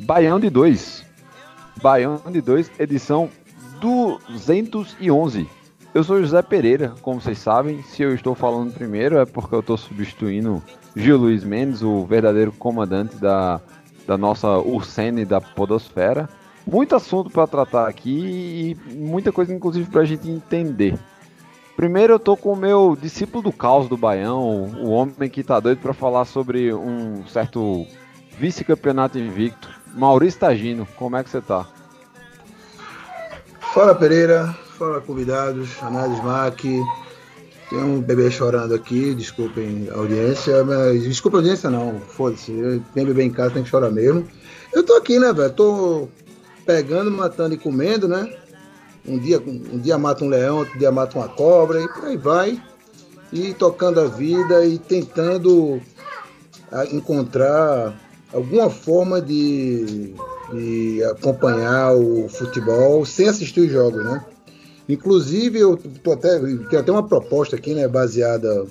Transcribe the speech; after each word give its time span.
Baião 0.00 0.38
de 0.38 0.48
2. 0.48 1.04
Baião 1.82 2.20
de 2.30 2.40
2, 2.40 2.70
edição 2.78 3.28
211. 3.80 5.48
Eu 5.94 6.04
sou 6.04 6.20
José 6.20 6.40
Pereira, 6.42 6.94
como 7.02 7.20
vocês 7.20 7.38
sabem. 7.38 7.82
Se 7.82 8.02
eu 8.02 8.14
estou 8.14 8.34
falando 8.34 8.72
primeiro 8.72 9.18
é 9.18 9.26
porque 9.26 9.54
eu 9.54 9.60
estou 9.60 9.76
substituindo 9.76 10.62
Gil 10.94 11.16
Luiz 11.16 11.44
Mendes, 11.44 11.82
o 11.82 12.04
verdadeiro 12.04 12.52
comandante 12.52 13.16
da, 13.16 13.60
da 14.06 14.16
nossa 14.16 14.58
Ursene 14.58 15.24
da 15.24 15.40
Podosfera. 15.40 16.28
Muito 16.66 16.94
assunto 16.94 17.30
para 17.30 17.46
tratar 17.46 17.88
aqui 17.88 18.76
e 18.88 18.94
muita 18.94 19.32
coisa, 19.32 19.54
inclusive, 19.54 19.90
para 19.90 20.02
a 20.02 20.04
gente 20.04 20.28
entender. 20.30 20.98
Primeiro 21.78 22.14
eu 22.14 22.18
tô 22.18 22.36
com 22.36 22.54
o 22.54 22.56
meu 22.56 22.98
discípulo 23.00 23.40
do 23.40 23.52
caos 23.52 23.88
do 23.88 23.96
Baião, 23.96 24.64
o 24.82 24.90
homem 24.90 25.30
que 25.30 25.44
tá 25.44 25.60
doido 25.60 25.78
para 25.78 25.94
falar 25.94 26.24
sobre 26.24 26.74
um 26.74 27.24
certo 27.28 27.86
vice-campeonato 28.36 29.16
invicto. 29.16 29.70
Maurício 29.94 30.40
Tagino, 30.40 30.88
como 30.96 31.16
é 31.16 31.22
que 31.22 31.30
você 31.30 31.40
tá? 31.40 31.68
Fala 33.72 33.94
Pereira, 33.94 34.52
fala 34.76 35.00
convidados, 35.00 35.80
Análise 35.80 36.20
Mac. 36.20 36.60
Tem 36.60 37.78
um 37.78 38.00
bebê 38.00 38.28
chorando 38.28 38.74
aqui, 38.74 39.14
desculpem 39.14 39.88
a 39.92 39.98
audiência, 39.98 40.64
mas 40.64 41.04
desculpa 41.04 41.36
a 41.36 41.40
audiência 41.40 41.70
não, 41.70 42.00
foda-se, 42.00 42.82
tem 42.92 43.06
bebê 43.06 43.22
em 43.22 43.30
casa, 43.30 43.54
tem 43.54 43.62
que 43.62 43.68
chorar 43.68 43.92
mesmo. 43.92 44.26
Eu 44.72 44.82
tô 44.82 44.94
aqui, 44.94 45.20
né, 45.20 45.32
velho? 45.32 45.52
Tô 45.52 46.08
pegando, 46.66 47.08
matando 47.12 47.54
e 47.54 47.56
comendo, 47.56 48.08
né? 48.08 48.28
Um 49.08 49.18
dia, 49.18 49.40
um 49.40 49.78
dia 49.78 49.96
mata 49.96 50.24
um 50.24 50.28
leão, 50.28 50.58
outro 50.58 50.78
dia 50.78 50.92
mata 50.92 51.18
uma 51.18 51.28
cobra 51.28 51.80
e 51.80 51.88
por 51.88 52.04
aí 52.04 52.16
vai. 52.16 52.62
E 53.32 53.54
tocando 53.54 54.00
a 54.00 54.06
vida 54.06 54.64
e 54.64 54.78
tentando 54.78 55.80
ah, 56.70 56.84
encontrar 56.86 57.98
alguma 58.32 58.68
forma 58.68 59.20
de, 59.20 60.14
de 60.52 61.02
acompanhar 61.04 61.94
o 61.94 62.28
futebol 62.28 63.04
sem 63.04 63.28
assistir 63.28 63.60
os 63.60 63.70
jogos, 63.70 64.04
né? 64.04 64.24
Inclusive, 64.88 65.58
eu 65.58 65.76
tô 66.02 66.12
até, 66.12 66.38
tenho 66.38 66.80
até 66.80 66.90
uma 66.90 67.06
proposta 67.06 67.56
aqui, 67.56 67.74
né, 67.74 67.86
baseada 67.86 68.66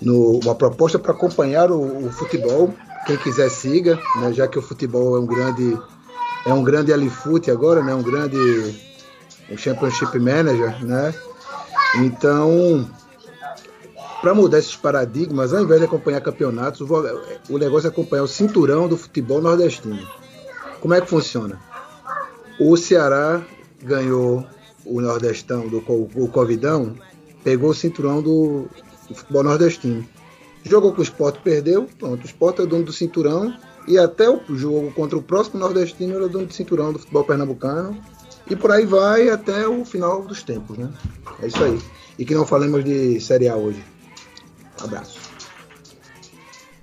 no 0.00 0.40
uma 0.42 0.54
proposta 0.54 0.98
para 0.98 1.12
acompanhar 1.12 1.70
o, 1.70 2.06
o 2.06 2.10
futebol. 2.10 2.72
Quem 3.06 3.16
quiser 3.18 3.50
siga, 3.50 3.98
né, 4.16 4.32
já 4.32 4.48
que 4.48 4.58
o 4.58 4.62
futebol 4.62 5.16
é 5.16 5.20
um 5.20 5.26
grande 5.26 5.78
é 6.46 6.52
um 6.54 6.64
grande 6.64 6.90
alifoot 6.92 7.50
agora, 7.50 7.82
né, 7.82 7.94
um 7.94 8.02
grande 8.02 8.38
um 9.50 9.56
championship 9.56 10.18
manager, 10.18 10.84
né? 10.84 11.14
Então, 11.96 12.88
para 14.20 14.34
mudar 14.34 14.58
esses 14.58 14.76
paradigmas, 14.76 15.52
ao 15.52 15.62
invés 15.62 15.80
de 15.80 15.86
acompanhar 15.86 16.20
campeonatos, 16.20 16.80
o 16.80 17.58
negócio 17.58 17.86
é 17.86 17.90
acompanhar 17.90 18.22
o 18.22 18.28
cinturão 18.28 18.88
do 18.88 18.96
futebol 18.96 19.40
nordestino. 19.40 20.06
Como 20.80 20.94
é 20.94 21.00
que 21.00 21.08
funciona? 21.08 21.60
O 22.58 22.76
Ceará 22.76 23.42
ganhou 23.82 24.46
o 24.84 25.00
Nordestão, 25.00 25.68
do, 25.68 25.78
o 25.78 26.28
Covidão, 26.28 26.94
pegou 27.42 27.70
o 27.70 27.74
cinturão 27.74 28.22
do, 28.22 28.68
do 29.08 29.14
futebol 29.14 29.42
nordestino. 29.42 30.06
Jogou 30.62 30.92
com 30.92 31.00
o 31.00 31.02
Sport, 31.02 31.40
perdeu, 31.42 31.88
pronto, 31.98 32.22
o 32.22 32.26
Sport 32.26 32.58
é 32.58 32.62
o 32.62 32.66
dono 32.66 32.84
do 32.84 32.92
cinturão 32.92 33.54
e 33.88 33.98
até 33.98 34.28
o 34.28 34.40
jogo 34.54 34.92
contra 34.92 35.16
o 35.16 35.22
próximo 35.22 35.58
nordestino 35.58 36.14
era 36.14 36.26
o 36.26 36.28
dono 36.28 36.46
do 36.46 36.52
cinturão 36.52 36.92
do 36.92 36.98
futebol 36.98 37.24
pernambucano 37.24 37.96
e 38.50 38.56
por 38.56 38.72
aí 38.72 38.84
vai 38.84 39.30
até 39.30 39.66
o 39.68 39.84
final 39.84 40.22
dos 40.22 40.42
tempos, 40.42 40.76
né? 40.76 40.92
É 41.40 41.46
isso 41.46 41.62
aí. 41.62 41.78
E 42.18 42.24
que 42.24 42.34
não 42.34 42.44
falemos 42.44 42.84
de 42.84 43.20
Série 43.20 43.48
A 43.48 43.56
hoje. 43.56 43.82
Um 44.80 44.84
abraço. 44.84 45.20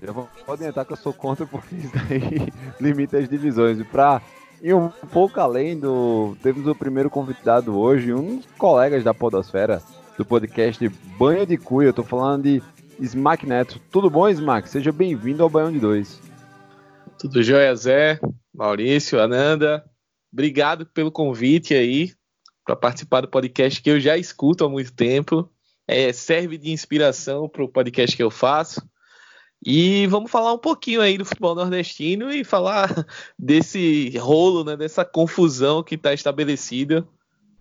Eu 0.01 0.13
vou 0.13 0.29
adiantar 0.47 0.85
que 0.85 0.93
eu 0.93 0.97
sou 0.97 1.11
contra 1.11 1.45
porque 1.45 1.75
isso 1.75 1.91
daí 1.93 2.47
limita 2.79 3.17
as 3.17 3.27
divisões. 3.27 3.79
E 3.79 3.83
pra 3.83 4.21
ir 4.61 4.73
um 4.73 4.87
pouco 5.11 5.39
além 5.41 5.77
do. 5.77 6.37
Temos 6.41 6.65
o 6.65 6.73
primeiro 6.73 7.09
convidado 7.09 7.77
hoje, 7.77 8.13
um 8.13 8.37
dos 8.37 8.45
colegas 8.57 9.03
da 9.03 9.13
Podosfera, 9.13 9.81
do 10.17 10.23
podcast 10.23 10.87
Banho 11.19 11.45
de 11.45 11.57
Cuia. 11.57 11.89
Eu 11.89 11.93
tô 11.93 12.03
falando 12.03 12.43
de 12.43 12.63
Smack 12.99 13.45
Neto. 13.45 13.81
Tudo 13.91 14.09
bom, 14.09 14.29
Smack? 14.29 14.69
Seja 14.69 14.93
bem-vindo 14.93 15.43
ao 15.43 15.49
Banho 15.49 15.73
de 15.73 15.79
Dois. 15.79 16.21
Tudo 17.19 17.43
jóia, 17.43 17.75
Zé, 17.75 18.19
Maurício, 18.55 19.19
Ananda. 19.19 19.83
Obrigado 20.31 20.85
pelo 20.85 21.11
convite 21.11 21.73
aí 21.73 22.13
para 22.65 22.75
participar 22.75 23.21
do 23.21 23.29
podcast 23.29 23.81
que 23.81 23.89
eu 23.89 23.99
já 23.99 24.17
escuto 24.17 24.65
há 24.65 24.69
muito 24.69 24.93
tempo. 24.93 25.49
É, 25.87 26.11
serve 26.11 26.57
de 26.57 26.71
inspiração 26.71 27.47
para 27.47 27.63
o 27.63 27.69
podcast 27.69 28.15
que 28.15 28.21
eu 28.21 28.29
faço. 28.29 28.81
E 29.65 30.05
vamos 30.07 30.29
falar 30.29 30.53
um 30.53 30.57
pouquinho 30.57 31.01
aí 31.01 31.17
do 31.17 31.25
futebol 31.25 31.55
nordestino 31.55 32.29
e 32.29 32.43
falar 32.43 33.05
desse 33.39 34.15
rolo, 34.17 34.63
né, 34.63 34.77
dessa 34.77 35.03
confusão 35.03 35.81
que 35.81 35.95
está 35.95 36.13
estabelecida 36.13 37.07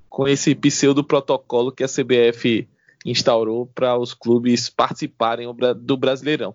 com 0.09 0.27
esse 0.27 0.55
pseudo 0.55 1.05
protocolo 1.05 1.73
que 1.73 1.85
a 1.85 1.89
CBF 1.89 2.69
instaurou 3.05 3.67
para 3.67 3.97
os 3.97 4.13
clubes 4.13 4.69
participarem 4.69 5.47
do 5.77 5.97
Brasileirão. 5.97 6.55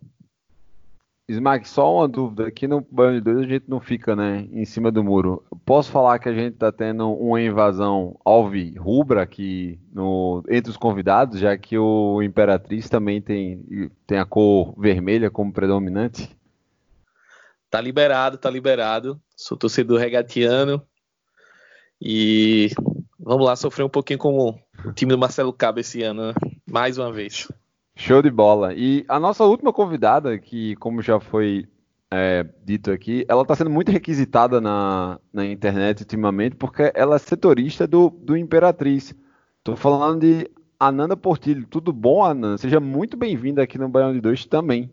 Smack, 1.29 1.67
só 1.67 1.95
uma 1.95 2.07
dúvida. 2.07 2.47
Aqui 2.47 2.67
no 2.67 2.85
banho 2.91 3.15
de 3.15 3.21
dois 3.21 3.39
a 3.39 3.49
gente 3.49 3.65
não 3.67 3.79
fica, 3.79 4.15
né, 4.15 4.47
em 4.51 4.65
cima 4.65 4.91
do 4.91 5.03
muro. 5.03 5.43
Posso 5.65 5.91
falar 5.91 6.19
que 6.19 6.27
a 6.27 6.33
gente 6.33 6.57
tá 6.57 6.71
tendo 6.71 7.11
uma 7.13 7.41
invasão 7.41 8.19
alvi 8.25 8.75
rubra 8.77 9.21
aqui 9.21 9.79
no, 9.93 10.43
entre 10.49 10.69
os 10.69 10.77
convidados, 10.77 11.39
já 11.39 11.57
que 11.57 11.77
o 11.77 12.21
Imperatriz 12.21 12.89
também 12.89 13.21
tem, 13.21 13.91
tem 14.05 14.17
a 14.17 14.25
cor 14.25 14.73
vermelha 14.77 15.29
como 15.29 15.53
predominante? 15.53 16.35
Tá 17.69 17.79
liberado, 17.79 18.37
tá 18.37 18.49
liberado. 18.49 19.21
Sou 19.35 19.57
torcedor 19.57 19.99
regatiano. 19.99 20.85
E 22.01 22.69
vamos 23.17 23.45
lá 23.45 23.55
sofrer 23.55 23.83
um 23.83 23.89
pouquinho 23.89 24.19
com 24.19 24.59
o 24.83 24.91
time 24.91 25.11
do 25.11 25.17
Marcelo 25.17 25.53
Cabo 25.53 25.79
esse 25.79 26.01
ano, 26.01 26.27
né? 26.27 26.33
mais 26.69 26.97
uma 26.97 27.11
vez. 27.13 27.47
Show 27.95 28.21
de 28.21 28.31
bola. 28.31 28.73
E 28.73 29.05
a 29.07 29.19
nossa 29.19 29.43
última 29.43 29.73
convidada, 29.73 30.37
que 30.37 30.75
como 30.77 31.01
já 31.01 31.19
foi 31.19 31.67
é, 32.09 32.45
dito 32.63 32.91
aqui, 32.91 33.25
ela 33.27 33.41
está 33.41 33.55
sendo 33.55 33.69
muito 33.69 33.91
requisitada 33.91 34.59
na, 34.59 35.19
na 35.31 35.45
internet 35.45 36.01
ultimamente, 36.01 36.55
porque 36.55 36.91
ela 36.93 37.15
é 37.15 37.19
setorista 37.19 37.87
do, 37.87 38.09
do 38.09 38.35
Imperatriz. 38.35 39.15
Estou 39.59 39.75
falando 39.75 40.21
de 40.21 40.49
Ananda 40.79 41.15
Portilho. 41.15 41.65
Tudo 41.67 41.93
bom, 41.93 42.23
Ananda? 42.23 42.57
Seja 42.57 42.79
muito 42.79 43.15
bem-vinda 43.15 43.61
aqui 43.61 43.77
no 43.77 43.87
Baião 43.87 44.13
de 44.13 44.19
Dois 44.19 44.45
também. 44.45 44.91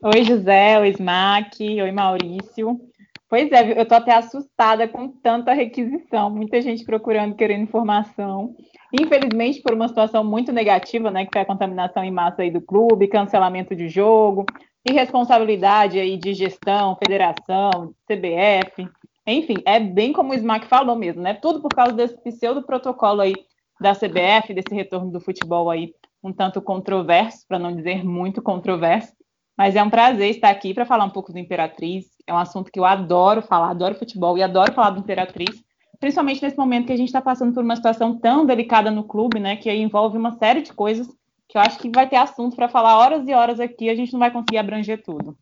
Oi, 0.00 0.24
José, 0.24 0.78
oi, 0.78 0.90
Smack, 0.90 1.82
oi, 1.82 1.92
Maurício. 1.92 2.80
Pois 3.28 3.50
é, 3.52 3.78
eu 3.78 3.84
tô 3.84 3.94
até 3.94 4.16
assustada 4.16 4.88
com 4.88 5.08
tanta 5.08 5.52
requisição, 5.52 6.30
muita 6.30 6.62
gente 6.62 6.84
procurando, 6.84 7.34
querendo 7.34 7.64
informação. 7.64 8.56
Infelizmente, 8.92 9.60
por 9.60 9.74
uma 9.74 9.88
situação 9.88 10.24
muito 10.24 10.52
negativa, 10.52 11.10
né, 11.10 11.26
que 11.26 11.32
foi 11.32 11.42
a 11.42 11.46
contaminação 11.46 12.02
em 12.02 12.10
massa 12.10 12.42
aí 12.42 12.50
do 12.50 12.60
clube, 12.60 13.08
cancelamento 13.08 13.76
de 13.76 13.88
jogo, 13.88 14.46
irresponsabilidade 14.88 15.98
aí 15.98 16.16
de 16.16 16.32
gestão, 16.32 16.96
federação, 16.96 17.94
CBF, 18.06 18.88
enfim, 19.26 19.56
é 19.66 19.78
bem 19.78 20.12
como 20.12 20.32
o 20.32 20.34
Smack 20.34 20.66
falou 20.66 20.96
mesmo, 20.96 21.20
né? 21.20 21.34
Tudo 21.34 21.60
por 21.60 21.68
causa 21.68 21.92
desse 21.92 22.16
pseudo 22.22 22.62
protocolo 22.62 23.20
aí 23.20 23.34
da 23.78 23.94
CBF, 23.94 24.54
desse 24.54 24.74
retorno 24.74 25.10
do 25.10 25.20
futebol 25.20 25.68
aí 25.68 25.92
um 26.22 26.32
tanto 26.32 26.62
controverso, 26.62 27.46
para 27.46 27.58
não 27.58 27.76
dizer 27.76 28.02
muito 28.02 28.40
controverso. 28.40 29.12
Mas 29.56 29.76
é 29.76 29.82
um 29.82 29.90
prazer 29.90 30.30
estar 30.30 30.48
aqui 30.48 30.72
para 30.72 30.86
falar 30.86 31.04
um 31.04 31.10
pouco 31.10 31.32
do 31.32 31.38
Imperatriz. 31.38 32.06
É 32.26 32.32
um 32.32 32.38
assunto 32.38 32.72
que 32.72 32.78
eu 32.78 32.84
adoro 32.84 33.42
falar, 33.42 33.70
adoro 33.70 33.94
futebol 33.94 34.38
e 34.38 34.42
adoro 34.42 34.72
falar 34.72 34.90
do 34.90 35.00
Imperatriz, 35.00 35.62
principalmente 36.00 36.42
nesse 36.42 36.56
momento 36.56 36.86
que 36.86 36.92
a 36.92 36.96
gente 36.96 37.08
está 37.08 37.20
passando 37.20 37.52
por 37.52 37.62
uma 37.62 37.76
situação 37.76 38.18
tão 38.18 38.46
delicada 38.46 38.90
no 38.90 39.04
clube, 39.04 39.40
né, 39.40 39.56
que 39.56 39.72
envolve 39.72 40.16
uma 40.16 40.32
série 40.38 40.62
de 40.62 40.72
coisas 40.72 41.08
que 41.48 41.56
eu 41.56 41.62
acho 41.62 41.78
que 41.78 41.90
vai 41.90 42.06
ter 42.06 42.16
assunto 42.16 42.54
para 42.54 42.68
falar 42.68 42.98
horas 42.98 43.26
e 43.26 43.32
horas 43.32 43.58
aqui, 43.58 43.88
a 43.88 43.94
gente 43.94 44.12
não 44.12 44.20
vai 44.20 44.30
conseguir 44.30 44.58
abranger 44.58 45.02
tudo. 45.02 45.36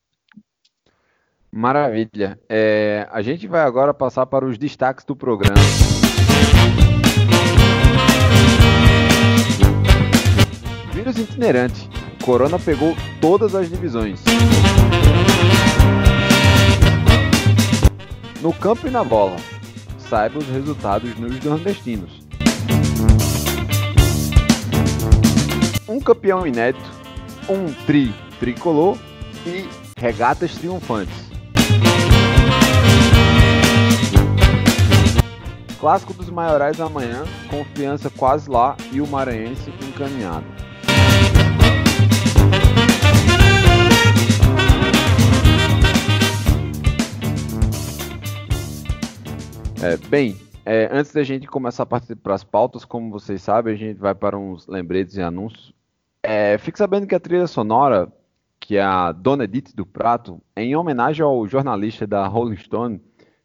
Maravilha. 1.50 2.38
É, 2.48 3.08
a 3.10 3.22
gente 3.22 3.48
vai 3.48 3.62
agora 3.62 3.92
passar 3.92 4.26
para 4.26 4.46
os 4.46 4.56
destaques 4.56 5.04
do 5.04 5.16
programa. 5.16 5.56
Vírus 10.92 11.18
itinerante. 11.18 11.88
Corona 12.24 12.58
pegou 12.58 12.94
todas 13.20 13.54
as 13.54 13.68
divisões. 13.68 14.22
No 18.40 18.52
campo 18.52 18.86
e 18.86 18.90
na 18.90 19.02
bola. 19.02 19.36
Saiba 20.08 20.38
os 20.38 20.46
resultados 20.46 21.18
nos 21.18 21.42
nordestinos. 21.42 22.22
Um 25.88 25.98
campeão 25.98 26.46
inédito, 26.46 26.88
um 27.48 27.72
tri 27.86 28.14
tricolor 28.38 28.96
e 29.44 29.68
regatas 29.98 30.54
triunfantes. 30.54 31.26
Clássico 35.80 36.12
dos 36.14 36.30
maiorais 36.30 36.80
amanhã, 36.80 37.24
confiança 37.50 38.08
quase 38.08 38.48
lá 38.48 38.76
e 38.92 39.00
o 39.00 39.06
maranhense 39.06 39.70
encaminhado. 39.82 40.55
É, 49.82 49.96
bem, 50.08 50.36
é, 50.64 50.88
antes 50.90 51.12
da 51.12 51.22
gente 51.22 51.46
começar 51.46 51.82
a 51.82 51.86
partir 51.86 52.16
para 52.16 52.34
as 52.34 52.42
pautas, 52.42 52.84
como 52.84 53.10
vocês 53.10 53.42
sabem, 53.42 53.74
a 53.74 53.76
gente 53.76 53.98
vai 53.98 54.14
para 54.14 54.38
uns 54.38 54.66
lembretes 54.66 55.16
e 55.16 55.22
anúncios. 55.22 55.74
É, 56.22 56.56
fique 56.58 56.78
sabendo 56.78 57.06
que 57.06 57.14
a 57.14 57.20
trilha 57.20 57.46
sonora, 57.46 58.10
que 58.58 58.76
é 58.76 58.82
a 58.82 59.12
Dona 59.12 59.44
Edith 59.44 59.74
do 59.74 59.84
Prato, 59.84 60.40
é 60.56 60.62
em 60.62 60.74
homenagem 60.74 61.22
ao 61.22 61.46
jornalista 61.46 62.06
da 62.06 62.26
Rolling 62.26 62.56
Stone, 62.56 63.00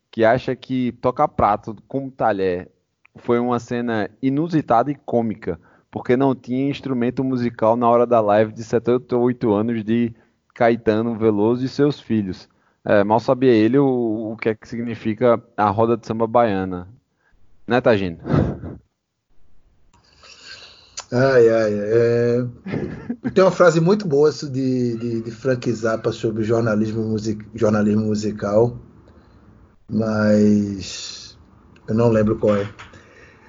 que 0.09 0.23
acha 0.23 0.55
que 0.55 0.93
tocar 0.93 1.27
prato 1.27 1.75
com 1.87 2.09
talher 2.09 2.71
foi 3.15 3.37
uma 3.37 3.59
cena 3.59 4.09
inusitada 4.21 4.89
e 4.89 4.95
cômica, 4.95 5.59
porque 5.91 6.15
não 6.15 6.33
tinha 6.33 6.69
instrumento 6.69 7.23
musical 7.23 7.75
na 7.75 7.89
hora 7.89 8.07
da 8.07 8.21
live 8.21 8.53
de 8.53 8.63
78 8.63 9.51
anos 9.51 9.83
de 9.83 10.13
Caetano 10.53 11.15
Veloso 11.15 11.65
e 11.65 11.69
seus 11.69 11.99
filhos. 11.99 12.49
É, 12.83 13.03
mal 13.03 13.19
sabia 13.19 13.51
ele 13.51 13.77
o, 13.77 14.31
o 14.31 14.37
que 14.37 14.49
é 14.49 14.55
que 14.55 14.67
significa 14.67 15.41
a 15.55 15.69
roda 15.69 15.95
de 15.95 16.05
samba 16.07 16.25
baiana. 16.25 16.87
Né, 17.67 17.79
Tagino? 17.79 18.17
Ai, 21.11 21.49
ai, 21.49 21.73
é... 21.73 22.45
Tem 23.33 23.43
uma 23.43 23.51
frase 23.51 23.81
muito 23.81 24.07
boa 24.07 24.29
isso 24.29 24.49
de, 24.49 24.95
de, 24.97 25.21
de 25.21 25.31
Frank 25.31 25.69
Zappa 25.71 26.11
sobre 26.11 26.43
jornalismo, 26.43 27.03
music... 27.03 27.45
jornalismo 27.53 28.05
musical, 28.05 28.79
mas 29.89 31.37
eu 31.87 31.93
não 31.93 32.09
lembro 32.09 32.37
qual 32.37 32.55
é. 32.55 32.69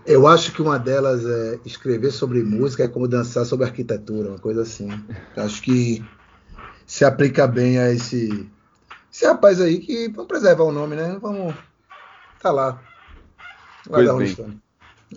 Eu 0.05 0.27
acho 0.27 0.53
que 0.53 0.61
uma 0.61 0.77
delas 0.77 1.25
é 1.25 1.61
escrever 1.65 2.11
sobre 2.11 2.43
música 2.43 2.83
é 2.83 2.89
como 2.89 3.07
dançar 3.07 3.47
sobre 3.47 3.65
arquitetura, 3.65 4.31
uma 4.31 4.39
coisa 4.41 4.63
assim. 4.63 4.89
Eu 5.37 5.45
acho 5.45 5.63
que 5.63 6.05
se 6.85 7.05
aplica 7.05 7.47
bem 7.47 7.79
a 7.79 7.93
esse, 7.93 8.51
esse 9.13 9.27
rapaz 9.27 9.61
aí 9.61 9.79
que 9.79 10.09
vamos 10.09 10.27
preservar 10.27 10.65
o 10.65 10.73
nome, 10.73 10.97
né? 10.97 11.19
Vamos 11.21 11.55
tá 12.41 12.51
lá. 12.51 12.81
Pois 13.89 14.37
bem. 14.37 14.61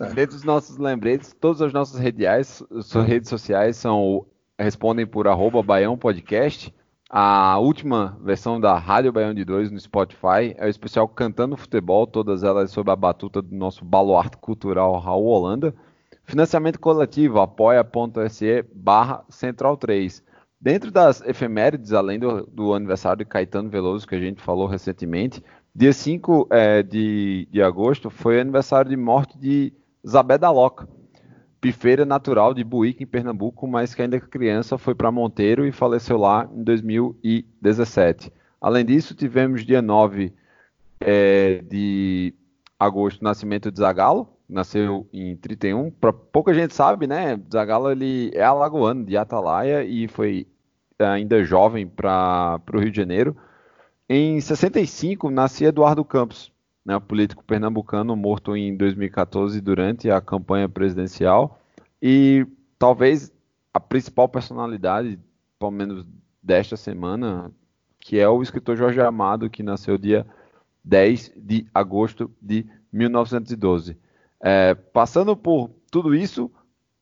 É. 0.00 0.12
Dentro 0.12 0.36
dos 0.36 0.44
nossos 0.44 0.76
lembretes, 0.76 1.34
todas 1.40 1.62
as 1.62 1.72
nossas 1.72 1.98
redes, 1.98 2.62
redes 3.06 3.30
sociais 3.30 3.76
são 3.76 4.26
respondem 4.58 5.06
por 5.06 5.26
arroba 5.26 5.62
Baião 5.62 5.96
Podcast. 5.96 6.74
A 7.08 7.58
última 7.58 8.18
versão 8.20 8.60
da 8.60 8.76
Rádio 8.76 9.12
Baião 9.12 9.32
de 9.32 9.44
2 9.44 9.70
no 9.70 9.78
Spotify 9.78 10.54
é 10.56 10.66
o 10.66 10.68
especial 10.68 11.08
Cantando 11.08 11.56
Futebol, 11.56 12.06
todas 12.06 12.42
elas 12.42 12.70
sob 12.70 12.90
a 12.90 12.96
batuta 12.96 13.40
do 13.40 13.54
nosso 13.54 13.84
baluarte 13.84 14.36
cultural 14.38 14.98
Raul 14.98 15.26
Holanda. 15.26 15.74
Financiamento 16.24 16.80
coletivo, 16.80 17.40
apoia.se 17.40 18.64
barra 18.74 19.24
Central 19.30 19.76
3. 19.76 20.22
Dentro 20.60 20.90
das 20.90 21.20
efemérides, 21.22 21.92
além 21.92 22.18
do, 22.18 22.46
do, 22.46 22.74
aniversário 22.74 23.18
de 23.18 23.30
Caetano 23.30 23.68
Veloso, 23.68 24.06
que 24.06 24.14
a 24.14 24.20
gente 24.20 24.42
falou 24.42 24.66
recentemente, 24.66 25.42
dia 25.74 25.92
5 25.92 26.48
é, 26.50 26.82
de, 26.82 27.46
de 27.50 27.62
agosto 27.62 28.08
foi 28.08 28.40
aniversário 28.40 28.90
de 28.90 28.96
morte 28.96 29.38
de 29.38 29.72
Zabé 30.06 30.38
da 30.38 30.50
Loca, 30.50 30.88
pifeira 31.60 32.04
natural 32.04 32.54
de 32.54 32.64
Buíque, 32.64 33.04
em 33.04 33.06
Pernambuco, 33.06 33.66
mas 33.66 33.94
que 33.94 34.00
ainda 34.00 34.18
criança 34.18 34.78
foi 34.78 34.94
para 34.94 35.10
Monteiro 35.10 35.66
e 35.66 35.72
faleceu 35.72 36.16
lá 36.16 36.48
em 36.54 36.62
2017. 36.62 38.32
Além 38.60 38.84
disso, 38.84 39.14
tivemos 39.14 39.64
dia 39.64 39.82
9 39.82 40.32
é, 41.00 41.62
de 41.68 42.34
agosto, 42.78 43.22
nascimento 43.22 43.70
de 43.70 43.78
Zagalo, 43.78 44.35
nasceu 44.48 45.08
em 45.12 45.36
31. 45.36 45.90
Pra, 45.90 46.12
pouca 46.12 46.54
gente 46.54 46.74
sabe, 46.74 47.06
né? 47.06 47.40
Zagalo 47.52 47.90
ele 47.90 48.30
é 48.34 48.42
alagoano 48.42 49.04
de 49.04 49.16
Atalaia 49.16 49.84
e 49.84 50.08
foi 50.08 50.46
ainda 50.98 51.44
jovem 51.44 51.86
para 51.86 52.60
o 52.72 52.78
Rio 52.78 52.90
de 52.90 52.96
Janeiro. 52.96 53.36
Em 54.08 54.40
65 54.40 55.30
nascia 55.30 55.68
Eduardo 55.68 56.04
Campos, 56.04 56.52
né, 56.84 56.98
político 57.00 57.42
pernambucano 57.44 58.14
morto 58.14 58.56
em 58.56 58.76
2014 58.76 59.60
durante 59.60 60.08
a 60.10 60.20
campanha 60.20 60.68
presidencial 60.68 61.58
e 62.00 62.46
talvez 62.78 63.32
a 63.74 63.80
principal 63.80 64.28
personalidade, 64.28 65.18
pelo 65.58 65.72
menos 65.72 66.06
desta 66.40 66.76
semana, 66.76 67.50
que 67.98 68.18
é 68.18 68.28
o 68.28 68.40
escritor 68.40 68.76
Jorge 68.76 69.00
Amado, 69.00 69.50
que 69.50 69.62
nasceu 69.62 69.98
dia 69.98 70.24
10 70.84 71.32
de 71.36 71.66
agosto 71.74 72.30
de 72.40 72.64
1912. 72.92 73.98
É, 74.42 74.74
passando 74.74 75.36
por 75.36 75.70
tudo 75.90 76.14
isso, 76.14 76.50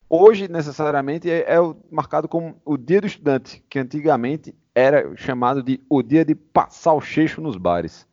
hoje 0.08 0.48
necessariamente 0.48 1.30
é, 1.30 1.40
é, 1.40 1.56
marcado 1.90 2.28
como 2.28 2.60
o 2.64 2.76
Dia 2.76 3.00
do 3.00 3.06
Estudante, 3.06 3.62
que 3.68 3.78
antigamente 3.78 4.54
era 4.74 5.16
chamado 5.16 5.62
de 5.62 5.80
o 5.88 6.02
dia 6.02 6.24
de 6.24 6.34
passar 6.34 6.94
o 6.94 7.00
cheixo 7.00 7.40
nos 7.40 7.56
bares. 7.56 8.06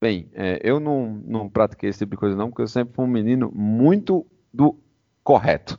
Bem, 0.00 0.28
é, 0.34 0.60
eu 0.62 0.80
não, 0.80 1.20
não 1.24 1.48
pratiquei 1.48 1.90
esse 1.90 2.00
tipo 2.00 2.12
de 2.12 2.16
coisa 2.16 2.36
não, 2.36 2.48
porque 2.48 2.62
eu 2.62 2.68
sempre 2.68 2.94
fui 2.94 3.04
um 3.04 3.08
menino 3.08 3.50
muito 3.54 4.26
do 4.52 4.78
correto. 5.22 5.78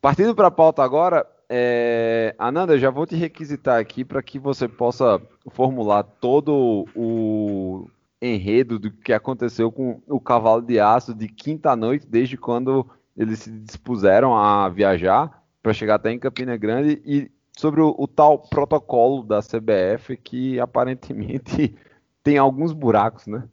Partindo 0.00 0.34
para 0.34 0.48
a 0.48 0.50
pauta 0.50 0.82
agora, 0.82 1.26
é, 1.48 2.34
Ananda, 2.38 2.78
já 2.78 2.90
vou 2.90 3.06
te 3.06 3.16
requisitar 3.16 3.78
aqui 3.78 4.04
para 4.04 4.22
que 4.22 4.38
você 4.38 4.68
possa 4.68 5.20
formular 5.50 6.02
todo 6.02 6.86
o 6.94 7.88
enredo 8.34 8.78
do 8.78 8.90
que 8.90 9.12
aconteceu 9.12 9.70
com 9.70 10.00
o 10.06 10.20
cavalo 10.20 10.62
de 10.62 10.78
aço 10.78 11.14
de 11.14 11.28
quinta 11.28 11.74
noite, 11.76 12.06
desde 12.06 12.36
quando 12.36 12.86
eles 13.16 13.40
se 13.40 13.50
dispuseram 13.50 14.36
a 14.36 14.68
viajar 14.68 15.42
para 15.62 15.72
chegar 15.72 15.96
até 15.96 16.12
em 16.12 16.18
Campina 16.18 16.56
Grande 16.56 17.02
e 17.04 17.30
sobre 17.56 17.80
o, 17.80 17.94
o 17.98 18.06
tal 18.06 18.38
protocolo 18.38 19.22
da 19.22 19.40
CBF 19.40 20.16
que 20.16 20.60
aparentemente 20.60 21.74
tem 22.22 22.38
alguns 22.38 22.72
buracos, 22.72 23.26
né? 23.26 23.44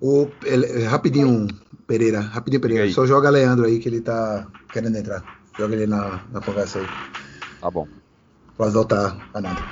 O, 0.00 0.28
ele, 0.44 0.84
rapidinho, 0.84 1.46
Pereira, 1.86 2.20
rapidinho, 2.20 2.60
Pereira. 2.60 2.90
Só 2.92 3.06
joga 3.06 3.30
Leandro 3.30 3.64
aí 3.64 3.78
que 3.78 3.88
ele 3.88 4.00
tá 4.00 4.46
querendo 4.72 4.96
entrar. 4.96 5.22
Joga 5.56 5.74
ele 5.74 5.86
na, 5.86 6.22
na 6.30 6.40
conversa 6.40 6.80
aí. 6.80 6.86
Tá 7.60 7.70
bom. 7.70 7.88
Pode 8.56 8.72
voltar, 8.72 9.30
Ananda. 9.32 9.62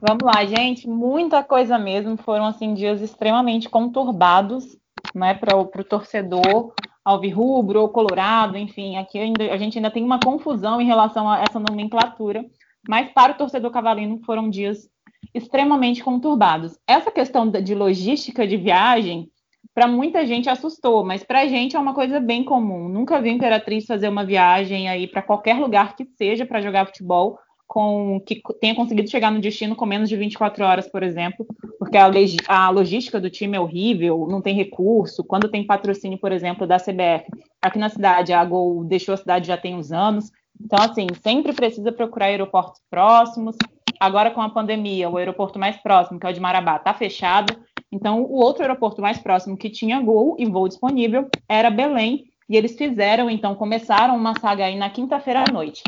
Vamos 0.00 0.22
lá, 0.22 0.44
gente. 0.44 0.88
Muita 0.88 1.42
coisa 1.42 1.78
mesmo. 1.78 2.16
Foram 2.16 2.46
assim 2.46 2.72
dias 2.74 3.00
extremamente 3.00 3.68
conturbados, 3.68 4.76
né, 5.14 5.34
para 5.34 5.56
o 5.56 5.66
torcedor 5.84 6.72
alvirrubro 7.04 7.80
ou 7.80 7.88
colorado, 7.88 8.58
enfim. 8.58 8.96
Aqui 8.96 9.18
ainda, 9.18 9.50
a 9.50 9.56
gente 9.56 9.78
ainda 9.78 9.90
tem 9.90 10.04
uma 10.04 10.20
confusão 10.20 10.80
em 10.80 10.84
relação 10.84 11.28
a 11.28 11.40
essa 11.40 11.58
nomenclatura. 11.58 12.44
Mas 12.86 13.10
para 13.12 13.32
o 13.32 13.36
torcedor 13.36 13.70
cavalino 13.70 14.20
foram 14.24 14.50
dias 14.50 14.88
extremamente 15.34 16.02
conturbados. 16.04 16.78
Essa 16.86 17.10
questão 17.10 17.50
de 17.50 17.74
logística 17.74 18.46
de 18.46 18.56
viagem, 18.56 19.30
para 19.74 19.88
muita 19.88 20.26
gente 20.26 20.48
assustou, 20.48 21.04
mas 21.04 21.24
para 21.24 21.40
a 21.40 21.46
gente 21.46 21.76
é 21.76 21.78
uma 21.78 21.94
coisa 21.94 22.20
bem 22.20 22.44
comum. 22.44 22.88
Nunca 22.88 23.20
vi 23.20 23.30
a 23.30 23.32
Imperatriz 23.32 23.86
fazer 23.86 24.08
uma 24.08 24.24
viagem 24.24 24.88
aí 24.88 25.06
para 25.06 25.22
qualquer 25.22 25.58
lugar 25.58 25.96
que 25.96 26.04
seja 26.04 26.44
para 26.44 26.60
jogar 26.60 26.86
futebol, 26.86 27.38
com 27.68 28.20
que 28.26 28.40
tenha 28.60 28.74
conseguido 28.74 29.10
chegar 29.10 29.30
no 29.30 29.40
destino 29.40 29.76
com 29.76 29.86
menos 29.86 30.08
de 30.08 30.16
24 30.16 30.64
horas, 30.64 30.88
por 30.88 31.02
exemplo, 31.02 31.46
porque 31.78 31.96
a, 31.96 32.10
a 32.48 32.70
logística 32.70 33.20
do 33.20 33.30
time 33.30 33.56
é 33.56 33.60
horrível, 33.60 34.26
não 34.28 34.40
tem 34.40 34.54
recurso. 34.54 35.22
Quando 35.22 35.50
tem 35.50 35.66
patrocínio, 35.66 36.18
por 36.18 36.32
exemplo, 36.32 36.66
da 36.66 36.78
CBF, 36.78 37.26
aqui 37.62 37.78
na 37.78 37.90
cidade, 37.90 38.32
a 38.32 38.44
Gol 38.44 38.82
deixou 38.84 39.14
a 39.14 39.18
cidade 39.18 39.46
já 39.46 39.56
tem 39.56 39.74
uns 39.74 39.92
anos. 39.92 40.30
Então, 40.60 40.82
assim, 40.82 41.06
sempre 41.22 41.52
precisa 41.52 41.92
procurar 41.92 42.26
aeroportos 42.26 42.80
próximos, 42.90 43.54
Agora, 44.00 44.30
com 44.30 44.40
a 44.40 44.48
pandemia, 44.48 45.10
o 45.10 45.16
aeroporto 45.16 45.58
mais 45.58 45.76
próximo, 45.76 46.20
que 46.20 46.26
é 46.26 46.30
o 46.30 46.32
de 46.32 46.40
Marabá, 46.40 46.76
está 46.76 46.94
fechado. 46.94 47.56
Então, 47.90 48.22
o 48.22 48.36
outro 48.36 48.62
aeroporto 48.62 49.02
mais 49.02 49.18
próximo 49.18 49.56
que 49.56 49.68
tinha 49.68 50.00
gol 50.00 50.36
e 50.38 50.46
voo 50.46 50.68
disponível 50.68 51.28
era 51.48 51.70
Belém, 51.70 52.24
e 52.48 52.56
eles 52.56 52.76
fizeram, 52.76 53.28
então, 53.28 53.54
começaram 53.54 54.16
uma 54.16 54.38
saga 54.38 54.64
aí 54.64 54.76
na 54.76 54.88
quinta-feira 54.88 55.44
à 55.46 55.52
noite. 55.52 55.82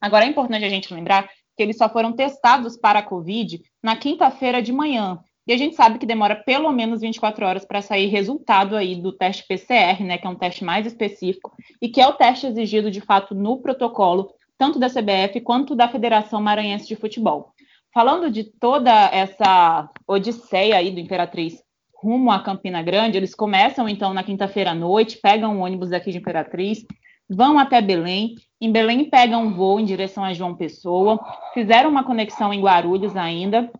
Agora, 0.00 0.24
é 0.24 0.28
importante 0.28 0.64
a 0.64 0.68
gente 0.68 0.92
lembrar 0.92 1.28
que 1.56 1.62
eles 1.62 1.78
só 1.78 1.88
foram 1.88 2.12
testados 2.12 2.76
para 2.76 2.98
a 2.98 3.02
Covid 3.02 3.60
na 3.82 3.96
quinta-feira 3.96 4.60
de 4.60 4.72
manhã. 4.72 5.18
E 5.46 5.52
a 5.52 5.56
gente 5.56 5.76
sabe 5.76 5.98
que 5.98 6.06
demora 6.06 6.34
pelo 6.34 6.72
menos 6.72 7.00
24 7.00 7.46
horas 7.46 7.64
para 7.64 7.80
sair 7.80 8.08
resultado 8.08 8.76
aí 8.76 8.96
do 8.96 9.12
teste 9.12 9.46
PCR, 9.46 10.02
né, 10.02 10.18
que 10.18 10.26
é 10.26 10.30
um 10.30 10.34
teste 10.34 10.64
mais 10.64 10.86
específico 10.86 11.52
e 11.80 11.88
que 11.88 12.00
é 12.00 12.06
o 12.06 12.14
teste 12.14 12.46
exigido 12.46 12.90
de 12.90 13.00
fato 13.00 13.34
no 13.34 13.58
protocolo 13.58 14.34
tanto 14.58 14.78
da 14.78 14.88
CBF 14.88 15.40
quanto 15.42 15.76
da 15.76 15.88
Federação 15.88 16.40
Maranhense 16.40 16.88
de 16.88 16.96
Futebol. 16.96 17.52
Falando 17.92 18.30
de 18.30 18.44
toda 18.44 18.90
essa 19.12 19.88
odisseia 20.06 20.76
aí 20.76 20.90
do 20.90 21.00
Imperatriz 21.00 21.62
rumo 21.94 22.30
a 22.30 22.42
Campina 22.42 22.82
Grande, 22.82 23.16
eles 23.16 23.34
começam 23.34 23.88
então 23.88 24.12
na 24.12 24.22
quinta-feira 24.22 24.72
à 24.72 24.74
noite, 24.74 25.18
pegam 25.20 25.56
um 25.56 25.60
ônibus 25.60 25.90
daqui 25.90 26.10
de 26.10 26.18
Imperatriz, 26.18 26.84
vão 27.28 27.58
até 27.58 27.80
Belém, 27.80 28.36
em 28.60 28.72
Belém 28.72 29.08
pegam 29.10 29.42
um 29.42 29.52
voo 29.52 29.78
em 29.78 29.84
direção 29.84 30.24
a 30.24 30.32
João 30.32 30.54
Pessoa, 30.54 31.20
fizeram 31.52 31.90
uma 31.90 32.04
conexão 32.04 32.52
em 32.52 32.60
Guarulhos 32.60 33.16
ainda, 33.16 33.70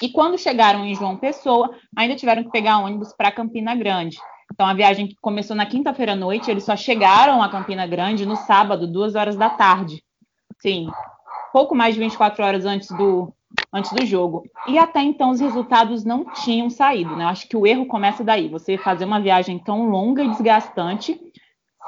e 0.00 0.08
quando 0.08 0.38
chegaram 0.38 0.84
em 0.84 0.94
João 0.94 1.16
Pessoa, 1.16 1.74
ainda 1.96 2.14
tiveram 2.14 2.44
que 2.44 2.50
pegar 2.50 2.78
ônibus 2.78 3.12
para 3.12 3.32
Campina 3.32 3.74
Grande. 3.74 4.18
Então, 4.52 4.66
a 4.66 4.74
viagem 4.74 5.14
começou 5.20 5.56
na 5.56 5.66
quinta-feira 5.66 6.12
à 6.12 6.16
noite, 6.16 6.50
eles 6.50 6.64
só 6.64 6.76
chegaram 6.76 7.42
a 7.42 7.48
Campina 7.48 7.86
Grande 7.86 8.26
no 8.26 8.36
sábado, 8.36 8.86
duas 8.86 9.14
horas 9.14 9.36
da 9.36 9.50
tarde. 9.50 10.02
Sim, 10.60 10.88
pouco 11.52 11.74
mais 11.74 11.94
de 11.94 12.00
24 12.00 12.44
horas 12.44 12.64
antes 12.64 12.88
do, 12.90 13.32
antes 13.72 13.92
do 13.92 14.04
jogo. 14.04 14.44
E 14.66 14.78
até 14.78 15.02
então 15.02 15.30
os 15.30 15.40
resultados 15.40 16.04
não 16.04 16.24
tinham 16.24 16.70
saído, 16.70 17.16
né? 17.16 17.24
Eu 17.24 17.28
acho 17.28 17.48
que 17.48 17.56
o 17.56 17.66
erro 17.66 17.86
começa 17.86 18.22
daí, 18.22 18.48
você 18.48 18.78
fazer 18.78 19.04
uma 19.04 19.20
viagem 19.20 19.58
tão 19.58 19.88
longa 19.88 20.22
e 20.22 20.30
desgastante 20.30 21.20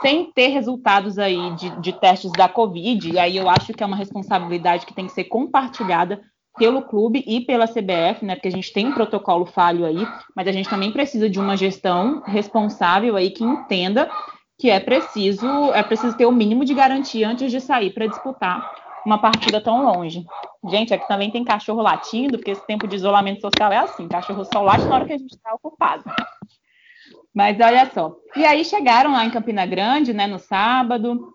sem 0.01 0.31
ter 0.33 0.49
resultados 0.49 1.19
aí 1.19 1.55
de, 1.57 1.71
de 1.81 1.93
testes 1.93 2.31
da 2.33 2.49
Covid, 2.49 3.11
e 3.11 3.19
aí 3.19 3.37
eu 3.37 3.49
acho 3.49 3.73
que 3.73 3.83
é 3.83 3.87
uma 3.87 3.97
responsabilidade 3.97 4.87
que 4.87 4.95
tem 4.95 5.07
que 5.07 5.13
ser 5.13 5.25
compartilhada 5.25 6.21
pelo 6.57 6.83
clube 6.83 7.25
e 7.27 7.41
pela 7.41 7.69
CBF, 7.69 8.25
né? 8.25 8.35
Porque 8.35 8.49
a 8.49 8.53
gente 8.53 8.73
tem 8.73 8.89
um 8.89 8.93
protocolo 8.93 9.47
falho 9.47 9.87
aí, 9.87 10.07
mas 10.35 10.49
a 10.49 10.53
gente 10.53 10.69
também 10.69 10.93
precisa 10.93 11.31
de 11.31 11.39
uma 11.39 11.57
gestão 11.57 12.23
responsável 12.27 13.17
aí 13.17 13.31
que 13.31 13.45
entenda 13.45 14.11
que 14.59 14.69
é 14.69 14.81
preciso 14.81 15.47
é 15.73 15.83
preciso 15.85 16.17
ter 16.17 16.27
o 16.27 16.33
mínimo 16.33 16.65
de 16.65 16.75
garantia 16.75 17.29
antes 17.29 17.51
de 17.51 17.61
sair 17.61 17.93
para 17.93 18.09
disputar 18.09 18.69
uma 19.07 19.19
partida 19.19 19.61
tão 19.61 19.85
longe. 19.85 20.27
Gente, 20.67 20.93
aqui 20.93 21.07
também 21.07 21.31
tem 21.31 21.45
cachorro 21.45 21.81
latindo, 21.81 22.37
porque 22.37 22.51
esse 22.51 22.67
tempo 22.67 22.87
de 22.87 22.97
isolamento 22.97 23.41
social 23.41 23.73
é 23.73 23.79
assim, 23.79 24.09
cachorro 24.09 24.45
só 24.45 24.61
late 24.61 24.85
na 24.85 24.97
hora 24.97 25.07
que 25.07 25.13
a 25.13 25.19
gente 25.19 25.35
está 25.35 25.55
ocupado. 25.55 26.05
Mas 27.39 27.57
olha 27.61 27.89
só. 27.95 28.17
E 28.35 28.45
aí 28.45 28.65
chegaram 28.65 29.13
lá 29.13 29.25
em 29.25 29.31
Campina 29.31 29.65
Grande, 29.65 30.13
né, 30.13 30.27
no 30.27 30.41
sábado, 30.41 31.33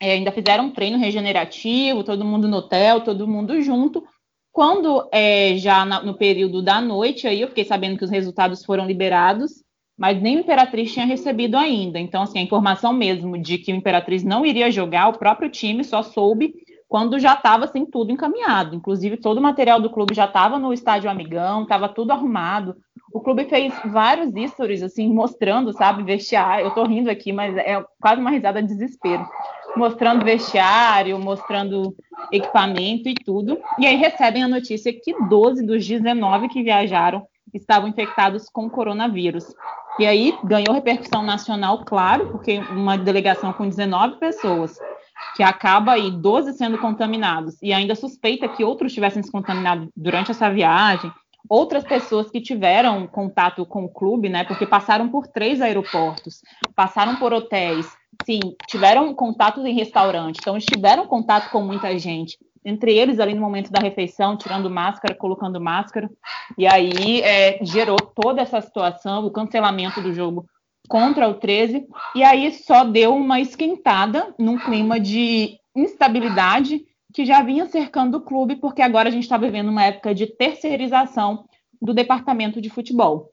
é, 0.00 0.12
ainda 0.12 0.32
fizeram 0.32 0.64
um 0.64 0.70
treino 0.70 0.96
regenerativo, 0.96 2.02
todo 2.02 2.24
mundo 2.24 2.48
no 2.48 2.56
hotel, 2.56 3.02
todo 3.02 3.28
mundo 3.28 3.60
junto. 3.60 4.02
Quando 4.50 5.06
é, 5.12 5.54
já 5.58 5.84
na, 5.84 6.02
no 6.02 6.16
período 6.16 6.62
da 6.62 6.80
noite, 6.80 7.28
aí 7.28 7.42
eu 7.42 7.48
fiquei 7.48 7.66
sabendo 7.66 7.98
que 7.98 8.04
os 8.04 8.10
resultados 8.10 8.64
foram 8.64 8.86
liberados, 8.86 9.62
mas 9.94 10.22
nem 10.22 10.38
o 10.38 10.40
Imperatriz 10.40 10.90
tinha 10.90 11.04
recebido 11.04 11.58
ainda. 11.58 11.98
Então, 11.98 12.22
assim, 12.22 12.38
a 12.38 12.42
informação 12.42 12.94
mesmo 12.94 13.36
de 13.36 13.58
que 13.58 13.74
o 13.74 13.76
Imperatriz 13.76 14.24
não 14.24 14.46
iria 14.46 14.70
jogar, 14.70 15.08
o 15.08 15.18
próprio 15.18 15.50
time 15.50 15.84
só 15.84 16.02
soube 16.02 16.54
quando 16.88 17.18
já 17.18 17.34
estava 17.34 17.66
assim 17.66 17.84
tudo 17.84 18.10
encaminhado. 18.10 18.74
Inclusive, 18.74 19.18
todo 19.18 19.36
o 19.36 19.42
material 19.42 19.82
do 19.82 19.90
clube 19.90 20.14
já 20.14 20.24
estava 20.24 20.58
no 20.58 20.72
estádio 20.72 21.10
Amigão, 21.10 21.64
estava 21.64 21.90
tudo 21.90 22.12
arrumado. 22.12 22.74
O 23.16 23.20
clube 23.20 23.46
fez 23.46 23.72
vários 23.86 24.30
stories, 24.50 24.82
assim, 24.82 25.10
mostrando, 25.10 25.72
sabe, 25.72 26.02
vestiário. 26.02 26.66
Eu 26.66 26.68
estou 26.68 26.86
rindo 26.86 27.10
aqui, 27.10 27.32
mas 27.32 27.56
é 27.56 27.82
quase 27.98 28.20
uma 28.20 28.30
risada 28.30 28.60
de 28.60 28.68
desespero 28.68 29.26
mostrando 29.74 30.22
vestiário, 30.22 31.18
mostrando 31.18 31.94
equipamento 32.30 33.08
e 33.08 33.14
tudo. 33.14 33.58
E 33.78 33.86
aí 33.86 33.96
recebem 33.96 34.42
a 34.42 34.48
notícia 34.48 34.92
que 34.92 35.14
12 35.28 35.64
dos 35.64 35.86
19 35.86 36.48
que 36.48 36.62
viajaram 36.62 37.26
estavam 37.54 37.88
infectados 37.88 38.50
com 38.50 38.68
coronavírus. 38.68 39.46
E 39.98 40.06
aí 40.06 40.36
ganhou 40.44 40.74
repercussão 40.74 41.22
nacional, 41.22 41.86
claro, 41.86 42.28
porque 42.30 42.58
uma 42.58 42.98
delegação 42.98 43.50
com 43.54 43.66
19 43.66 44.18
pessoas, 44.18 44.78
que 45.34 45.42
acaba 45.42 45.92
aí 45.92 46.10
12 46.10 46.52
sendo 46.52 46.76
contaminados 46.76 47.56
e 47.62 47.72
ainda 47.72 47.94
suspeita 47.94 48.46
que 48.46 48.62
outros 48.62 48.92
tivessem 48.92 49.22
se 49.22 49.32
contaminado 49.32 49.88
durante 49.96 50.30
essa 50.30 50.50
viagem, 50.50 51.10
outras 51.48 51.84
pessoas 51.84 52.30
que 52.30 52.40
tiveram 52.40 53.06
contato 53.06 53.64
com 53.64 53.84
o 53.84 53.88
clube, 53.88 54.28
né, 54.28 54.44
porque 54.44 54.66
passaram 54.66 55.08
por 55.08 55.26
três 55.26 55.60
aeroportos, 55.60 56.42
passaram 56.74 57.16
por 57.16 57.32
hotéis, 57.32 57.86
sim, 58.24 58.40
tiveram 58.68 59.12
contatos 59.14 59.64
em 59.64 59.74
restaurante, 59.74 60.38
então 60.40 60.58
tiveram 60.58 61.06
contato 61.06 61.50
com 61.50 61.60
muita 61.62 61.96
gente, 61.98 62.38
entre 62.64 62.94
eles 62.94 63.20
ali 63.20 63.34
no 63.34 63.40
momento 63.40 63.70
da 63.70 63.80
refeição, 63.80 64.36
tirando 64.36 64.68
máscara, 64.68 65.14
colocando 65.14 65.60
máscara, 65.60 66.10
e 66.58 66.66
aí 66.66 67.20
é, 67.20 67.58
gerou 67.62 67.96
toda 67.96 68.42
essa 68.42 68.60
situação, 68.60 69.24
o 69.24 69.30
cancelamento 69.30 70.00
do 70.00 70.12
jogo 70.12 70.46
contra 70.88 71.28
o 71.28 71.34
13, 71.34 71.86
e 72.14 72.22
aí 72.22 72.52
só 72.52 72.84
deu 72.84 73.14
uma 73.14 73.40
esquentada 73.40 74.34
num 74.38 74.58
clima 74.58 74.98
de 74.98 75.58
instabilidade 75.74 76.84
que 77.16 77.24
já 77.24 77.42
vinha 77.42 77.64
cercando 77.64 78.18
o 78.18 78.20
clube, 78.20 78.56
porque 78.56 78.82
agora 78.82 79.08
a 79.08 79.10
gente 79.10 79.22
está 79.22 79.38
vivendo 79.38 79.70
uma 79.70 79.84
época 79.84 80.14
de 80.14 80.26
terceirização 80.26 81.46
do 81.80 81.94
departamento 81.94 82.60
de 82.60 82.68
futebol. 82.68 83.30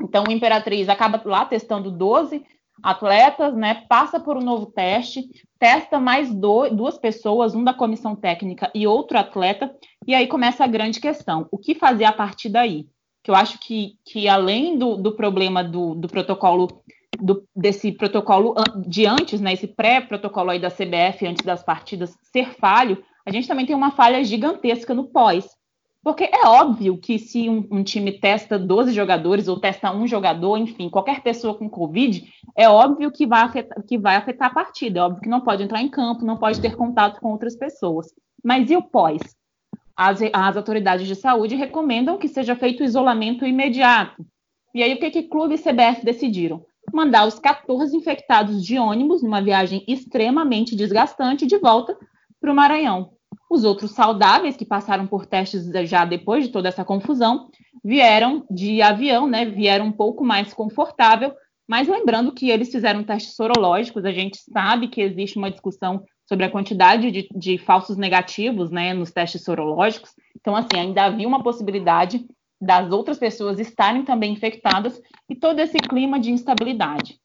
Então, 0.00 0.24
o 0.26 0.32
Imperatriz 0.32 0.88
acaba 0.88 1.20
lá 1.26 1.44
testando 1.44 1.90
12 1.90 2.42
atletas, 2.82 3.54
né? 3.54 3.84
Passa 3.86 4.18
por 4.18 4.38
um 4.38 4.40
novo 4.40 4.64
teste, 4.64 5.28
testa 5.58 6.00
mais 6.00 6.32
do, 6.32 6.70
duas 6.70 6.96
pessoas, 6.96 7.54
um 7.54 7.62
da 7.62 7.74
comissão 7.74 8.16
técnica 8.16 8.70
e 8.74 8.86
outro 8.86 9.18
atleta, 9.18 9.76
e 10.06 10.14
aí 10.14 10.26
começa 10.26 10.64
a 10.64 10.68
grande 10.68 10.98
questão: 10.98 11.46
o 11.50 11.58
que 11.58 11.74
fazer 11.74 12.06
a 12.06 12.12
partir 12.12 12.48
daí? 12.48 12.86
Que 13.22 13.30
eu 13.30 13.34
acho 13.34 13.58
que, 13.60 13.98
que 14.06 14.26
além 14.26 14.78
do, 14.78 14.96
do 14.96 15.14
problema 15.14 15.62
do, 15.62 15.94
do 15.94 16.08
protocolo, 16.08 16.82
do, 17.20 17.44
desse 17.54 17.92
protocolo 17.92 18.54
de 18.86 19.04
antes, 19.04 19.38
né? 19.38 19.52
Esse 19.52 19.66
pré-protocolo 19.66 20.48
aí 20.48 20.58
da 20.58 20.70
CBF 20.70 21.26
antes 21.26 21.44
das 21.44 21.62
partidas 21.62 22.16
ser 22.32 22.54
falho, 22.54 23.04
a 23.28 23.30
gente 23.30 23.46
também 23.46 23.66
tem 23.66 23.76
uma 23.76 23.90
falha 23.90 24.24
gigantesca 24.24 24.94
no 24.94 25.04
pós. 25.04 25.46
Porque 26.02 26.24
é 26.24 26.46
óbvio 26.46 26.96
que 26.96 27.18
se 27.18 27.50
um, 27.50 27.68
um, 27.70 27.82
time 27.82 28.18
testa 28.18 28.58
12 28.58 28.92
jogadores 28.92 29.48
ou 29.48 29.60
testa 29.60 29.92
um 29.92 30.06
jogador, 30.06 30.56
enfim, 30.56 30.88
qualquer 30.88 31.22
pessoa 31.22 31.54
com 31.54 31.68
Covid, 31.68 32.26
é 32.56 32.66
óbvio 32.68 33.10
que 33.10 33.26
vai, 33.26 33.42
afetar, 33.42 33.82
que 33.82 33.98
vai 33.98 34.16
afetar 34.16 34.48
a 34.48 34.54
partida. 34.54 35.00
É 35.00 35.02
óbvio 35.02 35.20
que 35.20 35.28
não 35.28 35.42
pode 35.42 35.62
entrar 35.62 35.82
em 35.82 35.88
campo, 35.90 36.24
não 36.24 36.38
pode 36.38 36.58
ter 36.60 36.74
contato 36.74 37.20
com 37.20 37.30
outras 37.32 37.54
pessoas. 37.54 38.06
Mas 38.42 38.70
e 38.70 38.76
o 38.76 38.82
pós? 38.82 39.20
As, 39.94 40.20
as 40.32 40.56
autoridades 40.56 41.06
de 41.06 41.14
saúde 41.14 41.54
recomendam 41.54 42.16
que 42.16 42.28
seja 42.28 42.56
feito 42.56 42.82
isolamento 42.82 43.44
imediato. 43.44 44.24
E 44.74 44.82
aí 44.82 44.94
o 44.94 44.98
que, 44.98 45.10
que 45.10 45.24
clube 45.24 45.56
e 45.56 45.58
CBF 45.58 46.02
decidiram? 46.04 46.64
Mandar 46.94 47.26
os 47.26 47.38
14 47.38 47.94
infectados 47.94 48.64
de 48.64 48.78
ônibus, 48.78 49.22
numa 49.22 49.42
viagem 49.42 49.84
extremamente 49.86 50.74
desgastante, 50.74 51.46
de 51.46 51.58
volta 51.58 51.98
para 52.40 52.52
o 52.52 52.54
Maranhão. 52.54 53.17
Os 53.50 53.64
outros 53.64 53.92
saudáveis, 53.92 54.56
que 54.56 54.64
passaram 54.64 55.06
por 55.06 55.24
testes 55.24 55.70
já 55.88 56.04
depois 56.04 56.44
de 56.44 56.52
toda 56.52 56.68
essa 56.68 56.84
confusão, 56.84 57.48
vieram 57.82 58.44
de 58.50 58.82
avião, 58.82 59.26
né? 59.26 59.46
Vieram 59.46 59.86
um 59.86 59.92
pouco 59.92 60.24
mais 60.24 60.52
confortável, 60.52 61.34
mas 61.68 61.86
lembrando 61.86 62.32
que 62.32 62.50
eles 62.50 62.70
fizeram 62.70 63.04
testes 63.04 63.34
sorológicos, 63.34 64.04
a 64.04 64.10
gente 64.10 64.38
sabe 64.38 64.88
que 64.88 65.02
existe 65.02 65.36
uma 65.36 65.50
discussão 65.50 66.02
sobre 66.26 66.46
a 66.46 66.50
quantidade 66.50 67.10
de, 67.10 67.28
de 67.34 67.58
falsos 67.58 67.96
negativos, 67.96 68.70
né, 68.70 68.94
nos 68.94 69.10
testes 69.10 69.44
sorológicos. 69.44 70.14
Então, 70.38 70.56
assim, 70.56 70.78
ainda 70.78 71.04
havia 71.04 71.28
uma 71.28 71.42
possibilidade 71.42 72.26
das 72.60 72.90
outras 72.90 73.18
pessoas 73.18 73.58
estarem 73.58 74.02
também 74.02 74.32
infectadas 74.32 75.00
e 75.28 75.34
todo 75.34 75.60
esse 75.60 75.78
clima 75.78 76.18
de 76.18 76.30
instabilidade. 76.30 77.18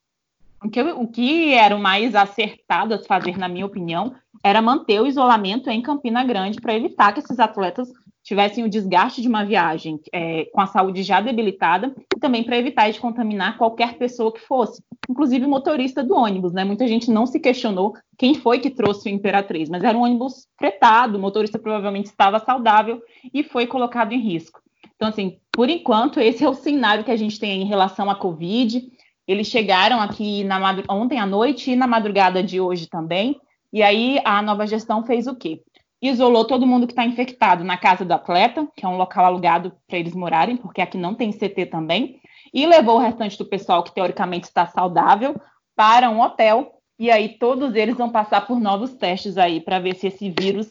O 0.63 0.70
que, 0.70 0.82
o 0.82 1.08
que 1.08 1.53
era 1.53 1.75
o 1.75 1.82
mais 1.82 2.15
acertado 2.15 2.94
a 2.94 3.00
fazer, 3.00 3.38
na 3.38 3.48
minha 3.50 3.65
opinião, 3.65 4.15
era 4.44 4.62
manter 4.62 5.02
o 5.02 5.08
isolamento 5.08 5.70
em 5.70 5.82
Campina 5.82 6.24
Grande 6.24 6.60
para 6.60 6.76
evitar 6.76 7.14
que 7.14 7.20
esses 7.20 7.40
atletas 7.40 7.90
tivessem 8.24 8.64
o 8.64 8.70
desgaste 8.70 9.22
de 9.22 9.28
uma 9.28 9.46
viagem 9.46 10.00
é, 10.12 10.46
com 10.46 10.62
a 10.62 10.68
saúde 10.68 11.04
já 11.04 11.20
debilitada 11.20 11.94
e 12.16 12.20
também 12.20 12.44
para 12.44 12.58
evitar 12.58 12.90
de 12.90 13.00
contaminar 13.00 13.58
qualquer 13.58 13.98
pessoa 13.98 14.34
que 14.34 14.40
fosse, 14.40 14.82
inclusive 15.10 15.46
o 15.46 15.50
motorista 15.50 16.02
do 16.02 16.16
ônibus, 16.16 16.54
né? 16.54 16.64
Muita 16.64 16.88
gente 16.88 17.12
não 17.12 17.26
se 17.26 17.40
questionou 17.40 17.94
quem 18.18 18.34
foi 18.34 18.60
que 18.60 18.70
trouxe 18.70 19.10
o 19.10 19.14
Imperatriz, 19.14 19.70
mas 19.70 19.84
era 19.84 19.98
um 19.98 20.04
ônibus 20.04 20.48
fretado, 20.58 21.18
o 21.18 21.22
motorista 21.22 21.60
provavelmente 21.60 22.06
estava 22.06 22.40
saudável 22.40 23.02
e 23.34 23.44
foi 23.44 23.68
colocado 23.68 24.14
em 24.14 24.20
risco. 24.20 24.62
Então, 24.96 25.10
assim, 25.10 25.38
por 25.52 25.70
enquanto, 25.70 26.20
esse 26.20 26.46
é 26.46 26.50
o 26.50 26.54
cenário 26.54 27.04
que 27.04 27.12
a 27.12 27.18
gente 27.18 27.38
tem 27.38 27.62
em 27.62 27.66
relação 27.66 28.10
à 28.10 28.16
Covid. 28.16 28.90
Eles 29.28 29.48
chegaram 29.48 30.00
aqui 30.00 30.46
na, 30.46 30.60
ontem 30.90 31.20
à 31.20 31.26
noite 31.26 31.72
e 31.72 31.76
na 31.76 31.88
madrugada 31.88 32.42
de 32.42 32.62
hoje 32.62 32.88
também. 32.88 33.38
E 33.74 33.84
aí 33.84 34.22
a 34.24 34.42
nova 34.42 34.65
gestão 34.65 35.03
fez 35.03 35.27
o 35.27 35.36
quê? 35.36 35.62
isolou 36.03 36.44
todo 36.44 36.68
mundo 36.68 36.86
que 36.86 36.92
está 36.92 37.06
infectado 37.06 37.63
na 37.63 37.77
casa 37.77 38.03
do 38.03 38.12
atleta, 38.12 38.68
que 38.75 38.86
é 38.86 38.89
um 38.89 38.98
local 38.98 39.24
alugado 39.24 39.72
para 39.88 39.98
eles 39.98 40.13
morarem, 40.13 40.58
porque 40.58 40.82
aqui 40.82 40.98
não 40.98 41.15
tem 41.15 41.32
CT 41.32 41.68
também, 41.68 42.20
e 42.53 42.65
levou 42.65 42.98
o 42.98 43.00
restante 43.00 43.38
do 43.38 43.46
pessoal 43.46 43.82
que 43.82 43.96
teoricamente 43.96 44.46
está 44.46 44.68
saudável 44.68 45.34
para 45.75 46.10
um 46.10 46.20
hotel. 46.20 46.74
E 47.00 47.10
aí 47.10 47.38
todos 47.39 47.74
eles 47.74 47.96
vão 47.96 48.10
passar 48.12 48.46
por 48.46 48.60
novos 48.60 48.94
testes 48.94 49.38
aí 49.38 49.62
para 49.62 49.80
ver 49.80 49.96
se 49.96 50.08
esse 50.08 50.30
vírus 50.30 50.70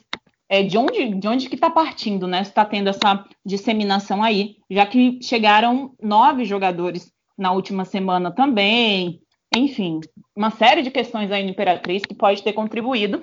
é 0.50 0.62
de 0.62 0.76
onde 0.76 1.14
de 1.14 1.26
onde 1.26 1.48
que 1.48 1.54
está 1.54 1.70
partindo, 1.70 2.26
né? 2.26 2.42
Está 2.42 2.64
tendo 2.64 2.90
essa 2.90 3.24
disseminação 3.44 4.22
aí, 4.22 4.56
já 4.70 4.84
que 4.84 5.18
chegaram 5.22 5.94
nove 6.00 6.44
jogadores 6.44 7.10
na 7.38 7.52
última 7.52 7.86
semana 7.86 8.30
também. 8.30 9.22
Enfim, 9.54 10.00
uma 10.34 10.50
série 10.50 10.82
de 10.82 10.90
questões 10.90 11.30
aí 11.30 11.42
no 11.44 11.50
Imperatriz 11.50 12.02
que 12.02 12.14
pode 12.14 12.42
ter 12.42 12.52
contribuído. 12.52 13.22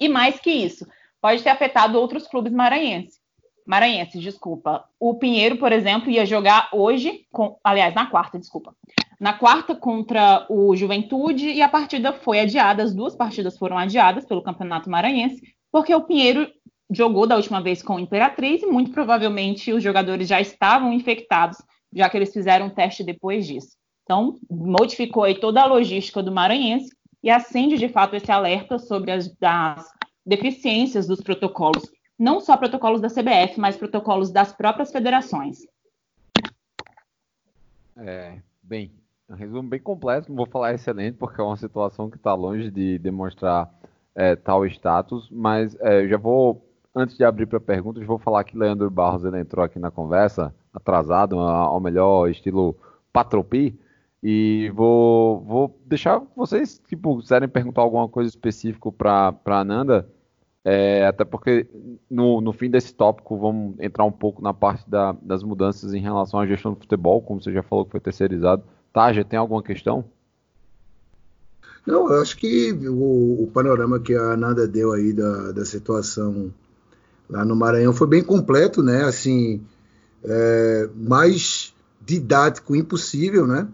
E 0.00 0.08
mais 0.08 0.38
que 0.38 0.50
isso, 0.50 0.86
pode 1.20 1.42
ter 1.42 1.50
afetado 1.50 1.98
outros 1.98 2.26
clubes 2.26 2.52
maranhenses. 2.52 3.18
Maranhenses, 3.66 4.22
desculpa. 4.22 4.84
O 4.98 5.14
Pinheiro, 5.14 5.58
por 5.58 5.72
exemplo, 5.72 6.10
ia 6.10 6.24
jogar 6.24 6.70
hoje, 6.72 7.26
com, 7.30 7.58
aliás, 7.62 7.94
na 7.94 8.06
quarta, 8.06 8.38
desculpa. 8.38 8.74
Na 9.20 9.32
quarta 9.32 9.74
contra 9.74 10.46
o 10.48 10.74
Juventude 10.74 11.48
e 11.48 11.60
a 11.60 11.68
partida 11.68 12.12
foi 12.12 12.40
adiada, 12.40 12.82
as 12.82 12.94
duas 12.94 13.14
partidas 13.14 13.58
foram 13.58 13.76
adiadas 13.76 14.24
pelo 14.24 14.42
Campeonato 14.42 14.88
Maranhense, 14.88 15.42
porque 15.70 15.94
o 15.94 16.02
Pinheiro 16.02 16.48
jogou 16.90 17.26
da 17.26 17.36
última 17.36 17.60
vez 17.60 17.82
com 17.82 17.96
o 17.96 18.00
Imperatriz 18.00 18.62
e 18.62 18.66
muito 18.66 18.90
provavelmente 18.90 19.72
os 19.72 19.82
jogadores 19.82 20.28
já 20.28 20.40
estavam 20.40 20.92
infectados, 20.92 21.58
já 21.92 22.08
que 22.08 22.16
eles 22.16 22.32
fizeram 22.32 22.70
teste 22.70 23.04
depois 23.04 23.46
disso. 23.46 23.77
Então, 24.08 24.40
modificou 24.48 25.24
aí 25.24 25.38
toda 25.38 25.60
a 25.60 25.66
logística 25.66 26.22
do 26.22 26.32
Maranhense 26.32 26.96
e 27.22 27.28
acende 27.28 27.76
de 27.76 27.90
fato 27.90 28.16
esse 28.16 28.32
alerta 28.32 28.78
sobre 28.78 29.10
as, 29.10 29.30
as 29.42 29.86
deficiências 30.24 31.06
dos 31.06 31.20
protocolos, 31.20 31.92
não 32.18 32.40
só 32.40 32.56
protocolos 32.56 33.02
da 33.02 33.10
CBF, 33.10 33.60
mas 33.60 33.76
protocolos 33.76 34.30
das 34.30 34.50
próprias 34.50 34.90
federações. 34.90 35.58
É, 37.98 38.38
bem, 38.62 38.90
um 39.28 39.34
resumo 39.34 39.68
bem 39.68 39.78
completo, 39.78 40.30
não 40.30 40.36
vou 40.36 40.46
falar 40.46 40.72
excelente, 40.72 41.18
porque 41.18 41.38
é 41.38 41.44
uma 41.44 41.58
situação 41.58 42.08
que 42.08 42.16
está 42.16 42.32
longe 42.32 42.70
de 42.70 42.98
demonstrar 42.98 43.70
é, 44.14 44.34
tal 44.34 44.64
status, 44.64 45.28
mas 45.30 45.76
é, 45.80 46.08
já 46.08 46.16
vou, 46.16 46.66
antes 46.94 47.14
de 47.14 47.24
abrir 47.24 47.44
para 47.44 47.60
perguntas, 47.60 48.06
vou 48.06 48.18
falar 48.18 48.42
que 48.44 48.56
Leandro 48.56 48.90
Barros 48.90 49.26
ele 49.26 49.38
entrou 49.38 49.62
aqui 49.62 49.78
na 49.78 49.90
conversa, 49.90 50.54
atrasado, 50.72 51.38
ao 51.38 51.78
melhor 51.78 52.30
estilo 52.30 52.74
Patropi, 53.12 53.78
e 54.22 54.70
vou, 54.74 55.40
vou 55.40 55.80
deixar 55.86 56.20
vocês, 56.36 56.80
tipo, 56.88 57.20
quiserem 57.20 57.48
perguntar 57.48 57.82
alguma 57.82 58.08
coisa 58.08 58.28
específica 58.28 58.90
para 58.90 59.34
Ananda, 59.46 60.08
é, 60.64 61.06
até 61.06 61.24
porque 61.24 61.66
no, 62.10 62.40
no 62.40 62.52
fim 62.52 62.68
desse 62.68 62.92
tópico 62.92 63.38
vamos 63.38 63.78
entrar 63.78 64.04
um 64.04 64.12
pouco 64.12 64.42
na 64.42 64.52
parte 64.52 64.88
da, 64.90 65.12
das 65.22 65.42
mudanças 65.42 65.94
em 65.94 66.00
relação 66.00 66.40
à 66.40 66.46
gestão 66.46 66.72
do 66.74 66.80
futebol, 66.80 67.22
como 67.22 67.40
você 67.40 67.52
já 67.52 67.62
falou 67.62 67.84
que 67.84 67.92
foi 67.92 68.00
terceirizado. 68.00 68.64
Tá, 68.92 69.12
já 69.12 69.22
tem 69.22 69.38
alguma 69.38 69.62
questão? 69.62 70.04
Não, 71.86 72.12
eu 72.12 72.20
acho 72.20 72.36
que 72.36 72.72
o, 72.72 73.44
o 73.44 73.50
panorama 73.52 74.00
que 74.00 74.14
a 74.14 74.36
Nanda 74.36 74.66
deu 74.66 74.92
aí 74.92 75.12
da, 75.12 75.52
da 75.52 75.64
situação 75.64 76.52
lá 77.30 77.44
no 77.44 77.56
Maranhão 77.56 77.92
foi 77.92 78.06
bem 78.06 78.22
completo, 78.22 78.82
né? 78.82 79.04
Assim, 79.04 79.62
é, 80.24 80.90
mais 80.94 81.74
didático 82.04 82.74
impossível, 82.74 83.46
né? 83.46 83.68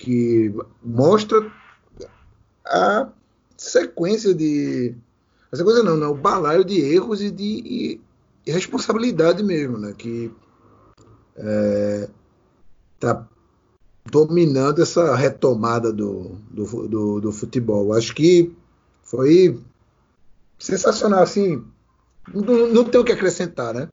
Que 0.00 0.54
mostra 0.82 1.52
a 2.64 3.08
sequência 3.54 4.32
de 4.32 4.94
essa 5.52 5.62
coisa 5.62 5.82
não, 5.82 5.94
não, 5.94 6.12
o 6.12 6.16
balaio 6.16 6.64
de 6.64 6.80
erros 6.80 7.20
e 7.20 7.30
de 7.30 8.00
responsabilidade 8.46 9.42
mesmo, 9.42 9.76
né? 9.76 9.94
Que 9.96 10.32
é, 11.36 12.08
tá 12.98 13.28
dominando 14.10 14.80
essa 14.80 15.14
retomada 15.14 15.92
do, 15.92 16.38
do, 16.50 16.88
do, 16.88 17.20
do 17.20 17.32
futebol. 17.32 17.92
Acho 17.92 18.14
que 18.14 18.50
foi 19.02 19.60
sensacional, 20.58 21.22
assim, 21.22 21.62
não, 22.32 22.68
não 22.68 22.84
tem 22.84 22.98
o 22.98 23.04
que 23.04 23.12
acrescentar, 23.12 23.74
né? 23.74 23.90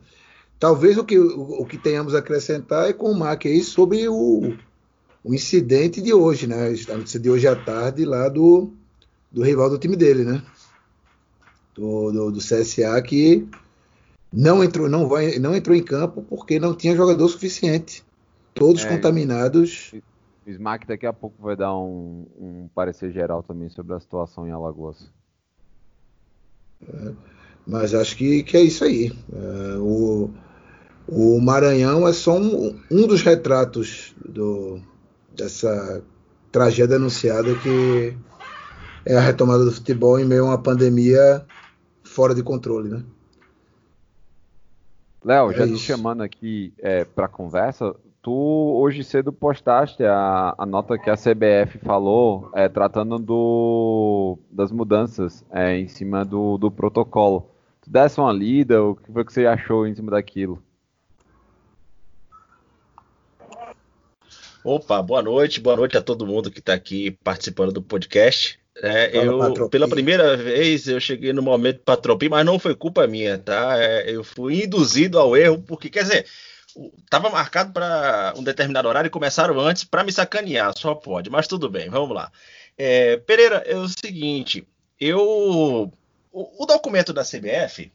Talvez 0.58 0.98
o 0.98 1.04
que, 1.04 1.20
o, 1.20 1.62
o 1.62 1.66
que 1.66 1.78
tenhamos 1.78 2.16
a 2.16 2.20
acrescentar 2.20 2.90
é 2.90 2.94
com 2.94 3.12
o 3.12 3.20
Mark 3.20 3.46
aí 3.46 3.62
sobre 3.62 4.08
o, 4.08 4.56
o 5.28 5.34
incidente 5.34 6.02
de 6.02 6.14
hoje, 6.14 6.48
né? 6.48 6.72
De 6.72 7.30
hoje 7.30 7.48
à 7.48 7.56
tarde 7.56 8.06
lá 8.06 8.30
do, 8.30 8.72
do 9.32 9.44
rival 9.44 9.70
do 9.70 9.78
time 9.78 9.96
dele, 9.96 10.24
né? 10.24 10.42
do, 11.78 12.12
do, 12.12 12.32
do, 12.32 12.40
CSA 12.40 13.00
que 13.04 13.48
não 14.34 14.64
entrou, 14.64 14.90
não, 14.90 15.08
vai, 15.08 15.38
não 15.38 15.56
entrou 15.56 15.76
em 15.76 15.84
campo 15.84 16.24
porque 16.24 16.60
não 16.60 16.74
tinha 16.74 16.96
jogador 16.96 17.30
suficiente. 17.30 18.04
Todos 18.54 18.84
é, 18.84 18.90
contaminados. 18.90 19.94
O 20.46 20.50
Smack 20.50 20.88
daqui 20.88 21.06
a 21.06 21.14
pouco 21.14 21.36
vai 21.40 21.56
dar 21.56 21.78
um, 21.78 22.26
um, 22.40 22.70
parecer 22.74 23.12
geral 23.12 23.44
também 23.44 23.70
sobre 23.70 23.94
a 23.94 24.00
situação 24.00 24.48
em 24.48 24.52
Alagoas. 24.52 25.10
É, 26.82 27.14
mas 27.66 27.94
acho 27.94 28.18
que, 28.18 28.42
que 28.44 28.58
é 28.58 28.62
isso 28.62 28.84
aí. 28.84 29.14
É, 29.32 29.78
o, 29.78 30.32
o 31.08 31.40
Maranhão 31.40 32.08
é 32.08 32.14
só 32.14 32.36
um, 32.38 32.80
um 32.90 33.06
dos 33.06 33.22
retratos 33.22 34.16
do, 34.26 34.82
dessa 35.38 36.04
tragédia 36.52 36.96
anunciada 36.96 37.54
que 37.56 38.18
é 39.06 39.16
a 39.16 39.22
retomada 39.22 39.64
do 39.64 39.72
futebol 39.72 40.20
em 40.20 40.26
meio 40.26 40.44
a 40.44 40.48
uma 40.48 40.58
pandemia 40.58 41.46
fora 42.04 42.34
de 42.34 42.44
controle, 42.44 42.90
né? 42.90 43.04
Léo, 45.24 45.52
é 45.52 45.54
já 45.56 45.68
te 45.68 45.78
chamando 45.78 46.22
aqui 46.22 46.74
é, 46.80 47.04
para 47.04 47.28
conversa, 47.28 47.96
tu 48.22 48.34
hoje 48.34 49.04
cedo 49.04 49.32
postaste 49.32 50.04
a, 50.04 50.54
a 50.58 50.66
nota 50.66 50.98
que 50.98 51.10
a 51.10 51.16
CBF 51.16 51.80
falou, 51.80 52.50
é, 52.54 52.68
tratando 52.68 53.18
do, 53.18 54.38
das 54.52 54.72
mudanças 54.72 55.46
é, 55.52 55.78
em 55.78 55.88
cima 55.88 56.26
do, 56.26 56.58
do 56.58 56.72
protocolo. 56.72 57.50
Tu 57.82 57.90
desse 57.90 58.20
uma 58.20 58.32
lida, 58.32 58.84
o 58.84 58.96
que 58.96 59.12
foi 59.12 59.24
que 59.26 59.34
você 59.34 59.46
achou 59.46 59.88
em 59.88 59.96
cima 59.96 60.12
daquilo? 60.12 60.62
Opa, 64.68 65.02
boa 65.02 65.22
noite, 65.22 65.62
boa 65.62 65.78
noite 65.78 65.98
a 65.98 66.02
todo 66.02 66.28
mundo 66.28 66.52
que 66.52 66.60
está 66.60 66.74
aqui 66.74 67.12
participando 67.24 67.72
do 67.72 67.82
podcast. 67.82 68.60
É, 68.76 69.18
eu, 69.18 69.70
pela 69.70 69.88
primeira 69.88 70.36
vez 70.36 70.90
eu 70.90 71.00
cheguei 71.00 71.32
no 71.32 71.42
momento 71.42 71.80
patropi, 71.86 72.28
mas 72.28 72.46
não 72.46 72.60
foi 72.60 72.76
culpa 72.76 73.08
minha, 73.08 73.38
tá? 73.38 73.82
É, 73.82 74.12
eu 74.12 74.26
fui 74.26 74.66
induzido 74.66 75.18
ao 75.18 75.38
erro, 75.38 75.64
porque, 75.66 75.90
quer 75.90 76.04
dizer, 76.04 76.26
estava 77.02 77.30
marcado 77.30 77.72
para 77.72 78.34
um 78.36 78.44
determinado 78.44 78.90
horário 78.90 79.08
e 79.08 79.10
começaram 79.10 79.58
antes 79.58 79.86
para 79.86 80.04
me 80.04 80.12
sacanear, 80.12 80.78
só 80.78 80.94
pode, 80.94 81.30
mas 81.30 81.48
tudo 81.48 81.70
bem, 81.70 81.90
vamos 81.90 82.14
lá. 82.14 82.30
É, 82.78 83.16
Pereira, 83.16 83.64
é 83.66 83.78
o 83.78 83.88
seguinte, 83.88 84.68
eu. 85.00 85.94
O, 86.30 86.64
o 86.64 86.66
documento 86.66 87.14
da 87.14 87.24
CBF, 87.24 87.90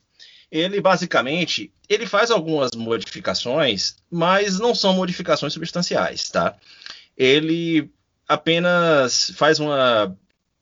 ele 0.53 0.83
basicamente 0.83 1.73
ele 1.89 2.07
faz 2.07 2.31
algumas 2.31 2.73
modificações, 2.73 3.97
mas 4.11 4.61
não 4.61 4.75
são 4.75 4.93
modificações 4.93 5.55
substanciais, 5.55 6.29
tá? 6.29 6.55
Ele 7.17 7.91
apenas 8.29 9.33
faz 9.35 9.59
uma 9.59 10.15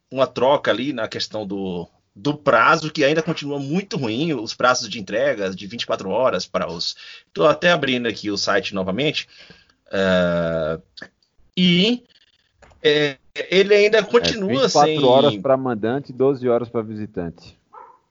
uma 0.09 0.26
troca 0.26 0.70
ali 0.70 0.92
na 0.92 1.07
questão 1.07 1.46
do, 1.46 1.88
do 2.14 2.35
prazo, 2.35 2.90
que 2.90 3.05
ainda 3.05 3.22
continua 3.22 3.59
muito 3.61 3.96
ruim, 3.96 4.33
os 4.33 4.55
prazos 4.55 4.88
de 4.88 5.00
entrega 5.00 5.50
de 5.50 5.66
24 5.66 6.11
horas 6.11 6.46
para 6.46 6.68
os. 6.68 6.96
Estou 7.29 7.46
até 7.46 7.70
abrindo 7.70 8.09
aqui 8.09 8.29
o 8.31 8.37
site 8.37 8.74
novamente. 8.74 9.29
Uh, 9.87 10.83
e 11.57 12.03
é, 12.83 13.16
ele 13.50 13.72
ainda 13.72 14.03
continua 14.03 14.64
é 14.64 14.66
24 14.66 14.70
sem. 14.70 14.96
24 14.96 15.09
horas 15.09 15.37
para 15.37 15.57
mandante 15.57 16.11
e 16.11 16.14
12 16.14 16.48
horas 16.48 16.68
para 16.68 16.83
visitante. 16.83 17.60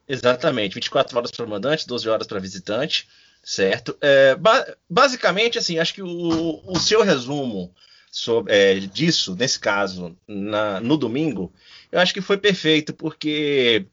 Exatamente, 0.09 0.73
24 0.73 1.15
horas 1.15 1.29
para 1.29 1.45
mandante, 1.45 1.85
12 1.85 2.09
horas 2.09 2.25
para 2.25 2.39
visitante, 2.39 3.07
certo? 3.43 3.95
É, 4.01 4.35
ba 4.35 4.65
basicamente, 4.89 5.59
assim, 5.59 5.77
acho 5.77 5.93
que 5.93 6.01
o, 6.01 6.61
o 6.65 6.79
seu 6.79 7.03
resumo 7.03 7.71
sobre, 8.11 8.51
é, 8.51 8.79
disso, 8.79 9.35
nesse 9.35 9.59
caso, 9.59 10.17
na, 10.27 10.81
no 10.81 10.97
domingo, 10.97 11.53
eu 11.91 11.99
acho 11.99 12.11
que 12.11 12.21
foi 12.21 12.39
perfeito, 12.39 12.91
porque 12.91 13.85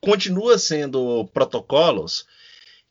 continua 0.00 0.58
sendo 0.58 1.24
protocolos 1.32 2.26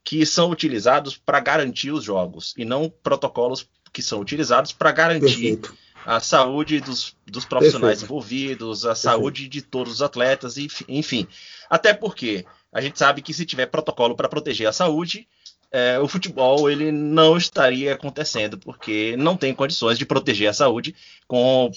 que 0.02 0.26
são 0.26 0.49
utilizados 0.49 1.17
para 1.17 1.41
garantir 1.41 1.91
os 1.91 2.04
jogos, 2.04 2.54
e 2.58 2.63
não 2.63 2.89
protocolos 2.89 3.67
que 3.91 4.02
são 4.02 4.21
utilizados 4.21 4.71
para 4.71 4.91
garantir 4.91 5.58
perfeito. 5.58 5.78
A 6.06 6.20
saúde 6.20 6.80
dos, 6.80 7.16
dos 7.26 7.46
profissionais 7.46 8.00
perfeito. 8.00 8.06
envolvidos, 8.06 8.86
a 8.86 8.89
perfeito. 8.89 9.04
saúde 9.04 9.48
de 9.48 9.62
todos 9.62 9.94
os 9.94 10.02
atletas, 10.02 10.56
enfim. 10.88 11.28
Até 11.70 11.94
porque 11.94 12.46
a 12.72 12.82
gente 12.82 13.00
sabe 13.00 13.22
que 13.22 13.34
se 13.34 13.46
tiver 13.46 13.68
protocolo 13.68 14.16
para 14.16 14.30
proteger 14.30 14.68
a 14.68 14.74
saúde, 14.74 15.28
é, 15.72 16.00
o 16.00 16.08
futebol 16.08 16.70
ele 16.70 16.92
não 16.92 17.36
estaria 17.36 17.94
acontecendo, 17.94 18.58
porque 18.58 19.16
não 19.18 19.36
tem 19.36 19.54
condições 19.54 19.98
de 19.98 20.06
proteger 20.06 20.50
a 20.50 20.54
saúde 20.54 20.96
com 21.28 21.72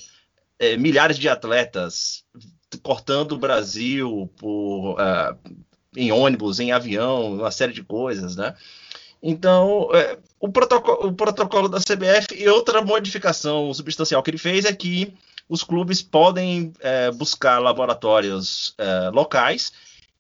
é, 0.59 0.77
milhares 0.77 1.19
de 1.19 1.29
atletas 1.29 2.25
cortando 2.83 3.33
o 3.33 3.39
Brasil 3.39 4.31
por 4.37 4.95
uh, 4.95 5.37
em 5.97 6.13
ônibus, 6.13 6.61
em 6.61 6.73
avião, 6.73 7.35
uma 7.35 7.51
série 7.51 7.73
de 7.73 7.83
coisas, 7.83 8.37
né? 8.37 8.55
Então, 9.23 9.89
é, 9.95 10.19
o, 10.41 10.49
protocolo, 10.51 11.09
o 11.09 11.13
protocolo 11.13 11.69
da 11.69 11.79
CBF 11.79 12.35
e 12.35 12.49
outra 12.49 12.83
modificação 12.83 13.73
substancial 13.73 14.23
que 14.23 14.31
ele 14.31 14.39
fez 14.39 14.65
é 14.65 14.73
que 14.73 15.13
os 15.49 15.63
clubes 15.63 16.03
podem 16.03 16.73
é, 16.81 17.11
buscar 17.11 17.59
laboratórios 17.59 18.75
é, 18.79 19.11
locais 19.11 19.73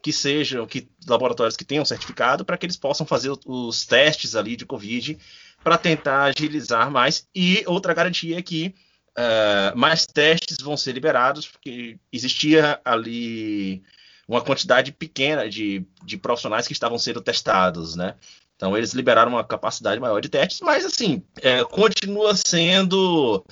que 0.02 0.12
sejam 0.12 0.66
que 0.66 0.88
laboratórios 1.06 1.56
que 1.56 1.64
tenham 1.64 1.84
certificado 1.84 2.44
para 2.44 2.56
que 2.56 2.64
eles 2.64 2.76
possam 2.76 3.04
fazer 3.04 3.32
os 3.44 3.84
testes 3.84 4.36
ali 4.36 4.56
de 4.56 4.64
Covid 4.64 5.18
para 5.64 5.76
tentar 5.76 6.24
agilizar 6.24 6.90
mais 6.92 7.26
e 7.34 7.64
outra 7.66 7.92
garantia 7.92 8.38
é 8.38 8.42
que 8.42 8.72
uh, 9.18 9.76
mais 9.76 10.06
testes 10.06 10.58
vão 10.62 10.76
ser 10.76 10.92
liberados 10.92 11.48
porque 11.48 11.98
existia 12.12 12.80
ali 12.84 13.82
uma 14.28 14.40
quantidade 14.40 14.92
pequena 14.92 15.48
de, 15.48 15.84
de 16.04 16.16
profissionais 16.16 16.66
que 16.66 16.72
estavam 16.72 16.98
sendo 16.98 17.20
testados, 17.20 17.96
né? 17.96 18.14
Então 18.56 18.76
eles 18.76 18.92
liberaram 18.94 19.32
uma 19.32 19.44
capacidade 19.44 20.00
maior 20.00 20.20
de 20.20 20.28
testes, 20.28 20.60
mas 20.60 20.84
assim 20.84 21.22
é, 21.42 21.62
continua 21.64 22.34
sendo 22.34 23.44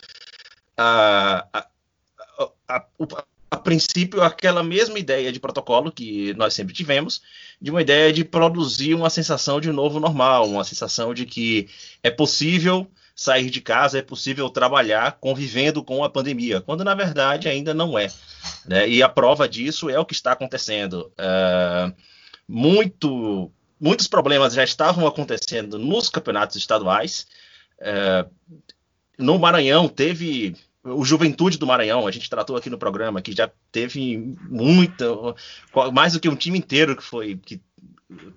a, 0.77 1.47
a, 1.53 1.67
a, 2.69 2.85
a, 3.51 3.57
princípio 3.57 4.23
aquela 4.23 4.63
mesma 4.63 4.99
ideia 4.99 5.31
de 5.31 5.39
protocolo 5.39 5.93
que 5.93 6.33
nós 6.35 6.55
sempre 6.55 6.75
tivemos, 6.75 7.23
de 7.61 7.71
uma 7.71 7.83
ideia 7.83 8.13
de 8.13 8.25
produzir 8.25 8.95
uma 8.95 9.11
sensação 9.11 9.61
de 9.61 9.71
novo 9.71 10.01
normal, 10.01 10.49
uma 10.49 10.65
sensação 10.65 11.13
de 11.13 11.27
que 11.27 11.69
é 12.03 12.11
possível 12.11 12.91
sair 13.15 13.49
de 13.49 13.61
casa, 13.61 13.99
é 13.99 14.03
possível 14.03 14.51
trabalhar 14.51 15.19
convivendo 15.21 15.85
com 15.85 16.03
a 16.03 16.11
pandemia, 16.11 16.61
quando 16.61 16.83
na 16.83 16.95
verdade 16.95 17.49
ainda 17.49 17.73
não 17.73 17.99
é. 17.99 18.09
Né? 18.67 18.89
E 18.89 19.03
a 19.03 19.09
prova 19.09 19.49
disso 19.49 19.89
é 19.89 19.99
o 19.99 20.05
que 20.05 20.15
está 20.15 20.33
acontecendo. 20.33 21.13
Uh, 21.13 21.95
muito 22.49 23.53
muitos 23.85 24.09
problemas 24.09 24.55
já 24.55 24.65
estavam 24.65 25.07
acontecendo 25.07 25.79
nos 25.79 26.09
campeonatos 26.09 26.57
estaduais. 26.57 27.27
É, 27.79 28.25
no 29.19 29.39
Maranhão 29.39 29.89
teve 29.89 30.57
o 30.83 31.05
Juventude 31.05 31.59
do 31.59 31.67
Maranhão, 31.67 32.07
a 32.07 32.11
gente 32.11 32.31
tratou 32.31 32.57
aqui 32.57 32.71
no 32.71 32.79
programa, 32.79 33.21
que 33.21 33.33
já 33.33 33.51
teve 33.71 34.17
muita, 34.49 35.07
mais 35.93 36.15
do 36.15 36.21
que 36.21 36.31
um 36.31 36.37
time 36.37 36.59
inteiro 36.59 36.97
que 36.97 37.03
foi 37.03 37.37
que 37.37 37.61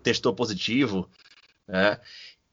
testou 0.04 0.34
positivo, 0.34 1.10
né? 1.66 1.98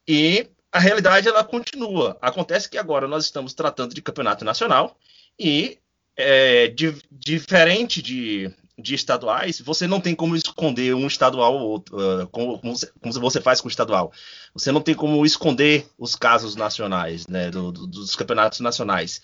E 0.07 0.47
a 0.71 0.79
realidade 0.79 1.27
ela 1.27 1.43
continua. 1.43 2.17
Acontece 2.21 2.69
que 2.69 2.77
agora 2.77 3.09
nós 3.09 3.25
estamos 3.25 3.53
tratando 3.53 3.93
de 3.93 4.01
campeonato 4.01 4.45
nacional 4.45 4.97
e 5.37 5.79
é, 6.15 6.69
di, 6.69 6.95
diferente 7.11 8.01
de, 8.01 8.53
de 8.77 8.93
estaduais, 8.93 9.61
você 9.61 9.87
não 9.87 10.01
tem 10.01 10.13
como 10.13 10.35
esconder 10.35 10.93
um 10.93 11.07
estadual 11.07 11.53
ou 11.53 11.69
outro, 11.69 11.95
uh, 11.97 12.27
como, 12.27 12.59
como, 12.59 13.13
você 13.21 13.39
faz 13.39 13.61
com 13.61 13.67
o 13.67 13.71
estadual. 13.71 14.11
Você 14.53 14.71
não 14.71 14.81
tem 14.81 14.93
como 14.93 15.25
esconder 15.25 15.87
os 15.97 16.15
casos 16.15 16.55
nacionais, 16.55 17.25
né, 17.27 17.49
do, 17.49 17.71
do, 17.71 17.87
dos 17.87 18.15
campeonatos 18.15 18.59
nacionais. 18.59 19.21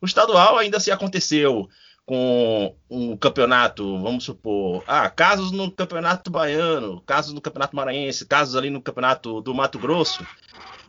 O 0.00 0.06
estadual 0.06 0.56
ainda 0.56 0.78
se 0.78 0.90
aconteceu 0.90 1.68
com 2.04 2.74
um 2.90 3.16
campeonato, 3.16 4.00
vamos 4.00 4.24
supor, 4.24 4.82
ah, 4.86 5.08
casos 5.08 5.52
no 5.52 5.70
campeonato 5.70 6.30
baiano, 6.30 7.00
casos 7.02 7.32
no 7.32 7.40
campeonato 7.40 7.76
maranhense, 7.76 8.26
casos 8.26 8.56
ali 8.56 8.70
no 8.70 8.82
campeonato 8.82 9.40
do 9.40 9.54
Mato 9.54 9.78
Grosso. 9.78 10.26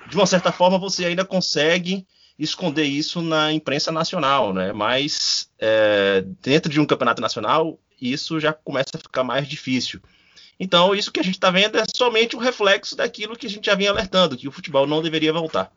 De 0.09 0.15
uma 0.15 0.25
certa 0.25 0.51
forma, 0.51 0.77
você 0.77 1.05
ainda 1.05 1.23
consegue 1.23 2.05
esconder 2.37 2.85
isso 2.85 3.21
na 3.21 3.53
imprensa 3.53 3.91
nacional, 3.91 4.53
né? 4.53 4.73
Mas 4.73 5.49
é, 5.59 6.23
dentro 6.41 6.71
de 6.71 6.79
um 6.79 6.85
campeonato 6.85 7.21
nacional, 7.21 7.79
isso 8.01 8.39
já 8.39 8.53
começa 8.53 8.91
a 8.95 8.99
ficar 8.99 9.23
mais 9.23 9.47
difícil. 9.47 9.99
Então, 10.59 10.93
isso 10.93 11.11
que 11.11 11.19
a 11.19 11.23
gente 11.23 11.35
está 11.35 11.49
vendo 11.49 11.77
é 11.77 11.83
somente 11.93 12.35
um 12.35 12.39
reflexo 12.39 12.95
daquilo 12.95 13.35
que 13.35 13.47
a 13.47 13.49
gente 13.49 13.65
já 13.65 13.75
vinha 13.75 13.89
alertando, 13.89 14.37
que 14.37 14.47
o 14.47 14.51
futebol 14.51 14.85
não 14.87 15.01
deveria 15.01 15.33
voltar. 15.33 15.71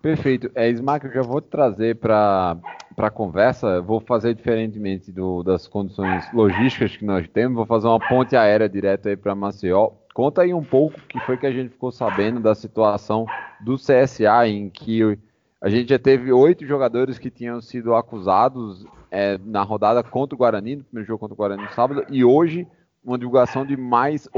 Perfeito. 0.00 0.50
É, 0.54 0.70
Smack, 0.70 1.06
eu 1.06 1.12
já 1.12 1.22
vou 1.22 1.40
trazer 1.40 1.96
para 1.96 2.56
a 2.96 3.10
conversa. 3.10 3.80
Vou 3.80 4.00
fazer 4.00 4.34
diferentemente 4.34 5.10
do, 5.10 5.42
das 5.42 5.66
condições 5.66 6.24
logísticas 6.32 6.96
que 6.96 7.04
nós 7.04 7.28
temos. 7.28 7.56
Vou 7.56 7.66
fazer 7.66 7.88
uma 7.88 7.98
ponte 7.98 8.36
aérea 8.36 8.68
direto 8.68 9.08
aí 9.08 9.16
para 9.16 9.34
Maceió. 9.34 9.90
Conta 10.14 10.42
aí 10.42 10.54
um 10.54 10.64
pouco 10.64 11.00
que 11.08 11.18
foi 11.20 11.36
que 11.36 11.46
a 11.46 11.52
gente 11.52 11.70
ficou 11.70 11.90
sabendo 11.90 12.40
da 12.40 12.54
situação 12.54 13.26
do 13.60 13.76
CSA, 13.76 14.46
em 14.46 14.70
que 14.70 15.18
a 15.60 15.68
gente 15.68 15.88
já 15.88 15.98
teve 15.98 16.32
oito 16.32 16.64
jogadores 16.66 17.18
que 17.18 17.30
tinham 17.30 17.60
sido 17.60 17.94
acusados 17.94 18.84
é, 19.10 19.38
na 19.38 19.62
rodada 19.62 20.02
contra 20.02 20.34
o 20.34 20.38
Guarani, 20.38 20.76
no 20.76 20.84
primeiro 20.84 21.06
jogo 21.06 21.20
contra 21.20 21.34
o 21.34 21.36
Guarani 21.36 21.62
no 21.62 21.72
sábado, 21.72 22.04
e 22.10 22.24
hoje 22.24 22.66
uma 23.04 23.18
divulgação 23.18 23.64
de 23.64 23.76
mais 23.76 24.28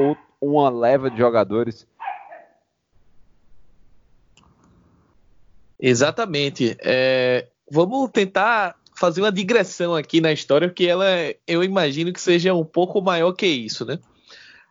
uma 0.40 0.70
leva 0.70 1.10
de 1.10 1.18
jogadores. 1.18 1.86
Exatamente. 5.78 6.76
É, 6.80 7.48
vamos 7.70 8.10
tentar 8.10 8.76
fazer 8.94 9.22
uma 9.22 9.32
digressão 9.32 9.94
aqui 9.94 10.20
na 10.20 10.30
história, 10.30 10.68
porque 10.68 10.86
ela, 10.86 11.06
eu 11.46 11.64
imagino 11.64 12.12
que 12.12 12.20
seja 12.20 12.52
um 12.54 12.64
pouco 12.64 13.00
maior 13.00 13.32
que 13.32 13.46
isso, 13.46 13.84
né? 13.84 13.98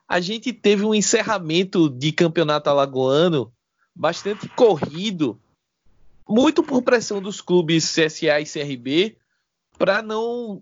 A 0.08 0.20
gente 0.20 0.54
teve 0.54 0.86
um 0.86 0.94
encerramento 0.94 1.90
de 1.90 2.12
campeonato 2.12 2.70
alagoano 2.70 3.52
bastante 3.96 4.48
corrido, 4.50 5.40
muito 6.28 6.64
por 6.64 6.84
pressão 6.84 7.22
dos 7.22 7.42
clubes 7.42 7.92
CSA 7.92 8.40
e 8.40 8.46
CRB, 8.46 9.18
para 9.80 10.02
não 10.02 10.62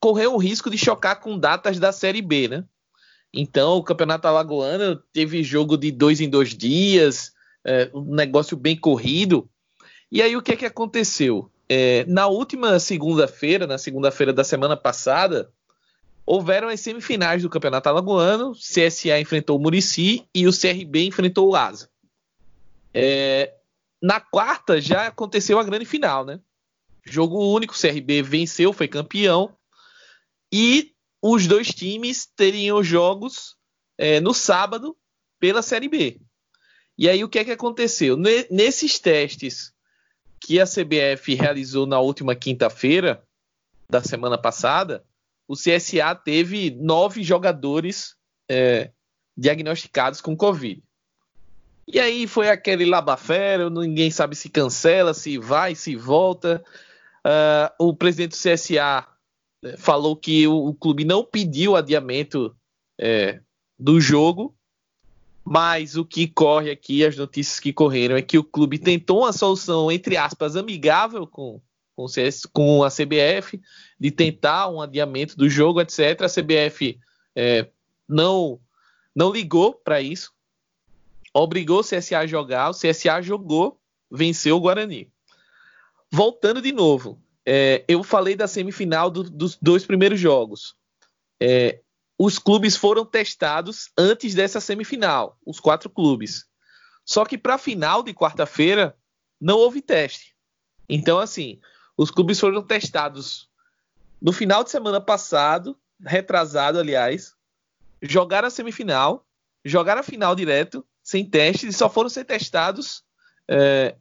correr 0.00 0.26
o 0.26 0.38
risco 0.38 0.70
de 0.70 0.78
chocar 0.78 1.20
com 1.20 1.38
datas 1.38 1.78
da 1.78 1.92
Série 1.92 2.22
B, 2.22 2.48
né? 2.48 2.64
Então, 3.32 3.76
o 3.76 3.82
Campeonato 3.82 4.26
Alagoano 4.26 4.96
teve 5.12 5.44
jogo 5.44 5.76
de 5.76 5.90
dois 5.92 6.18
em 6.20 6.30
dois 6.30 6.56
dias, 6.56 7.32
é, 7.62 7.90
um 7.92 8.14
negócio 8.14 8.56
bem 8.56 8.74
corrido. 8.74 9.48
E 10.10 10.22
aí, 10.22 10.34
o 10.34 10.40
que 10.40 10.52
é 10.52 10.56
que 10.56 10.64
aconteceu? 10.64 11.50
É, 11.68 12.06
na 12.06 12.26
última 12.26 12.78
segunda-feira, 12.78 13.66
na 13.66 13.76
segunda-feira 13.76 14.32
da 14.32 14.42
semana 14.42 14.74
passada, 14.74 15.52
houveram 16.24 16.68
as 16.68 16.80
semifinais 16.80 17.42
do 17.42 17.50
Campeonato 17.50 17.90
Alagoano. 17.90 18.52
CSA 18.52 19.20
enfrentou 19.20 19.58
o 19.58 19.60
Murici 19.60 20.26
e 20.34 20.48
o 20.48 20.52
CRB 20.52 21.04
enfrentou 21.04 21.50
o 21.50 21.54
Asa. 21.54 21.90
É, 22.94 23.52
na 24.00 24.20
quarta 24.20 24.80
já 24.80 25.08
aconteceu 25.08 25.58
a 25.58 25.64
grande 25.64 25.84
final, 25.84 26.24
né? 26.24 26.40
Jogo 27.10 27.54
único, 27.54 27.78
CRB 27.78 28.22
venceu, 28.22 28.72
foi 28.72 28.88
campeão. 28.88 29.56
E 30.52 30.92
os 31.22 31.46
dois 31.46 31.68
times 31.68 32.26
teriam 32.36 32.82
jogos 32.82 33.56
é, 33.96 34.20
no 34.20 34.32
sábado 34.32 34.96
pela 35.38 35.62
Série 35.62 35.88
B. 35.88 36.20
E 36.96 37.08
aí 37.08 37.22
o 37.22 37.28
que 37.28 37.38
é 37.38 37.44
que 37.44 37.52
aconteceu? 37.52 38.16
Nesses 38.50 38.98
testes 38.98 39.72
que 40.40 40.60
a 40.60 40.64
CBF 40.64 41.34
realizou 41.34 41.86
na 41.86 42.00
última 42.00 42.34
quinta-feira 42.34 43.22
da 43.90 44.02
semana 44.02 44.36
passada, 44.36 45.04
o 45.46 45.54
CSA 45.54 46.14
teve 46.14 46.70
nove 46.70 47.22
jogadores 47.22 48.16
é, 48.48 48.90
diagnosticados 49.36 50.20
com 50.20 50.36
Covid. 50.36 50.82
E 51.86 51.98
aí 51.98 52.26
foi 52.26 52.50
aquele 52.50 52.84
labafero, 52.84 53.70
ninguém 53.70 54.10
sabe 54.10 54.36
se 54.36 54.50
cancela, 54.50 55.14
se 55.14 55.38
vai, 55.38 55.74
se 55.74 55.96
volta. 55.96 56.62
Uh, 57.28 57.68
o 57.78 57.94
presidente 57.94 58.30
do 58.30 58.36
CSA 58.36 59.06
né, 59.62 59.76
falou 59.76 60.16
que 60.16 60.46
o, 60.46 60.68
o 60.68 60.74
clube 60.74 61.04
não 61.04 61.22
pediu 61.22 61.76
adiamento 61.76 62.56
é, 62.98 63.42
do 63.78 64.00
jogo, 64.00 64.56
mas 65.44 65.94
o 65.94 66.06
que 66.06 66.26
corre 66.26 66.70
aqui, 66.70 67.04
as 67.04 67.18
notícias 67.18 67.60
que 67.60 67.70
correram, 67.70 68.16
é 68.16 68.22
que 68.22 68.38
o 68.38 68.44
clube 68.44 68.78
tentou 68.78 69.20
uma 69.20 69.32
solução, 69.34 69.92
entre 69.92 70.16
aspas, 70.16 70.56
amigável 70.56 71.26
com, 71.26 71.60
com, 71.94 72.08
CS, 72.08 72.46
com 72.46 72.82
a 72.82 72.88
CBF, 72.88 73.60
de 74.00 74.10
tentar 74.10 74.70
um 74.70 74.80
adiamento 74.80 75.36
do 75.36 75.50
jogo, 75.50 75.82
etc. 75.82 76.22
A 76.22 76.28
CBF 76.28 76.98
é, 77.36 77.68
não, 78.08 78.58
não 79.14 79.30
ligou 79.30 79.74
para 79.74 80.00
isso, 80.00 80.32
obrigou 81.34 81.80
o 81.80 81.84
CSA 81.84 82.20
a 82.20 82.26
jogar, 82.26 82.70
o 82.70 82.74
CSA 82.74 83.20
jogou, 83.20 83.78
venceu 84.10 84.56
o 84.56 84.60
Guarani 84.60 85.12
voltando 86.10 86.60
de 86.60 86.72
novo, 86.72 87.22
é, 87.46 87.84
eu 87.88 88.02
falei 88.02 88.36
da 88.36 88.46
semifinal 88.46 89.10
do, 89.10 89.22
dos 89.24 89.56
dois 89.60 89.84
primeiros 89.84 90.20
jogos. 90.20 90.74
É, 91.40 91.80
os 92.18 92.38
clubes 92.38 92.76
foram 92.76 93.04
testados 93.04 93.90
antes 93.96 94.34
dessa 94.34 94.60
semifinal, 94.60 95.38
os 95.46 95.60
quatro 95.60 95.88
clubes. 95.88 96.46
Só 97.04 97.24
que 97.24 97.38
para 97.38 97.54
a 97.54 97.58
final 97.58 98.02
de 98.02 98.12
quarta-feira 98.12 98.96
não 99.40 99.56
houve 99.56 99.80
teste. 99.80 100.34
Então, 100.88 101.18
assim, 101.18 101.60
os 101.96 102.10
clubes 102.10 102.38
foram 102.38 102.62
testados 102.62 103.48
no 104.20 104.32
final 104.32 104.64
de 104.64 104.70
semana 104.70 105.00
passado, 105.00 105.78
retrasado, 106.04 106.78
aliás, 106.78 107.34
jogaram 108.02 108.48
a 108.48 108.50
semifinal, 108.50 109.24
jogaram 109.64 110.00
a 110.00 110.04
final 110.04 110.34
direto, 110.34 110.84
sem 111.02 111.24
teste, 111.24 111.68
e 111.68 111.72
só 111.72 111.88
foram 111.88 112.08
ser 112.08 112.24
testados 112.24 113.04
é, 113.46 113.96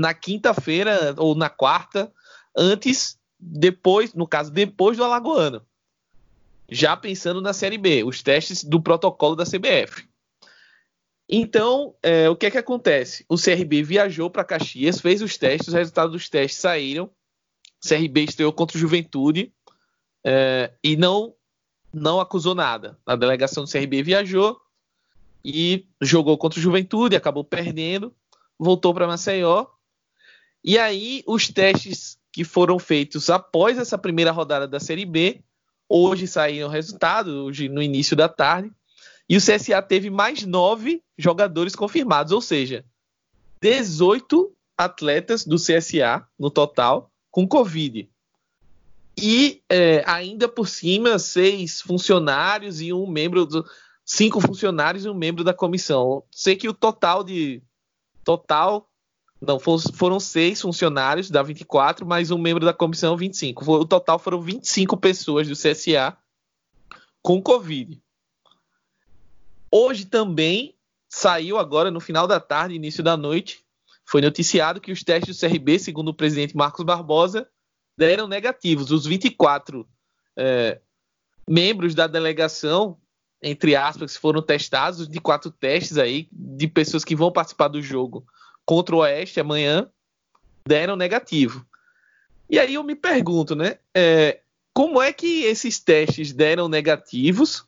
na 0.00 0.14
quinta-feira 0.14 1.14
ou 1.18 1.34
na 1.34 1.50
quarta, 1.50 2.10
antes, 2.56 3.18
depois, 3.38 4.14
no 4.14 4.26
caso, 4.26 4.50
depois 4.50 4.96
do 4.96 5.04
Alagoano. 5.04 5.62
já 6.72 6.96
pensando 6.96 7.40
na 7.42 7.52
Série 7.52 7.76
B, 7.76 8.04
os 8.04 8.22
testes 8.22 8.62
do 8.62 8.80
protocolo 8.80 9.34
da 9.34 9.44
CBF. 9.44 10.08
Então, 11.28 11.94
é, 12.00 12.30
o 12.30 12.36
que 12.36 12.46
é 12.46 12.50
que 12.50 12.58
acontece? 12.58 13.24
O 13.28 13.36
CRB 13.36 13.82
viajou 13.82 14.30
para 14.30 14.44
Caxias, 14.44 15.00
fez 15.00 15.20
os 15.20 15.36
testes, 15.36 15.68
os 15.68 15.74
resultados 15.74 16.12
dos 16.12 16.28
testes 16.28 16.60
saíram. 16.60 17.10
O 17.84 17.88
CRB 17.88 18.22
estreou 18.22 18.52
contra 18.52 18.76
o 18.76 18.80
Juventude 18.80 19.52
é, 20.24 20.72
e 20.82 20.96
não 20.96 21.34
não 21.92 22.20
acusou 22.20 22.54
nada. 22.54 22.96
A 23.04 23.16
delegação 23.16 23.64
do 23.64 23.70
CRB 23.70 24.02
viajou 24.04 24.60
e 25.44 25.86
jogou 26.00 26.38
contra 26.38 26.60
o 26.60 26.62
Juventude, 26.62 27.16
acabou 27.16 27.42
perdendo, 27.42 28.14
voltou 28.56 28.94
para 28.94 29.08
Maceió. 29.08 29.66
E 30.62 30.78
aí, 30.78 31.22
os 31.26 31.48
testes 31.48 32.18
que 32.32 32.44
foram 32.44 32.78
feitos 32.78 33.30
após 33.30 33.78
essa 33.78 33.98
primeira 33.98 34.30
rodada 34.30 34.68
da 34.68 34.78
Série 34.78 35.04
B, 35.04 35.42
hoje 35.88 36.26
saíram 36.26 36.68
o 36.68 36.70
resultado, 36.70 37.46
hoje 37.46 37.68
no 37.68 37.82
início 37.82 38.16
da 38.16 38.28
tarde. 38.28 38.70
E 39.28 39.36
o 39.36 39.40
CSA 39.40 39.80
teve 39.82 40.10
mais 40.10 40.44
nove 40.44 41.02
jogadores 41.16 41.74
confirmados, 41.74 42.32
ou 42.32 42.40
seja, 42.40 42.84
18 43.60 44.52
atletas 44.76 45.44
do 45.44 45.56
CSA 45.56 46.26
no 46.38 46.50
total 46.50 47.10
com 47.30 47.46
Covid. 47.46 48.08
E 49.16 49.62
é, 49.68 50.02
ainda 50.06 50.48
por 50.48 50.66
cima, 50.66 51.18
seis 51.18 51.80
funcionários 51.80 52.80
e 52.80 52.92
um 52.92 53.06
membro 53.06 53.44
do. 53.46 53.64
Cinco 54.04 54.40
funcionários 54.40 55.04
e 55.04 55.08
um 55.08 55.14
membro 55.14 55.44
da 55.44 55.54
comissão. 55.54 56.24
Sei 56.32 56.56
que 56.56 56.68
o 56.68 56.74
total 56.74 57.22
de. 57.22 57.62
Total. 58.24 58.89
Não, 59.40 59.58
foram 59.58 60.20
seis 60.20 60.60
funcionários 60.60 61.30
da 61.30 61.42
24, 61.42 62.06
mais 62.06 62.30
um 62.30 62.36
membro 62.36 62.64
da 62.64 62.74
comissão, 62.74 63.16
25. 63.16 63.72
O 63.72 63.86
total 63.86 64.18
foram 64.18 64.42
25 64.42 64.98
pessoas 64.98 65.48
do 65.48 65.54
CSA 65.54 66.14
com 67.22 67.40
Covid. 67.40 67.98
Hoje 69.70 70.04
também 70.04 70.74
saiu 71.08 71.56
agora 71.56 71.90
no 71.90 72.00
final 72.00 72.26
da 72.26 72.38
tarde, 72.38 72.74
início 72.74 73.02
da 73.02 73.16
noite, 73.16 73.64
foi 74.04 74.20
noticiado 74.20 74.80
que 74.80 74.92
os 74.92 75.02
testes 75.02 75.36
do 75.36 75.48
CRB, 75.48 75.78
segundo 75.78 76.08
o 76.08 76.14
presidente 76.14 76.56
Marcos 76.56 76.84
Barbosa, 76.84 77.48
deram 77.96 78.26
negativos. 78.26 78.90
Os 78.90 79.06
24 79.06 79.88
é, 80.36 80.80
membros 81.48 81.94
da 81.94 82.06
delegação, 82.06 82.98
entre 83.40 83.74
aspas, 83.74 84.16
foram 84.16 84.42
testados, 84.42 85.08
de 85.08 85.20
quatro 85.20 85.50
testes 85.50 85.96
aí, 85.96 86.28
de 86.32 86.66
pessoas 86.68 87.04
que 87.04 87.16
vão 87.16 87.32
participar 87.32 87.68
do 87.68 87.80
jogo 87.80 88.26
contra 88.64 88.94
o 88.94 88.98
Oeste 89.00 89.40
amanhã, 89.40 89.88
deram 90.66 90.96
negativo. 90.96 91.66
E 92.48 92.58
aí 92.58 92.74
eu 92.74 92.82
me 92.82 92.94
pergunto, 92.94 93.54
né? 93.54 93.78
É, 93.94 94.40
como 94.72 95.00
é 95.00 95.12
que 95.12 95.44
esses 95.44 95.78
testes 95.78 96.32
deram 96.32 96.68
negativos 96.68 97.64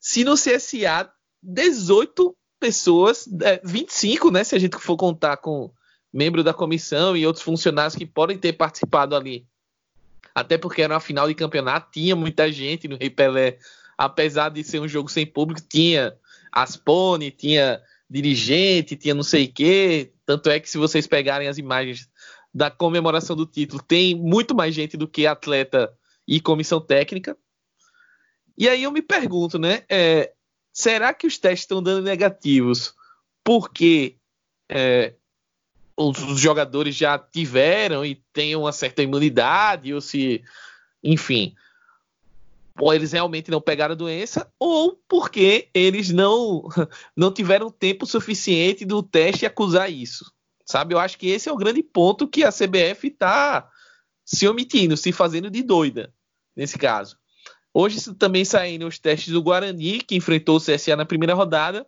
se 0.00 0.22
no 0.24 0.34
CSA 0.34 1.10
18 1.42 2.36
pessoas, 2.60 3.28
é, 3.42 3.60
25, 3.64 4.30
né? 4.30 4.44
Se 4.44 4.54
a 4.54 4.58
gente 4.58 4.76
for 4.78 4.96
contar 4.96 5.36
com 5.38 5.70
membro 6.12 6.44
da 6.44 6.54
comissão 6.54 7.16
e 7.16 7.26
outros 7.26 7.44
funcionários 7.44 7.96
que 7.96 8.06
podem 8.06 8.38
ter 8.38 8.52
participado 8.52 9.16
ali. 9.16 9.46
Até 10.34 10.56
porque 10.56 10.82
era 10.82 10.94
uma 10.94 11.00
final 11.00 11.26
de 11.26 11.34
campeonato, 11.34 11.90
tinha 11.92 12.14
muita 12.14 12.50
gente 12.50 12.86
no 12.86 12.96
Rei 12.96 13.10
Pelé, 13.10 13.58
apesar 13.96 14.48
de 14.48 14.62
ser 14.62 14.80
um 14.80 14.88
jogo 14.88 15.08
sem 15.08 15.26
público, 15.26 15.60
tinha 15.68 16.16
Aspone, 16.52 17.30
tinha 17.30 17.82
dirigente, 18.08 18.96
tinha 18.96 19.14
não 19.14 19.22
sei 19.22 19.46
o 19.46 19.52
quê. 19.52 20.12
Tanto 20.26 20.50
é 20.50 20.58
que 20.58 20.68
se 20.68 20.78
vocês 20.78 21.06
pegarem 21.06 21.48
as 21.48 21.58
imagens 21.58 22.08
da 22.52 22.70
comemoração 22.70 23.34
do 23.34 23.46
título, 23.46 23.82
tem 23.82 24.14
muito 24.14 24.54
mais 24.54 24.74
gente 24.74 24.96
do 24.96 25.08
que 25.08 25.26
atleta 25.26 25.92
e 26.26 26.40
comissão 26.40 26.80
técnica. 26.80 27.36
E 28.56 28.68
aí 28.68 28.84
eu 28.84 28.92
me 28.92 29.02
pergunto, 29.02 29.58
né? 29.58 29.82
É, 29.88 30.32
será 30.72 31.12
que 31.12 31.26
os 31.26 31.36
testes 31.36 31.64
estão 31.64 31.82
dando 31.82 32.04
negativos 32.04 32.94
porque 33.42 34.16
é, 34.68 35.14
os, 35.96 36.18
os, 36.22 36.40
jogadores 36.40 36.96
já 36.96 37.18
tiveram 37.18 38.04
e 38.04 38.22
têm 38.32 38.56
uma 38.56 38.72
certa 38.72 39.02
imunidade, 39.02 39.92
ou 39.92 40.00
se, 40.00 40.42
enfim, 41.02 41.54
ou 42.78 42.92
eles 42.92 43.12
realmente 43.12 43.50
não 43.50 43.60
pegaram 43.60 43.92
a 43.92 43.96
doença, 43.96 44.50
ou 44.58 45.00
porque 45.08 45.68
eles 45.72 46.10
não, 46.10 46.68
não 47.16 47.32
tiveram 47.32 47.70
tempo 47.70 48.06
suficiente 48.06 48.84
do 48.84 49.02
teste 49.02 49.46
acusar 49.46 49.90
isso. 49.90 50.32
Sabe? 50.66 50.94
Eu 50.94 50.98
acho 50.98 51.18
que 51.18 51.28
esse 51.28 51.48
é 51.48 51.52
o 51.52 51.56
grande 51.56 51.82
ponto 51.82 52.26
que 52.26 52.42
a 52.42 52.50
CBF 52.50 53.08
está 53.08 53.70
se 54.24 54.48
omitindo, 54.48 54.96
se 54.96 55.12
fazendo 55.12 55.50
de 55.50 55.62
doida 55.62 56.12
nesse 56.56 56.78
caso. 56.78 57.16
Hoje 57.72 58.14
também 58.14 58.44
saíram 58.44 58.88
os 58.88 58.98
testes 58.98 59.32
do 59.32 59.42
Guarani, 59.42 59.98
que 59.98 60.16
enfrentou 60.16 60.56
o 60.56 60.60
CSA 60.60 60.96
na 60.96 61.04
primeira 61.04 61.34
rodada. 61.34 61.86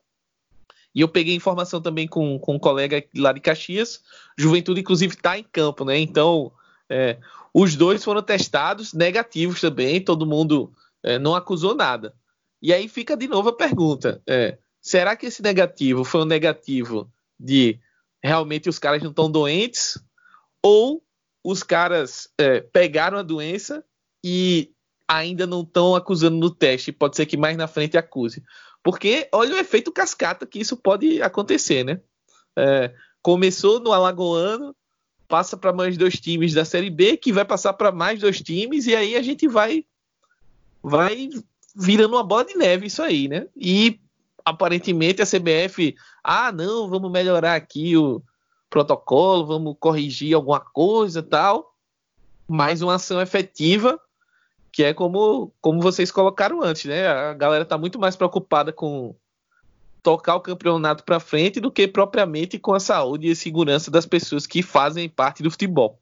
E 0.94 1.01
eu 1.01 1.09
peguei 1.09 1.35
informação 1.35 1.81
também 1.81 2.09
com, 2.09 2.38
com 2.38 2.57
um 2.57 2.59
colega 2.59 3.05
lá 3.14 3.33
de 3.33 3.40
Caxias. 3.40 4.03
Juventude, 4.37 4.81
inclusive, 4.81 5.14
está 5.14 5.38
em 5.38 5.44
campo, 5.44 5.85
né? 5.85 5.99
Então, 5.99 6.53
é, 6.90 7.18
os 7.53 7.75
dois 7.75 8.05
foram 8.05 8.22
testados, 8.22 8.92
negativos 8.92 9.61
também. 9.61 10.03
Todo 10.03 10.27
mundo 10.27 10.72
é, 11.03 11.18
não 11.18 11.35
acusou 11.35 11.75
nada. 11.75 12.14
E 12.62 12.72
aí 12.72 12.88
fica 12.88 13.16
de 13.16 13.29
novo 13.29 13.51
a 13.51 13.57
pergunta: 13.57 14.22
é, 14.27 14.59
será 14.81 15.16
que 15.16 15.27
esse 15.27 15.42
negativo 15.42 16.05
foi 16.05 16.22
um 16.22 16.27
negativo 16.27 17.11
de 17.38 17.79
realmente 18.22 18.68
os 18.68 18.79
caras 18.79 19.03
não 19.03 19.11
estão 19.11 19.31
doentes? 19.31 19.99
Ou 20.62 21.03
os 21.44 21.62
caras 21.62 22.29
é, 22.38 22.61
pegaram 22.61 23.18
a 23.18 23.22
doença 23.22 23.85
e 24.25 24.72
ainda 25.07 25.46
não 25.46 25.62
estão 25.62 25.94
acusando 25.94 26.37
no 26.37 26.51
teste. 26.51 26.90
Pode 26.90 27.16
ser 27.16 27.27
que 27.27 27.37
mais 27.37 27.57
na 27.57 27.68
frente 27.68 27.96
acuse. 27.96 28.42
Porque 28.83 29.29
olha 29.33 29.55
o 29.55 29.59
efeito 29.59 29.92
cascata 29.92 30.46
que 30.46 30.59
isso 30.59 30.77
pode 30.77 31.22
acontecer, 31.22 31.85
né? 31.85 32.01
É, 32.59 32.92
começou 33.22 33.81
no 33.81 33.92
Alagoano, 33.92 34.75
passa 35.29 35.57
para 35.57 35.73
mais 35.73 35.97
dois 35.97 36.19
times 36.21 36.55
da 36.55 36.65
Série 36.65 36.91
B, 36.91 37.17
que 37.17 37.33
vai 37.33 37.45
passar 37.45 37.73
para 37.73 37.93
mais 37.93 38.21
dois 38.21 38.41
times, 38.41 38.87
e 38.87 38.95
aí 38.95 39.17
a 39.17 39.23
gente 39.23 39.47
vai 39.49 39.85
vai 40.83 41.29
virando 41.75 42.15
uma 42.15 42.25
bola 42.25 42.45
de 42.45 42.57
neve 42.57 42.87
isso 42.87 43.03
aí, 43.03 43.29
né? 43.29 43.47
E 43.57 44.01
aparentemente 44.45 45.21
a 45.21 45.27
CBF, 45.27 45.97
ah, 46.23 46.53
não, 46.53 46.89
vamos 46.89 47.11
melhorar 47.11 47.57
aqui 47.57 47.97
o 47.97 48.23
protocolo, 48.71 49.47
vamos 49.47 49.77
corrigir 49.79 50.35
alguma 50.35 50.61
coisa 50.61 51.23
tal. 51.23 51.75
Mais 52.49 52.81
uma 52.81 52.95
ação 52.95 53.21
efetiva 53.21 54.01
que 54.77 54.85
é 54.85 54.93
como, 54.93 55.51
como 55.59 55.81
vocês 55.81 56.11
colocaram 56.11 56.62
antes, 56.62 56.85
né? 56.85 57.09
A 57.09 57.33
galera 57.33 57.62
está 57.62 57.79
muito 57.79 57.99
mais 57.99 58.15
preocupada 58.15 58.75
com 58.75 59.17
tocar 60.07 60.37
o 60.37 60.40
campeonato 60.40 61.03
para 61.03 61.19
frente 61.19 61.59
do 61.59 61.69
que 61.69 61.88
propriamente 61.88 62.61
com 62.61 62.73
a 62.73 62.79
saúde 62.79 63.27
e 63.27 63.33
a 63.33 63.35
segurança 63.35 63.90
das 63.90 64.07
pessoas 64.07 64.47
que 64.47 64.62
fazem 64.62 65.09
parte 65.09 65.42
do 65.42 65.51
futebol. 65.51 65.99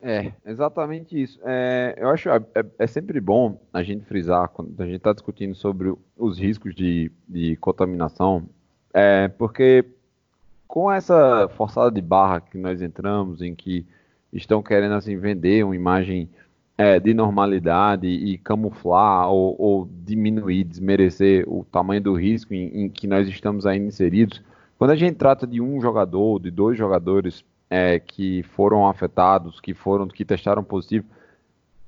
É, 0.00 0.30
exatamente 0.46 1.20
isso. 1.20 1.40
É, 1.42 1.96
eu 1.98 2.08
acho 2.08 2.28
é, 2.28 2.40
é, 2.78 2.86
sempre 2.86 3.20
bom 3.20 3.60
a 3.72 3.82
gente 3.82 4.04
frisar 4.04 4.48
quando 4.50 4.80
a 4.80 4.86
gente 4.86 4.98
está 4.98 5.12
discutindo 5.12 5.56
sobre 5.56 5.92
os 6.16 6.38
riscos 6.38 6.72
de, 6.72 7.10
de 7.28 7.56
contaminação, 7.56 8.48
é, 8.94 9.26
porque 9.26 9.84
com 10.68 10.90
essa 10.90 11.48
forçada 11.56 11.90
de 11.90 12.00
barra 12.00 12.40
que 12.40 12.56
nós 12.56 12.80
entramos, 12.80 13.42
em 13.42 13.56
que 13.56 13.84
estão 14.32 14.62
querendo 14.62 14.94
assim 14.94 15.16
vender 15.16 15.64
uma 15.64 15.74
imagem 15.74 16.30
é, 16.80 16.98
de 16.98 17.12
normalidade 17.12 18.06
e 18.06 18.38
camuflar 18.38 19.28
ou, 19.28 19.54
ou, 19.60 19.90
diminuir, 20.02 20.64
desmerecer 20.64 21.44
o 21.46 21.62
tamanho 21.62 22.00
do 22.00 22.14
risco 22.14 22.54
em, 22.54 22.84
em, 22.84 22.88
que 22.88 23.06
nós 23.06 23.28
estamos 23.28 23.66
aí 23.66 23.78
inseridos. 23.78 24.42
Quando 24.78 24.92
a 24.92 24.96
gente 24.96 25.16
trata 25.16 25.46
de 25.46 25.60
um 25.60 25.78
jogador, 25.78 26.40
de 26.40 26.50
dois 26.50 26.78
jogadores 26.78 27.44
é, 27.68 28.00
que 28.00 28.42
foram 28.54 28.88
afetados, 28.88 29.60
que 29.60 29.74
foram, 29.74 30.08
que 30.08 30.24
testaram 30.24 30.64
positivo, 30.64 31.04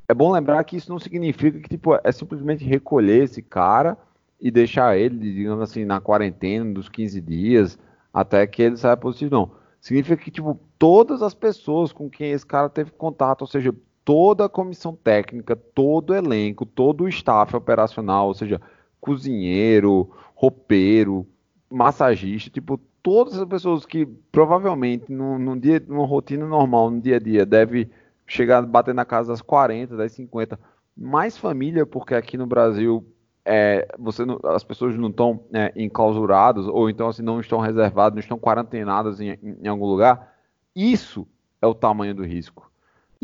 é 0.07 0.13
bom 0.13 0.31
lembrar 0.31 0.63
que 0.63 0.77
isso 0.77 0.93
não 0.93 0.99
significa 0.99 1.59
que 1.59 1.71
tipo, 1.71 1.99
é 2.05 2.13
simplesmente 2.13 2.63
recolher 2.63 3.25
esse 3.25 3.41
cara 3.41 3.97
e 4.39 4.51
deixar 4.51 4.99
ele, 4.99 5.19
digamos 5.19 5.63
assim, 5.63 5.87
na 5.87 6.03
quarentena 6.03 6.71
dos 6.71 6.91
15 6.91 7.19
dias 7.23 7.79
até 8.13 8.47
que 8.47 8.61
ele 8.61 8.77
saia 8.77 8.95
positivo, 8.95 9.35
não 9.35 9.63
significa 9.81 10.23
que, 10.23 10.31
tipo, 10.31 10.61
todas 10.79 11.23
as 11.23 11.35
pessoas 11.35 11.93
com 11.93 12.11
quem 12.11 12.31
esse 12.31 12.47
cara 12.47 12.69
teve 12.69 12.91
contato, 12.91 13.41
ou 13.41 13.49
seja, 13.49 13.75
toda 14.05 14.47
a 14.47 14.49
comissão 14.49 14.95
técnica, 14.95 15.55
todo 15.57 16.11
o 16.11 16.15
elenco, 16.15 16.67
todo 16.67 17.05
o 17.05 17.09
staff 17.09 17.55
operacional, 17.57 18.29
ou 18.29 18.35
seja, 18.35 18.61
cozinheiro, 19.01 20.11
roupeiro, 20.35 21.27
massagista, 21.71 22.51
tipo, 22.51 22.79
todas 23.03 23.39
as 23.39 23.47
pessoas 23.47 23.85
que 23.85 24.07
provavelmente 24.31 25.11
num, 25.13 25.39
num 25.39 25.59
dia, 25.59 25.83
numa 25.87 26.07
rotina 26.07 26.47
normal, 26.47 26.91
no 26.91 27.01
dia 27.01 27.17
a 27.17 27.19
dia, 27.19 27.45
deve 27.47 27.91
chegar, 28.27 28.63
bater 28.63 28.95
na 28.95 29.05
casa 29.05 29.33
das 29.33 29.43
40, 29.43 29.97
das 29.97 30.13
50, 30.13 30.59
mais 30.97 31.37
família, 31.37 31.85
porque 31.85 32.15
aqui 32.15 32.37
no 32.37 32.47
Brasil 32.47 33.05
é, 33.45 33.89
você 33.99 34.25
não, 34.25 34.39
as 34.45 34.63
pessoas 34.63 34.97
não 34.97 35.09
estão 35.09 35.45
é, 35.53 35.73
enclausuradas 35.77 36.67
ou 36.67 36.89
então 36.89 37.09
assim, 37.09 37.23
não 37.23 37.41
estão 37.41 37.59
reservadas, 37.59 38.15
não 38.15 38.21
estão 38.21 38.39
quarentenadas 38.39 39.21
em, 39.21 39.39
em, 39.43 39.69
algum 39.69 39.87
lugar, 39.87 40.35
isso 40.75 41.27
é 41.61 41.67
o 41.67 41.75
tamanho 41.75 42.15
do 42.15 42.25
risco. 42.25 42.72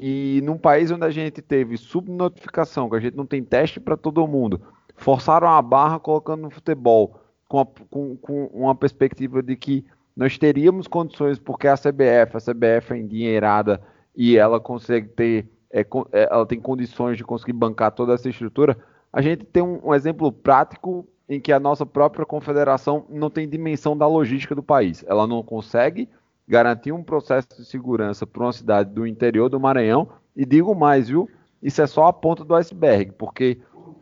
E 0.00 0.40
num 0.44 0.56
país 0.56 0.90
onde 0.92 1.04
a 1.04 1.10
gente 1.10 1.42
teve 1.42 1.76
subnotificação, 1.76 2.88
que 2.88 2.96
a 2.96 3.00
gente 3.00 3.16
não 3.16 3.26
tem 3.26 3.42
teste 3.42 3.80
para 3.80 3.96
todo 3.96 4.26
mundo, 4.28 4.60
forçaram 4.96 5.48
a 5.48 5.60
barra 5.60 5.98
colocando 5.98 6.42
no 6.42 6.50
futebol 6.50 7.20
com, 7.48 7.60
a, 7.60 7.66
com, 7.90 8.16
com, 8.16 8.44
uma 8.46 8.74
perspectiva 8.76 9.42
de 9.42 9.56
que 9.56 9.84
nós 10.14 10.38
teríamos 10.38 10.86
condições, 10.86 11.38
porque 11.38 11.66
a 11.66 11.74
CBF, 11.74 12.36
a 12.36 12.40
CBF 12.40 12.92
é 12.92 12.98
endinheirada 12.98 13.80
e 14.14 14.36
ela 14.36 14.60
consegue 14.60 15.08
ter, 15.08 15.48
é, 15.70 15.80
é, 15.80 16.28
ela 16.30 16.46
tem 16.46 16.60
condições 16.60 17.16
de 17.16 17.24
conseguir 17.24 17.52
bancar 17.52 17.90
toda 17.90 18.14
essa 18.14 18.28
estrutura. 18.28 18.76
A 19.12 19.20
gente 19.20 19.44
tem 19.44 19.62
um, 19.62 19.80
um 19.84 19.94
exemplo 19.94 20.30
prático 20.30 21.08
em 21.28 21.40
que 21.40 21.52
a 21.52 21.60
nossa 21.60 21.84
própria 21.84 22.24
confederação 22.24 23.04
não 23.08 23.30
tem 23.30 23.48
dimensão 23.48 23.96
da 23.96 24.06
logística 24.06 24.54
do 24.54 24.62
país. 24.62 25.04
Ela 25.08 25.26
não 25.26 25.42
consegue 25.42 26.08
garantir 26.48 26.92
um 26.92 27.02
processo 27.02 27.48
de 27.56 27.64
segurança 27.64 28.26
para 28.26 28.42
uma 28.42 28.52
cidade 28.52 28.90
do 28.90 29.06
interior 29.06 29.50
do 29.50 29.60
Maranhão. 29.60 30.08
E 30.34 30.46
digo 30.46 30.74
mais, 30.74 31.08
viu? 31.08 31.28
Isso 31.62 31.82
é 31.82 31.86
só 31.86 32.06
a 32.06 32.12
ponta 32.12 32.44
do 32.44 32.54
iceberg, 32.54 33.12
porque 33.12 33.58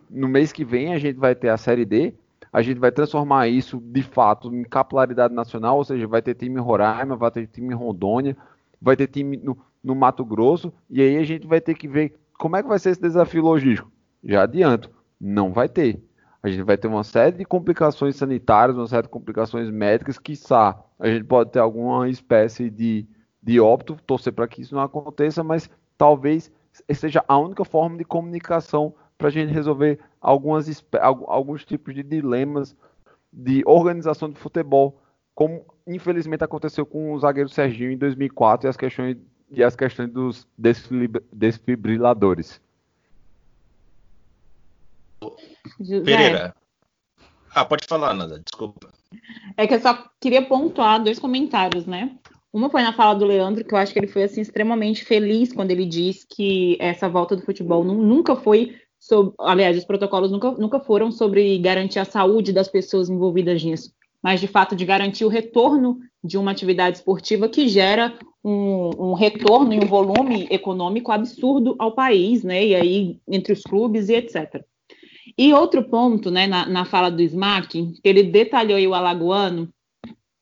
no 0.09 0.29
mês 0.29 0.53
que 0.53 0.65
vem 0.65 0.95
a 0.95 0.99
gente 0.99 1.19
vai 1.19 1.35
ter 1.35 1.49
a 1.49 1.57
Série 1.57 1.85
D, 1.85 2.15
a 2.53 2.63
gente 2.63 2.79
vai 2.79 2.93
transformar 2.93 3.49
isso 3.49 3.81
de 3.81 4.03
fato 4.03 4.55
em 4.55 4.63
capilaridade 4.63 5.35
nacional, 5.35 5.77
ou 5.77 5.85
seja, 5.85 6.07
vai 6.07 6.23
ter 6.23 6.35
time 6.35 6.59
em 6.59 6.63
Roraima, 6.63 7.17
vai 7.17 7.31
ter 7.31 7.47
time 7.47 7.73
em 7.75 7.77
Rondônia, 7.77 8.37
vai 8.81 8.97
ter 8.97 9.09
time 9.09 9.37
no, 9.37 9.59
no 9.83 9.95
Mato 9.95 10.25
Grosso, 10.25 10.73
e 10.89 11.01
aí 11.03 11.17
a 11.17 11.25
gente 11.25 11.47
vai 11.47 11.61
ter 11.61 11.75
que 11.75 11.89
ver 11.89 12.15
como 12.39 12.57
é 12.57 12.63
que 12.63 12.69
vai 12.69 12.79
ser 12.79 12.91
esse 12.91 13.01
desafio 13.01 13.43
logístico. 13.43 13.91
Já 14.23 14.43
adianto, 14.43 14.91
não 15.21 15.53
vai 15.53 15.69
ter. 15.69 16.01
A 16.43 16.49
gente 16.49 16.63
vai 16.63 16.77
ter 16.77 16.89
uma 16.89 17.05
série 17.05 17.37
de 17.37 17.45
complicações 17.45 18.17
sanitárias, 18.17 18.77
uma 18.77 18.87
série 18.87 19.05
de 19.05 19.09
complicações 19.09 19.71
médicas, 19.71 20.19
quiçá 20.19 20.83
a 20.99 21.09
gente 21.09 21.25
pode 21.25 21.51
ter 21.51 21.59
alguma 21.59 22.09
espécie 22.09 22.71
de, 22.71 23.07
de 23.43 23.61
óbito, 23.61 23.97
torcer 24.07 24.33
para 24.33 24.49
que 24.49 24.63
isso 24.63 24.75
não 24.75 24.83
aconteça, 24.83 25.45
mas 25.45 25.69
talvez 25.97 26.51
seja 26.93 27.25
a 27.29 27.39
única 27.39 27.65
forma 27.65 27.97
de 27.99 28.05
comunicação 28.05 28.95
para 29.19 29.29
a 29.29 29.31
gente 29.31 29.53
resolver 29.53 29.99
algumas, 30.21 30.85
alguns 31.27 31.65
tipos 31.65 31.95
de 31.95 32.03
dilemas 32.03 32.77
de 33.33 33.63
organização 33.67 34.31
de 34.31 34.39
futebol, 34.39 35.01
como 35.35 35.65
infelizmente 35.87 36.45
aconteceu 36.45 36.87
com 36.87 37.13
o 37.13 37.19
zagueiro 37.19 37.49
Serginho 37.49 37.93
em 37.93 37.99
2004 37.99 38.67
e 38.67 38.71
as 38.71 38.77
questões, 38.77 39.17
e 39.51 39.63
as 39.63 39.77
questões 39.77 40.11
dos 40.11 40.49
desfibriladores. 41.33 42.61
Pereira. 46.05 46.55
Ah, 47.55 47.65
pode 47.65 47.87
falar, 47.87 48.13
Nada, 48.13 48.39
desculpa. 48.39 48.93
É 49.57 49.67
que 49.67 49.75
eu 49.75 49.81
só 49.81 50.11
queria 50.21 50.43
pontuar 50.43 51.03
dois 51.03 51.19
comentários, 51.19 51.87
né? 51.87 52.17
Uma 52.53 52.71
foi 52.71 52.83
na 52.83 52.93
fala 52.93 53.15
do 53.15 53.25
Leandro, 53.25 53.65
que 53.65 53.75
eu 53.75 53.79
acho 53.79 53.93
que 53.93 53.99
ele 53.99 54.07
foi 54.07 54.23
assim 54.23 54.41
extremamente 54.41 55.05
feliz 55.05 55.53
quando 55.53 55.71
ele 55.71 55.85
disse 55.85 56.27
que 56.27 56.77
essa 56.81 57.09
volta 57.09 57.37
do 57.37 57.43
futebol 57.43 57.85
nunca 57.85 58.35
foi 58.37 58.77
sobre, 58.99 59.35
aliás, 59.41 59.77
os 59.77 59.85
protocolos 59.85 60.31
nunca, 60.31 60.51
nunca 60.53 60.81
foram 60.81 61.13
sobre 61.13 61.59
garantir 61.59 61.99
a 61.99 62.05
saúde 62.05 62.53
das 62.53 62.69
pessoas 62.69 63.09
envolvidas 63.09 63.63
nisso, 63.63 63.93
mas 64.23 64.41
de 64.41 64.47
fato 64.47 64.75
de 64.75 64.85
garantir 64.85 65.25
o 65.25 65.29
retorno 65.29 65.99
de 66.23 66.39
uma 66.39 66.51
atividade 66.51 66.97
esportiva 66.99 67.49
que 67.49 67.69
gera 67.69 68.19
um, 68.43 68.91
um, 68.99 69.13
retorno 69.13 69.73
e 69.73 69.79
um 69.79 69.87
volume 69.87 70.47
econômico 70.51 71.13
absurdo 71.13 71.77
ao 71.79 71.93
país, 71.93 72.43
né? 72.43 72.67
E 72.67 72.75
aí 72.75 73.21
entre 73.29 73.53
os 73.53 73.63
clubes 73.63 74.09
e 74.09 74.15
etc. 74.15 74.65
E 75.37 75.53
outro 75.53 75.85
ponto, 75.85 76.31
né, 76.31 76.47
na, 76.47 76.67
na 76.67 76.85
fala 76.85 77.11
do 77.11 77.23
Smack, 77.23 77.95
ele 78.05 78.23
detalhou 78.23 78.79
o 78.79 78.95
alagoano, 78.95 79.69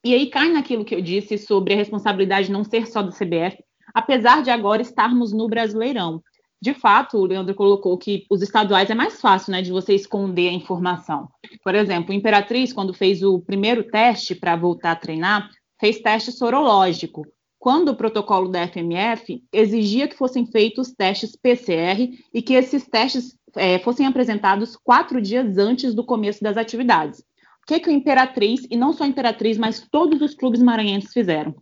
e 0.05 0.13
aí 0.13 0.27
cai 0.27 0.51
naquilo 0.51 0.85
que 0.85 0.95
eu 0.95 1.01
disse 1.01 1.39
sobre 1.39 1.73
a 1.73 1.77
responsabilidade 1.77 2.53
não 2.53 2.63
ser 2.63 2.87
só 2.87 3.03
do 3.03 3.13
CBF, 3.13 3.63
apesar 3.95 4.43
de 4.43 4.51
agora 4.51 4.83
estarmos 4.83 5.33
no 5.33 5.49
Brasileirão. 5.49 6.23
De 6.61 6.75
fato, 6.75 7.19
o 7.19 7.27
Leandro 7.27 7.55
colocou 7.55 7.97
que 7.97 8.25
os 8.31 8.43
estaduais 8.43 8.91
é 8.91 8.95
mais 8.95 9.21
fácil, 9.21 9.53
né, 9.53 9.63
de 9.63 9.71
você 9.71 9.95
esconder 9.95 10.49
a 10.49 10.53
informação. 10.53 11.29
Por 11.63 11.75
exemplo, 11.75 12.11
o 12.11 12.15
Imperatriz, 12.15 12.73
quando 12.73 12.95
fez 12.95 13.23
o 13.23 13.39
primeiro 13.41 13.85
teste 13.85 14.35
para 14.35 14.57
voltar 14.57 14.93
a 14.93 14.97
treinar, 14.97 15.51
fez 15.81 16.01
teste 16.01 16.33
sorológico, 16.33 17.27
quando 17.59 17.89
o 17.91 17.97
protocolo 17.97 18.49
da 18.49 18.69
FMF 18.69 19.43
exigia 19.51 20.07
que 20.07 20.17
fossem 20.17 20.45
feitos 20.45 20.93
testes 20.93 21.35
PCR 21.35 22.11
e 22.33 22.43
que 22.43 22.53
esses 22.53 22.87
testes 22.87 23.37
é, 23.57 23.79
fossem 23.79 24.07
apresentados 24.07 24.77
quatro 24.77 25.21
dias 25.21 25.59
antes 25.59 25.95
do 25.95 26.05
começo 26.05 26.43
das 26.43 26.57
atividades. 26.57 27.21
O 27.21 27.67
que, 27.67 27.81
que 27.81 27.89
o 27.89 27.93
Imperatriz, 27.93 28.67
e 28.71 28.77
não 28.77 28.93
só 28.93 29.05
a 29.05 29.07
Imperatriz, 29.07 29.57
mas 29.57 29.81
todos 29.91 30.21
os 30.21 30.35
clubes 30.35 30.63
maranhenses 30.63 31.13
fizeram? 31.13 31.55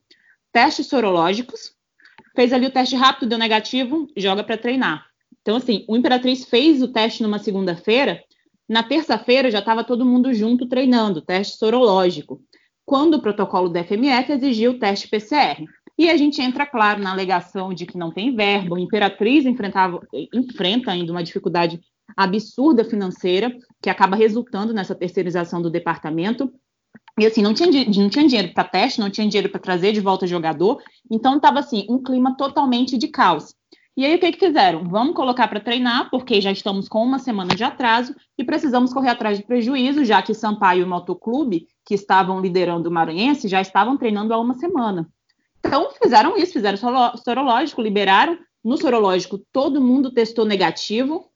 Testes 0.53 0.87
sorológicos, 0.87 1.75
fez 2.35 2.53
ali 2.53 2.67
o 2.67 2.73
teste 2.73 2.97
rápido, 2.97 3.29
deu 3.29 3.39
negativo, 3.39 4.09
joga 4.17 4.43
para 4.43 4.59
treinar. 4.59 5.07
Então, 5.41 5.57
assim, 5.57 5.85
o 5.89 5.97
Imperatriz 5.97 6.45
fez 6.45 6.83
o 6.83 6.89
teste 6.89 7.23
numa 7.23 7.39
segunda-feira, 7.39 8.23
na 8.69 8.83
terça-feira 8.83 9.51
já 9.51 9.59
estava 9.59 9.85
todo 9.85 10.05
mundo 10.05 10.33
junto 10.33 10.67
treinando, 10.67 11.21
teste 11.21 11.59
sorológico, 11.59 12.41
quando 12.85 13.15
o 13.15 13.23
protocolo 13.23 13.69
da 13.69 13.85
FMF 13.85 14.33
exigia 14.33 14.71
o 14.71 14.79
teste 14.79 15.09
PCR. 15.09 15.65
E 15.99 16.11
a 16.11 16.17
gente 16.17 16.41
entra, 16.41 16.67
claro, 16.67 17.03
na 17.03 17.13
alegação 17.13 17.73
de 17.73 17.87
que 17.87 17.99
não 17.99 18.11
tem 18.11 18.35
verba. 18.35 18.75
O 18.75 18.79
Imperatriz 18.79 19.45
enfrentava, 19.45 20.01
enfrenta 20.33 20.91
ainda 20.91 21.13
uma 21.13 21.23
dificuldade 21.23 21.81
absurda 22.17 22.85
financeira, 22.85 23.55
que 23.81 23.91
acaba 23.91 24.17
resultando 24.17 24.73
nessa 24.73 24.95
terceirização 24.95 25.61
do 25.61 25.71
departamento. 25.71 26.53
E 27.19 27.27
assim, 27.27 27.43
não 27.43 27.53
tinha, 27.53 27.69
não 27.69 28.09
tinha 28.09 28.27
dinheiro 28.27 28.53
para 28.55 28.65
teste, 28.65 29.01
não 29.01 29.11
tinha 29.11 29.29
dinheiro 29.29 29.51
para 29.51 29.61
trazer 29.61 29.93
de 29.93 30.01
volta 30.01 30.27
jogador, 30.27 30.83
então 31.11 31.37
estava 31.37 31.59
assim, 31.59 31.87
um 31.89 32.03
clima 32.03 32.37
totalmente 32.37 32.97
de 32.97 33.09
caos. 33.09 33.55
E 33.95 34.07
aí 34.07 34.15
o 34.15 34.19
que, 34.19 34.33
que 34.33 34.47
fizeram? 34.47 34.89
Vamos 34.89 35.15
colocar 35.15 35.47
para 35.49 35.61
treinar, 35.61 36.09
porque 36.11 36.41
já 36.41 36.51
estamos 36.51 36.89
com 36.89 37.05
uma 37.05 37.19
semana 37.19 37.55
de 37.55 37.63
atraso 37.63 38.15
e 38.39 38.45
precisamos 38.45 38.91
correr 38.93 39.11
atrás 39.11 39.37
de 39.37 39.45
prejuízo, 39.45 40.03
já 40.03 40.23
que 40.23 40.33
Sampaio 40.33 40.81
e 40.81 40.85
o 40.85 40.89
Motoclube, 40.89 41.67
que 41.85 41.95
estavam 41.95 42.41
liderando 42.41 42.89
o 42.89 42.93
Maranhense, 42.93 43.49
já 43.49 43.61
estavam 43.61 43.99
treinando 43.99 44.33
há 44.33 44.41
uma 44.41 44.55
semana. 44.55 45.07
Então, 45.65 45.91
fizeram 46.03 46.37
isso, 46.37 46.53
fizeram 46.53 46.77
sorológico, 47.17 47.81
liberaram. 47.81 48.39
No 48.65 48.77
sorológico, 48.77 49.39
todo 49.53 49.81
mundo 49.81 50.13
testou 50.13 50.45
negativo 50.45 51.31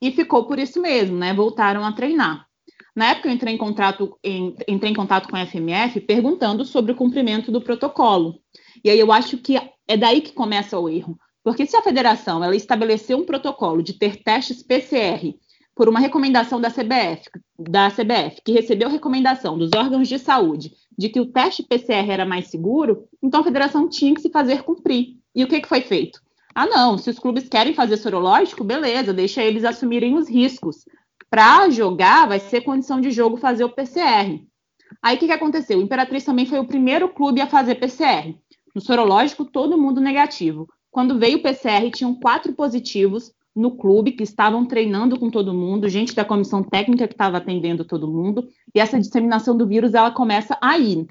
e 0.00 0.10
ficou 0.10 0.46
por 0.46 0.58
isso 0.58 0.80
mesmo, 0.80 1.16
né? 1.16 1.32
Voltaram 1.32 1.84
a 1.84 1.92
treinar. 1.92 2.46
Na 2.94 3.10
época, 3.10 3.28
eu 3.28 3.32
entrei 3.32 3.54
em, 3.54 3.58
contato, 3.58 4.18
em, 4.24 4.56
entrei 4.66 4.90
em 4.90 4.94
contato 4.94 5.28
com 5.28 5.36
a 5.36 5.46
FMF 5.46 6.00
perguntando 6.00 6.64
sobre 6.64 6.92
o 6.92 6.96
cumprimento 6.96 7.52
do 7.52 7.60
protocolo. 7.60 8.40
E 8.84 8.90
aí 8.90 8.98
eu 8.98 9.12
acho 9.12 9.38
que 9.38 9.56
é 9.56 9.96
daí 9.96 10.20
que 10.20 10.32
começa 10.32 10.78
o 10.78 10.88
erro. 10.88 11.16
Porque 11.42 11.64
se 11.64 11.76
a 11.76 11.82
federação 11.82 12.42
ela 12.42 12.56
estabeleceu 12.56 13.16
um 13.16 13.24
protocolo 13.24 13.82
de 13.82 13.94
ter 13.94 14.22
testes 14.22 14.62
PCR 14.62 15.34
por 15.78 15.88
uma 15.88 16.00
recomendação 16.00 16.60
da 16.60 16.72
CBF, 16.72 17.30
da 17.56 17.88
CBF, 17.88 18.42
que 18.44 18.50
recebeu 18.50 18.88
recomendação 18.88 19.56
dos 19.56 19.70
órgãos 19.72 20.08
de 20.08 20.18
saúde 20.18 20.72
de 20.98 21.08
que 21.08 21.20
o 21.20 21.26
teste 21.26 21.62
PCR 21.62 22.10
era 22.10 22.26
mais 22.26 22.48
seguro, 22.48 23.04
então 23.22 23.40
a 23.40 23.44
federação 23.44 23.88
tinha 23.88 24.12
que 24.12 24.20
se 24.20 24.28
fazer 24.28 24.64
cumprir. 24.64 25.18
E 25.32 25.44
o 25.44 25.46
que, 25.46 25.60
que 25.60 25.68
foi 25.68 25.80
feito? 25.80 26.20
Ah, 26.52 26.66
não, 26.66 26.98
se 26.98 27.08
os 27.08 27.20
clubes 27.20 27.48
querem 27.48 27.74
fazer 27.74 27.96
sorológico, 27.96 28.64
beleza, 28.64 29.14
deixa 29.14 29.40
eles 29.40 29.64
assumirem 29.64 30.16
os 30.16 30.28
riscos. 30.28 30.84
Para 31.30 31.70
jogar, 31.70 32.26
vai 32.26 32.40
ser 32.40 32.62
condição 32.62 33.00
de 33.00 33.12
jogo 33.12 33.36
fazer 33.36 33.62
o 33.62 33.70
PCR. 33.70 34.44
Aí 35.00 35.14
o 35.14 35.18
que, 35.20 35.26
que 35.26 35.32
aconteceu? 35.32 35.78
O 35.78 35.82
Imperatriz 35.82 36.24
também 36.24 36.44
foi 36.44 36.58
o 36.58 36.66
primeiro 36.66 37.08
clube 37.08 37.40
a 37.40 37.46
fazer 37.46 37.76
PCR. 37.76 38.34
No 38.74 38.80
sorológico, 38.80 39.44
todo 39.44 39.78
mundo 39.78 40.00
negativo. 40.00 40.68
Quando 40.90 41.20
veio 41.20 41.38
o 41.38 41.42
PCR, 41.42 41.88
tinham 41.92 42.16
quatro 42.16 42.52
positivos 42.52 43.32
no 43.58 43.72
clube, 43.72 44.12
que 44.12 44.22
estavam 44.22 44.64
treinando 44.64 45.18
com 45.18 45.28
todo 45.28 45.52
mundo, 45.52 45.88
gente 45.88 46.14
da 46.14 46.24
comissão 46.24 46.62
técnica 46.62 47.08
que 47.08 47.14
estava 47.14 47.38
atendendo 47.38 47.84
todo 47.84 48.06
mundo, 48.06 48.48
e 48.72 48.78
essa 48.78 49.00
disseminação 49.00 49.56
do 49.56 49.66
vírus 49.66 49.94
ela 49.94 50.12
começa 50.12 50.56
aí. 50.62 51.04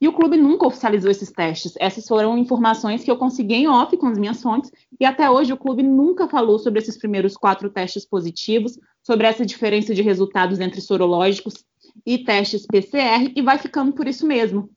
E 0.00 0.08
o 0.08 0.12
clube 0.12 0.36
nunca 0.36 0.66
oficializou 0.66 1.08
esses 1.08 1.30
testes. 1.30 1.74
Essas 1.78 2.06
foram 2.06 2.36
informações 2.36 3.04
que 3.04 3.10
eu 3.10 3.16
consegui 3.16 3.54
em 3.54 3.68
off 3.68 3.96
com 3.96 4.08
as 4.08 4.18
minhas 4.18 4.42
fontes, 4.42 4.72
e 4.98 5.04
até 5.04 5.30
hoje 5.30 5.52
o 5.52 5.56
clube 5.56 5.84
nunca 5.84 6.26
falou 6.26 6.58
sobre 6.58 6.80
esses 6.80 6.98
primeiros 6.98 7.36
quatro 7.36 7.70
testes 7.70 8.04
positivos, 8.04 8.76
sobre 9.00 9.28
essa 9.28 9.46
diferença 9.46 9.94
de 9.94 10.02
resultados 10.02 10.58
entre 10.58 10.80
sorológicos 10.80 11.64
e 12.04 12.18
testes 12.18 12.66
PCR, 12.66 13.32
e 13.36 13.40
vai 13.40 13.56
ficando 13.56 13.92
por 13.92 14.08
isso 14.08 14.26
mesmo. 14.26 14.68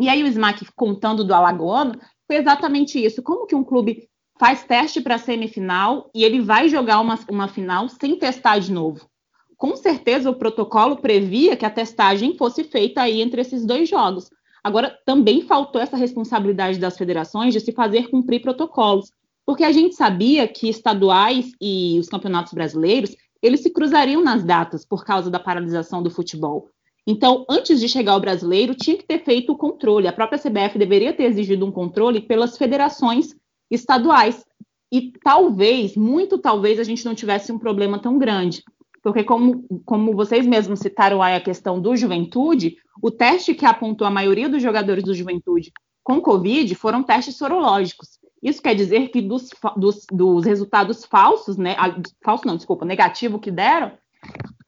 E 0.00 0.08
aí 0.08 0.22
o 0.22 0.28
Smack 0.28 0.64
contando 0.76 1.24
do 1.24 1.34
Alagoano, 1.34 1.98
foi 2.26 2.36
exatamente 2.36 3.04
isso. 3.04 3.20
Como 3.20 3.46
que 3.46 3.54
um 3.54 3.64
clube 3.64 4.08
faz 4.42 4.64
teste 4.64 5.00
para 5.00 5.14
a 5.14 5.18
semifinal 5.18 6.10
e 6.12 6.24
ele 6.24 6.40
vai 6.40 6.68
jogar 6.68 6.98
uma, 6.98 7.16
uma 7.30 7.46
final 7.46 7.88
sem 7.88 8.16
testar 8.16 8.58
de 8.58 8.72
novo. 8.72 9.08
Com 9.56 9.76
certeza 9.76 10.28
o 10.28 10.34
protocolo 10.34 10.96
previa 10.96 11.56
que 11.56 11.64
a 11.64 11.70
testagem 11.70 12.36
fosse 12.36 12.64
feita 12.64 13.02
aí 13.02 13.22
entre 13.22 13.40
esses 13.40 13.64
dois 13.64 13.88
jogos. 13.88 14.28
Agora, 14.64 14.98
também 15.06 15.42
faltou 15.42 15.80
essa 15.80 15.96
responsabilidade 15.96 16.80
das 16.80 16.98
federações 16.98 17.54
de 17.54 17.60
se 17.60 17.70
fazer 17.70 18.10
cumprir 18.10 18.42
protocolos, 18.42 19.12
porque 19.46 19.62
a 19.62 19.70
gente 19.70 19.94
sabia 19.94 20.48
que 20.48 20.68
estaduais 20.68 21.52
e 21.60 21.96
os 22.00 22.08
campeonatos 22.08 22.52
brasileiros, 22.52 23.14
eles 23.40 23.60
se 23.60 23.70
cruzariam 23.70 24.24
nas 24.24 24.42
datas 24.42 24.84
por 24.84 25.04
causa 25.04 25.30
da 25.30 25.38
paralisação 25.38 26.02
do 26.02 26.10
futebol. 26.10 26.68
Então, 27.06 27.44
antes 27.48 27.78
de 27.78 27.88
chegar 27.88 28.14
ao 28.14 28.20
brasileiro, 28.20 28.74
tinha 28.74 28.96
que 28.96 29.06
ter 29.06 29.22
feito 29.22 29.52
o 29.52 29.56
controle. 29.56 30.08
A 30.08 30.12
própria 30.12 30.40
CBF 30.40 30.76
deveria 30.80 31.12
ter 31.12 31.26
exigido 31.26 31.64
um 31.64 31.70
controle 31.70 32.20
pelas 32.20 32.58
federações 32.58 33.36
estaduais. 33.74 34.44
e 34.90 35.12
talvez, 35.24 35.96
muito 35.96 36.36
talvez, 36.36 36.78
a 36.78 36.84
gente 36.84 37.04
não 37.04 37.14
tivesse 37.14 37.50
um 37.50 37.58
problema 37.58 37.98
tão 37.98 38.18
grande. 38.18 38.62
Porque, 39.02 39.24
como, 39.24 39.64
como 39.84 40.14
vocês 40.14 40.46
mesmos 40.46 40.80
citaram 40.80 41.22
aí 41.22 41.34
a 41.34 41.40
questão 41.40 41.80
do 41.80 41.96
juventude, 41.96 42.76
o 43.02 43.10
teste 43.10 43.54
que 43.54 43.64
apontou 43.64 44.06
a 44.06 44.10
maioria 44.10 44.48
dos 44.48 44.62
jogadores 44.62 45.02
do 45.02 45.14
juventude 45.14 45.72
com 46.04 46.20
Covid 46.20 46.74
foram 46.74 47.02
testes 47.02 47.36
sorológicos. 47.36 48.20
Isso 48.42 48.62
quer 48.62 48.74
dizer 48.74 49.08
que 49.08 49.20
dos, 49.20 49.50
dos, 49.76 50.04
dos 50.10 50.44
resultados 50.44 51.04
falsos, 51.04 51.56
né? 51.56 51.76
Falso 52.22 52.46
não, 52.46 52.56
desculpa, 52.56 52.84
negativo 52.84 53.38
que 53.38 53.50
deram, 53.50 53.92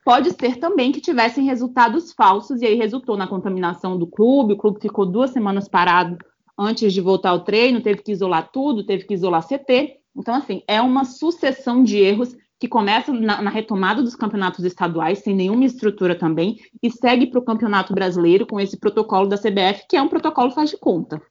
pode 0.03 0.31
ser 0.31 0.57
também 0.57 0.91
que 0.91 1.01
tivessem 1.01 1.45
resultados 1.45 2.13
falsos 2.13 2.61
e 2.61 2.65
aí 2.65 2.75
resultou 2.75 3.17
na 3.17 3.27
contaminação 3.27 3.97
do 3.97 4.07
clube. 4.07 4.53
O 4.53 4.57
clube 4.57 4.79
ficou 4.81 5.05
duas 5.05 5.31
semanas 5.31 5.67
parado 5.67 6.17
antes 6.57 6.93
de 6.93 7.01
voltar 7.01 7.29
ao 7.29 7.43
treino, 7.43 7.81
teve 7.81 8.01
que 8.01 8.11
isolar 8.11 8.49
tudo, 8.51 8.85
teve 8.85 9.05
que 9.05 9.13
isolar 9.13 9.45
CT. 9.45 9.99
Então, 10.15 10.35
assim, 10.35 10.63
é 10.67 10.81
uma 10.81 11.03
sucessão 11.03 11.83
de 11.83 11.97
erros 11.97 12.35
que 12.59 12.67
começa 12.67 13.11
na, 13.11 13.41
na 13.41 13.49
retomada 13.49 14.01
dos 14.01 14.15
campeonatos 14.15 14.63
estaduais, 14.63 15.19
sem 15.19 15.35
nenhuma 15.35 15.65
estrutura 15.65 16.17
também, 16.17 16.57
e 16.81 16.89
segue 16.89 17.27
para 17.27 17.39
o 17.39 17.45
campeonato 17.45 17.93
brasileiro 17.93 18.47
com 18.47 18.59
esse 18.59 18.77
protocolo 18.77 19.27
da 19.27 19.37
CBF, 19.37 19.85
que 19.89 19.97
é 19.97 20.01
um 20.01 20.07
protocolo 20.07 20.51
faz 20.51 20.69
de 20.69 20.77
conta. 20.77 21.21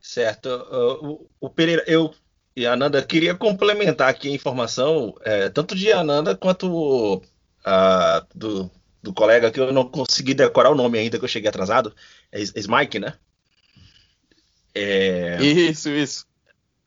Certo. 0.00 0.48
Uh, 0.48 1.06
o, 1.06 1.46
o, 1.46 1.50
Pereira, 1.50 1.84
eu 1.86 2.12
e 2.56 2.66
a 2.66 2.72
Ananda 2.72 3.00
queria 3.00 3.34
complementar 3.34 4.08
aqui 4.08 4.28
a 4.28 4.34
informação, 4.34 5.14
é, 5.22 5.48
tanto 5.48 5.74
de 5.74 5.92
Ananda 5.92 6.36
quanto 6.36 7.18
uh, 7.18 8.26
do, 8.34 8.68
do 9.02 9.12
colega 9.12 9.50
que 9.50 9.60
eu 9.60 9.72
não 9.72 9.88
consegui 9.88 10.34
decorar 10.34 10.70
o 10.70 10.74
nome 10.74 10.98
ainda, 10.98 11.18
que 11.18 11.24
eu 11.24 11.28
cheguei 11.28 11.48
atrasado. 11.48 11.94
É 12.30 12.40
Smike, 12.40 12.98
né? 12.98 13.14
É... 14.74 15.42
Isso, 15.42 15.90
isso. 15.90 16.26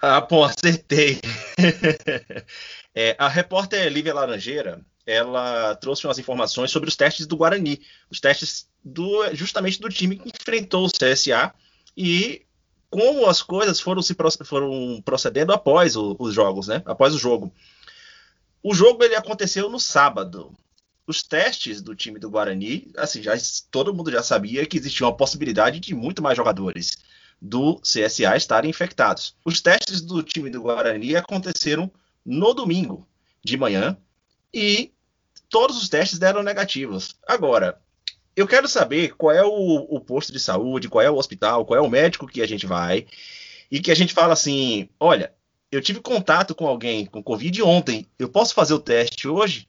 Ah, 0.02 0.22
pô, 0.22 0.44
acertei. 0.44 1.20
é, 2.94 3.16
a 3.18 3.28
repórter 3.28 3.90
Lívia 3.92 4.14
Laranjeira, 4.14 4.82
ela 5.06 5.76
trouxe 5.76 6.06
umas 6.06 6.20
informações 6.20 6.72
sobre 6.72 6.90
os 6.90 6.96
testes 6.96 7.26
do 7.26 7.38
Guarani, 7.38 7.82
os 8.10 8.20
testes 8.20 8.68
do, 8.84 9.34
justamente 9.34 9.80
do 9.80 9.90
time 9.90 10.18
que 10.18 10.30
enfrentou 10.30 10.86
o 10.86 10.92
CSA 10.92 11.54
e 11.96 12.46
como 12.90 13.28
as 13.28 13.42
coisas 13.42 13.80
foram 13.80 14.02
se 14.02 14.16
foram 14.44 15.02
procedendo 15.04 15.52
após 15.52 15.96
o, 15.96 16.16
os 16.20 16.34
jogos, 16.34 16.68
né? 16.68 16.82
Após 16.86 17.14
o 17.16 17.18
jogo. 17.18 17.52
O 18.62 18.74
jogo 18.74 19.04
ele 19.04 19.16
aconteceu 19.16 19.70
no 19.70 19.80
sábado. 19.80 20.54
Os 21.06 21.22
testes 21.22 21.82
do 21.82 21.96
time 21.96 22.18
do 22.18 22.30
Guarani, 22.30 22.92
assim, 22.96 23.22
já 23.22 23.34
todo 23.70 23.94
mundo 23.94 24.12
já 24.12 24.24
sabia 24.24 24.66
que 24.66 24.78
existia 24.78 25.06
uma 25.06 25.16
possibilidade 25.16 25.80
de 25.80 25.94
muito 25.94 26.22
mais 26.22 26.38
jogadores 26.38 26.98
do 27.42 27.80
CSA 27.82 28.38
estarem 28.38 28.70
infectados. 28.70 29.36
Os 29.44 29.60
testes 29.62 30.02
do 30.02 30.24
time 30.24 30.50
do 30.50 30.62
Guarani 30.62 31.16
aconteceram 31.16 31.92
no 32.26 32.54
domingo 32.54 33.06
de 33.44 33.58
manhã 33.58 33.98
e 34.54 34.94
todos 35.50 35.82
os 35.82 35.90
testes 35.90 36.18
deram 36.18 36.42
negativos. 36.42 37.16
Agora, 37.28 37.82
eu 38.36 38.48
quero 38.48 38.68
saber 38.68 39.14
qual 39.16 39.36
é 39.36 39.44
o, 39.44 39.50
o, 39.50 40.00
posto 40.00 40.32
de 40.32 40.40
saúde, 40.40 40.88
qual 40.88 41.04
é 41.04 41.12
o 41.12 41.18
hospital, 41.18 41.66
qual 41.66 41.78
é 41.78 41.82
o 41.82 41.90
médico 41.90 42.28
que 42.28 42.42
a 42.42 42.48
gente 42.48 42.66
vai 42.66 43.06
e 43.70 43.80
que 43.82 43.92
a 43.92 43.96
gente 43.96 44.14
fala 44.14 44.34
assim: 44.34 44.90
olha, 44.98 45.34
eu 45.72 45.82
tive 45.82 46.00
contato 46.00 46.56
com 46.56 46.66
alguém 46.66 47.06
com 47.06 47.22
Covid 47.22 47.62
ontem, 47.62 48.08
eu 48.18 48.30
posso 48.30 48.54
fazer 48.54 48.74
o 48.74 48.80
teste 48.80 49.28
hoje? 49.28 49.68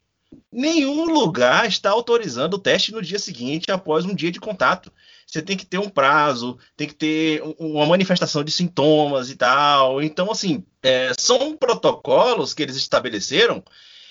Nenhum 0.53 1.05
lugar 1.05 1.67
está 1.67 1.91
autorizando 1.91 2.55
o 2.55 2.59
teste 2.59 2.93
no 2.93 3.03
dia 3.03 3.19
seguinte 3.19 3.71
após 3.71 4.05
um 4.05 4.15
dia 4.15 4.31
de 4.31 4.41
contato. 4.41 4.93
Você 5.27 5.43
tem 5.43 5.57
que 5.57 5.67
ter 5.67 5.79
um 5.79 5.89
prazo, 5.89 6.59
tem 6.77 6.87
que 6.87 6.95
ter 6.95 7.43
uma 7.59 7.87
manifestação 7.87 8.45
de 8.45 8.51
sintomas 8.51 9.31
e 9.31 9.37
tal. 9.37 10.03
Então, 10.03 10.31
assim, 10.31 10.65
é, 10.83 11.13
são 11.19 11.57
protocolos 11.57 12.55
que 12.55 12.63
eles 12.63 12.77
estabeleceram 12.77 13.63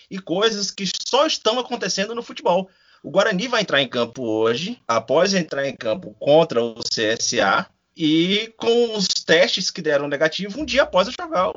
e 0.09 0.19
coisas 0.19 0.69
que 0.69 0.86
só 1.07 1.26
estão 1.26 1.59
acontecendo 1.59 2.13
no 2.13 2.24
futebol. 2.24 2.69
O 3.01 3.11
Guarani 3.11 3.47
vai 3.47 3.61
entrar 3.61 3.82
em 3.82 3.88
campo 3.88 4.24
hoje, 4.24 4.80
após 4.88 5.34
entrar 5.34 5.67
em 5.67 5.76
campo 5.76 6.15
contra 6.19 6.63
o 6.63 6.76
CSA, 6.76 7.67
e 7.95 8.51
com 8.57 8.95
os 8.95 9.07
testes 9.07 9.69
que 9.69 9.82
deram 9.82 10.07
negativo 10.07 10.59
um 10.59 10.65
dia 10.65 10.84
após 10.84 11.07
jogar, 11.09 11.51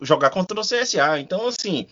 jogar 0.00 0.30
contra 0.30 0.58
o 0.58 0.62
CSA. 0.62 1.20
Então, 1.20 1.46
assim, 1.46 1.86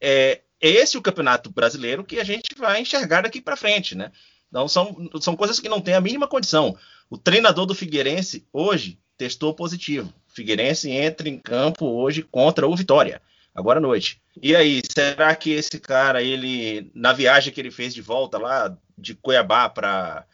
é, 0.00 0.40
é 0.62 0.68
esse 0.68 0.96
o 0.96 1.02
campeonato 1.02 1.50
brasileiro 1.50 2.04
que 2.04 2.18
a 2.18 2.24
gente 2.24 2.54
vai 2.56 2.80
enxergar 2.80 3.22
daqui 3.22 3.40
para 3.40 3.56
frente, 3.56 3.94
né? 3.94 4.12
Então, 4.48 4.68
são, 4.68 5.10
são 5.20 5.34
coisas 5.34 5.58
que 5.58 5.68
não 5.68 5.80
têm 5.80 5.94
a 5.94 6.00
mínima 6.00 6.28
condição. 6.28 6.76
O 7.10 7.18
treinador 7.18 7.66
do 7.66 7.74
Figueirense 7.74 8.46
hoje 8.52 8.98
testou 9.18 9.54
positivo. 9.54 10.12
Figueirense 10.28 10.90
entra 10.90 11.28
em 11.28 11.38
campo 11.38 11.86
hoje 11.86 12.22
contra 12.22 12.66
o 12.66 12.76
Vitória 12.76 13.20
agora 13.54 13.78
à 13.78 13.82
noite. 13.82 14.20
E 14.40 14.56
aí, 14.56 14.80
será 14.88 15.34
que 15.34 15.50
esse 15.50 15.78
cara, 15.78 16.22
ele, 16.22 16.90
na 16.94 17.12
viagem 17.12 17.52
que 17.52 17.60
ele 17.60 17.70
fez 17.70 17.94
de 17.94 18.00
volta 18.00 18.38
lá 18.38 18.76
de 18.96 19.14
Cuiabá 19.14 19.68
para 19.68 20.24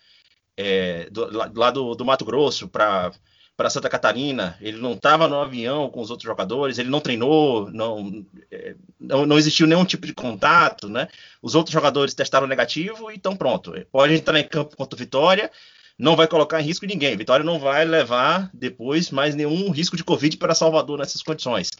é, 0.56 1.08
do, 1.10 1.28
lá 1.54 1.70
do, 1.70 1.94
do 1.94 2.04
Mato 2.04 2.24
Grosso 2.24 2.68
para 2.68 3.12
para 3.58 3.68
Santa 3.68 3.88
Catarina, 3.88 4.56
ele 4.60 4.78
não 4.78 4.92
estava 4.92 5.26
no 5.26 5.40
avião 5.40 5.90
com 5.90 6.00
os 6.00 6.12
outros 6.12 6.28
jogadores, 6.28 6.78
ele 6.78 6.88
não 6.88 7.00
treinou, 7.00 7.68
não, 7.72 8.24
é, 8.52 8.76
não, 9.00 9.26
não, 9.26 9.36
existiu 9.36 9.66
nenhum 9.66 9.84
tipo 9.84 10.06
de 10.06 10.14
contato, 10.14 10.88
né? 10.88 11.08
Os 11.42 11.56
outros 11.56 11.72
jogadores 11.72 12.14
testaram 12.14 12.46
negativo 12.46 13.10
e 13.10 13.16
então 13.16 13.36
pronto. 13.36 13.74
Pode 13.90 14.14
entrar 14.14 14.38
em 14.38 14.46
campo 14.46 14.76
contra 14.76 14.94
o 14.94 14.98
Vitória, 14.98 15.50
não 15.98 16.14
vai 16.14 16.28
colocar 16.28 16.60
em 16.60 16.64
risco 16.64 16.86
ninguém. 16.86 17.16
Vitória 17.16 17.44
não 17.44 17.58
vai 17.58 17.84
levar 17.84 18.48
depois 18.54 19.10
mais 19.10 19.34
nenhum 19.34 19.72
risco 19.72 19.96
de 19.96 20.04
Covid 20.04 20.36
para 20.36 20.54
Salvador 20.54 20.96
nessas 20.96 21.20
condições. 21.20 21.72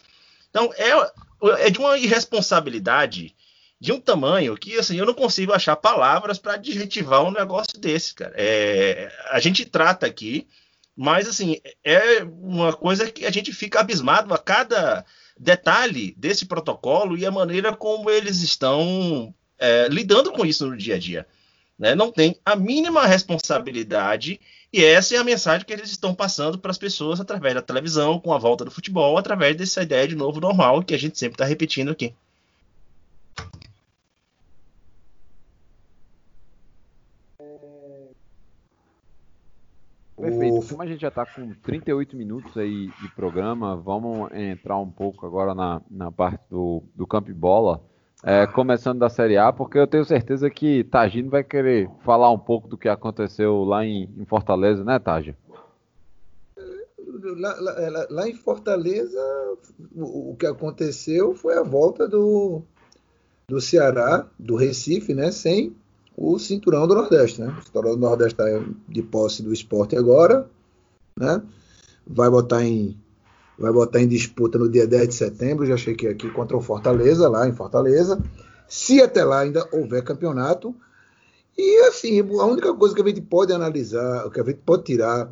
Então, 0.49 0.69
é, 0.75 1.65
é 1.65 1.69
de 1.69 1.79
uma 1.79 1.97
irresponsabilidade 1.97 3.33
de 3.79 3.93
um 3.93 4.01
tamanho 4.01 4.57
que 4.57 4.77
assim, 4.77 4.97
eu 4.97 5.05
não 5.05 5.13
consigo 5.13 5.53
achar 5.53 5.77
palavras 5.77 6.37
para 6.37 6.55
adjetivar 6.55 7.23
um 7.23 7.31
negócio 7.31 7.79
desse, 7.79 8.13
cara. 8.13 8.33
É, 8.35 9.09
a 9.29 9.39
gente 9.39 9.63
trata 9.63 10.05
aqui, 10.05 10.45
mas 11.01 11.29
assim, 11.29 11.61
é 11.81 12.21
uma 12.23 12.73
coisa 12.73 13.09
que 13.09 13.25
a 13.25 13.31
gente 13.31 13.53
fica 13.53 13.79
abismado 13.79 14.33
a 14.33 14.37
cada 14.37 15.05
detalhe 15.39 16.13
desse 16.17 16.45
protocolo 16.45 17.17
e 17.17 17.25
a 17.25 17.31
maneira 17.31 17.73
como 17.73 18.09
eles 18.09 18.41
estão 18.41 19.33
é, 19.57 19.87
lidando 19.87 20.29
com 20.33 20.45
isso 20.45 20.67
no 20.67 20.75
dia 20.75 20.95
a 20.95 20.99
dia. 20.99 21.25
Né? 21.77 21.95
Não 21.95 22.11
tem 22.11 22.35
a 22.43 22.53
mínima 22.53 23.05
responsabilidade 23.05 24.41
e 24.73 24.83
essa 24.83 25.15
é 25.15 25.17
a 25.17 25.23
mensagem 25.23 25.65
que 25.65 25.71
eles 25.71 25.89
estão 25.89 26.13
passando 26.13 26.59
para 26.59 26.69
as 26.71 26.77
pessoas 26.77 27.21
através 27.21 27.55
da 27.55 27.61
televisão, 27.61 28.19
com 28.19 28.33
a 28.33 28.37
volta 28.37 28.65
do 28.65 28.71
futebol, 28.71 29.17
através 29.17 29.55
dessa 29.55 29.81
ideia 29.81 30.05
de 30.05 30.17
novo 30.17 30.41
normal 30.41 30.83
que 30.83 30.93
a 30.93 30.99
gente 30.99 31.17
sempre 31.17 31.35
está 31.35 31.45
repetindo 31.45 31.91
aqui. 31.91 32.13
Perfeito. 40.19 40.67
Como 40.67 40.81
a 40.81 40.85
gente 40.85 41.01
já 41.01 41.07
está 41.07 41.25
com 41.25 41.53
38 41.63 42.15
minutos 42.17 42.55
aí 42.57 42.87
de 43.01 43.09
programa, 43.15 43.75
vamos 43.75 44.29
entrar 44.33 44.77
um 44.77 44.89
pouco 44.89 45.25
agora 45.25 45.55
na, 45.55 45.81
na 45.89 46.11
parte 46.11 46.41
do, 46.49 46.83
do 46.93 47.07
campo 47.07 47.31
e 47.31 47.33
bola. 47.33 47.81
É, 48.21 48.45
começando 48.45 48.99
da 48.99 49.09
Série 49.09 49.37
A, 49.37 49.53
porque 49.53 49.77
eu 49.77 49.87
tenho 49.87 50.03
certeza 50.03 50.49
que 50.49 50.83
Tagino 50.83 51.29
vai 51.29 51.41
querer 51.41 51.89
falar 52.01 52.29
um 52.31 52.37
pouco 52.37 52.67
do 52.67 52.77
que 52.77 52.89
aconteceu 52.89 53.63
lá 53.63 53.85
em, 53.85 54.09
em 54.17 54.25
Fortaleza, 54.25 54.83
né, 54.83 54.99
Taja? 54.99 55.37
Lá, 57.07 57.55
lá, 57.59 58.07
lá, 58.09 58.29
em 58.29 58.33
Fortaleza, 58.33 59.19
o, 59.95 60.31
o, 60.31 60.35
que 60.35 60.45
aconteceu 60.45 61.33
foi 61.33 61.57
a 61.57 61.63
volta 61.63 62.07
do, 62.07 62.61
do 63.47 63.61
Ceará, 63.61 64.27
do 64.37 64.55
Recife, 64.55 65.13
né, 65.13 65.31
sem 65.31 65.73
o 66.19 66.37
cinturão 66.37 66.85
do 66.85 66.95
Nordeste. 66.95 67.39
Né? 67.39 67.55
O 67.57 67.63
cinturão 67.63 67.91
do 67.91 68.01
Nordeste 68.01 68.33
está 68.33 68.45
de 68.89 69.01
posse 69.01 69.41
do 69.41 69.53
esporte 69.53 69.95
agora, 69.95 70.45
né? 71.15 71.41
vai 72.05 72.29
botar 72.29 72.63
em 72.63 72.97
vai 73.57 73.73
botar 73.73 74.01
em 74.01 74.07
disputa 74.07 74.57
no 74.57 74.69
dia 74.69 74.87
10 74.87 75.09
de 75.09 75.15
setembro, 75.15 75.65
já 75.65 75.75
chequei 75.75 76.09
aqui, 76.09 76.29
contra 76.29 76.55
o 76.55 76.61
Fortaleza, 76.61 77.27
lá 77.27 77.47
em 77.47 77.53
Fortaleza. 77.53 78.21
Se 78.69 79.01
até 79.01 79.23
lá 79.23 79.41
ainda 79.41 79.67
houver 79.73 80.01
campeonato. 80.01 80.73
E 81.57 81.81
assim, 81.87 82.21
a 82.21 82.45
única 82.45 82.73
coisa 82.73 82.95
que 82.95 83.01
a 83.01 83.05
gente 83.05 83.19
pode 83.19 83.51
analisar, 83.51 84.25
o 84.25 84.31
que 84.31 84.39
a 84.39 84.45
gente 84.45 84.61
pode 84.65 84.83
tirar 84.83 85.29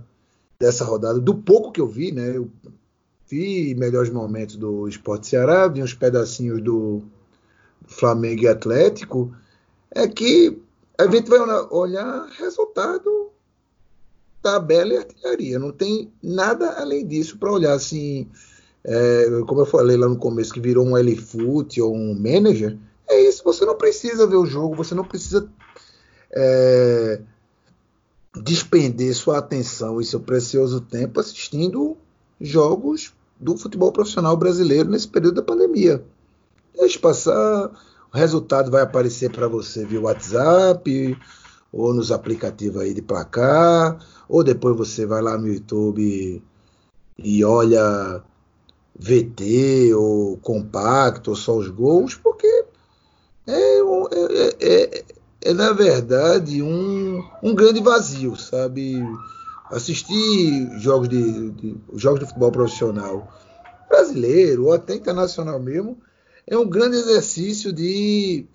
dessa 0.60 0.84
rodada, 0.84 1.22
do 1.22 1.36
pouco 1.36 1.72
que 1.72 1.80
eu 1.80 1.88
vi, 1.88 2.12
né? 2.12 2.36
Eu 2.36 2.50
vi 3.30 3.74
melhores 3.76 4.10
momentos 4.10 4.58
do 4.58 4.90
Esporte 4.90 5.28
Ceará, 5.28 5.70
vi 5.70 5.82
uns 5.82 5.94
pedacinhos 5.94 6.62
do 6.62 7.02
Flamengo 7.86 8.44
e 8.44 8.48
Atlético, 8.50 9.34
é 9.90 10.06
que 10.06 10.62
a 10.98 11.08
gente 11.08 11.30
vai 11.30 11.40
olhar 11.70 12.28
resultado 12.40 13.32
tabela 14.42 14.94
e 14.94 14.98
artilharia. 14.98 15.60
Não 15.60 15.72
tem 15.72 16.12
nada 16.24 16.80
além 16.80 17.06
disso 17.06 17.38
para 17.38 17.52
olhar 17.52 17.74
assim. 17.74 18.30
É, 18.84 19.26
como 19.48 19.62
eu 19.62 19.66
falei 19.66 19.98
lá 19.98 20.08
no 20.08 20.18
começo, 20.18 20.54
que 20.54 20.62
virou 20.62 20.86
um 20.86 20.98
L-Foot 20.98 21.82
ou 21.82 21.94
um 21.94 22.14
manager. 22.14 22.78
É 23.10 23.22
isso, 23.22 23.44
você 23.44 23.66
não 23.66 23.76
precisa 23.76 24.26
ver 24.26 24.38
o 24.38 24.46
jogo, 24.46 24.76
você 24.76 24.96
não 24.96 25.04
precisa 25.04 25.50
é, 26.32 27.22
despender 28.44 29.14
sua 29.14 29.38
atenção 29.38 30.00
e 30.00 30.06
seu 30.06 30.20
precioso 30.20 30.82
tempo 30.82 31.20
assistindo 31.20 31.98
jogos 32.40 33.14
do 33.40 33.58
futebol 33.58 33.92
profissional 33.92 34.36
brasileiro 34.36 34.90
nesse 34.90 35.08
período 35.08 35.36
da 35.36 35.42
pandemia. 35.42 36.04
Deixe 36.76 36.98
passar, 37.00 37.72
o 38.18 38.20
resultado 38.20 38.72
vai 38.72 38.82
aparecer 38.82 39.30
para 39.30 39.48
você 39.48 39.86
via 39.86 40.02
WhatsApp 40.02 41.18
ou 41.72 41.94
nos 41.94 42.12
aplicativos 42.12 42.82
aí 42.82 42.92
de 42.92 43.02
placar, 43.02 44.04
ou 44.28 44.44
depois 44.44 44.76
você 44.76 45.06
vai 45.06 45.22
lá 45.22 45.38
no 45.38 45.48
YouTube 45.48 46.42
e 47.20 47.46
olha 47.46 48.24
VT 48.98 49.94
ou 49.94 50.36
compacto 50.38 51.30
ou 51.30 51.36
só 51.36 51.56
os 51.56 51.68
gols, 51.68 52.16
porque 52.16 52.66
é, 53.46 53.80
é, 53.80 54.56
é, 54.62 55.04
é 55.42 55.54
na 55.54 55.72
verdade 55.72 56.64
um, 56.64 57.24
um 57.44 57.54
grande 57.54 57.82
vazio, 57.84 58.36
sabe? 58.36 59.00
Assistir 59.70 60.80
jogos 60.80 61.08
de, 61.08 61.52
de, 61.52 61.78
jogos 61.94 62.22
de 62.22 62.26
futebol 62.26 62.52
profissional 62.52 63.32
brasileiro 63.88 64.66
ou 64.66 64.74
até 64.74 64.96
internacional 64.96 65.60
mesmo 65.60 66.00
é 66.48 66.58
um 66.58 66.68
grande 66.68 66.96
exercício 66.96 67.74
de 67.74 68.46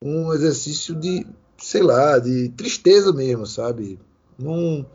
um 0.00 0.32
exercício 0.32 0.94
de 0.94 1.26
sei 1.58 1.82
lá 1.82 2.18
de 2.18 2.48
tristeza 2.50 3.12
mesmo, 3.12 3.46
sabe? 3.46 3.98
Não 4.38 4.86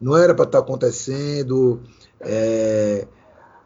não 0.00 0.16
era 0.16 0.32
para 0.34 0.44
estar 0.44 0.58
tá 0.58 0.64
acontecendo 0.64 1.82
é, 2.20 3.08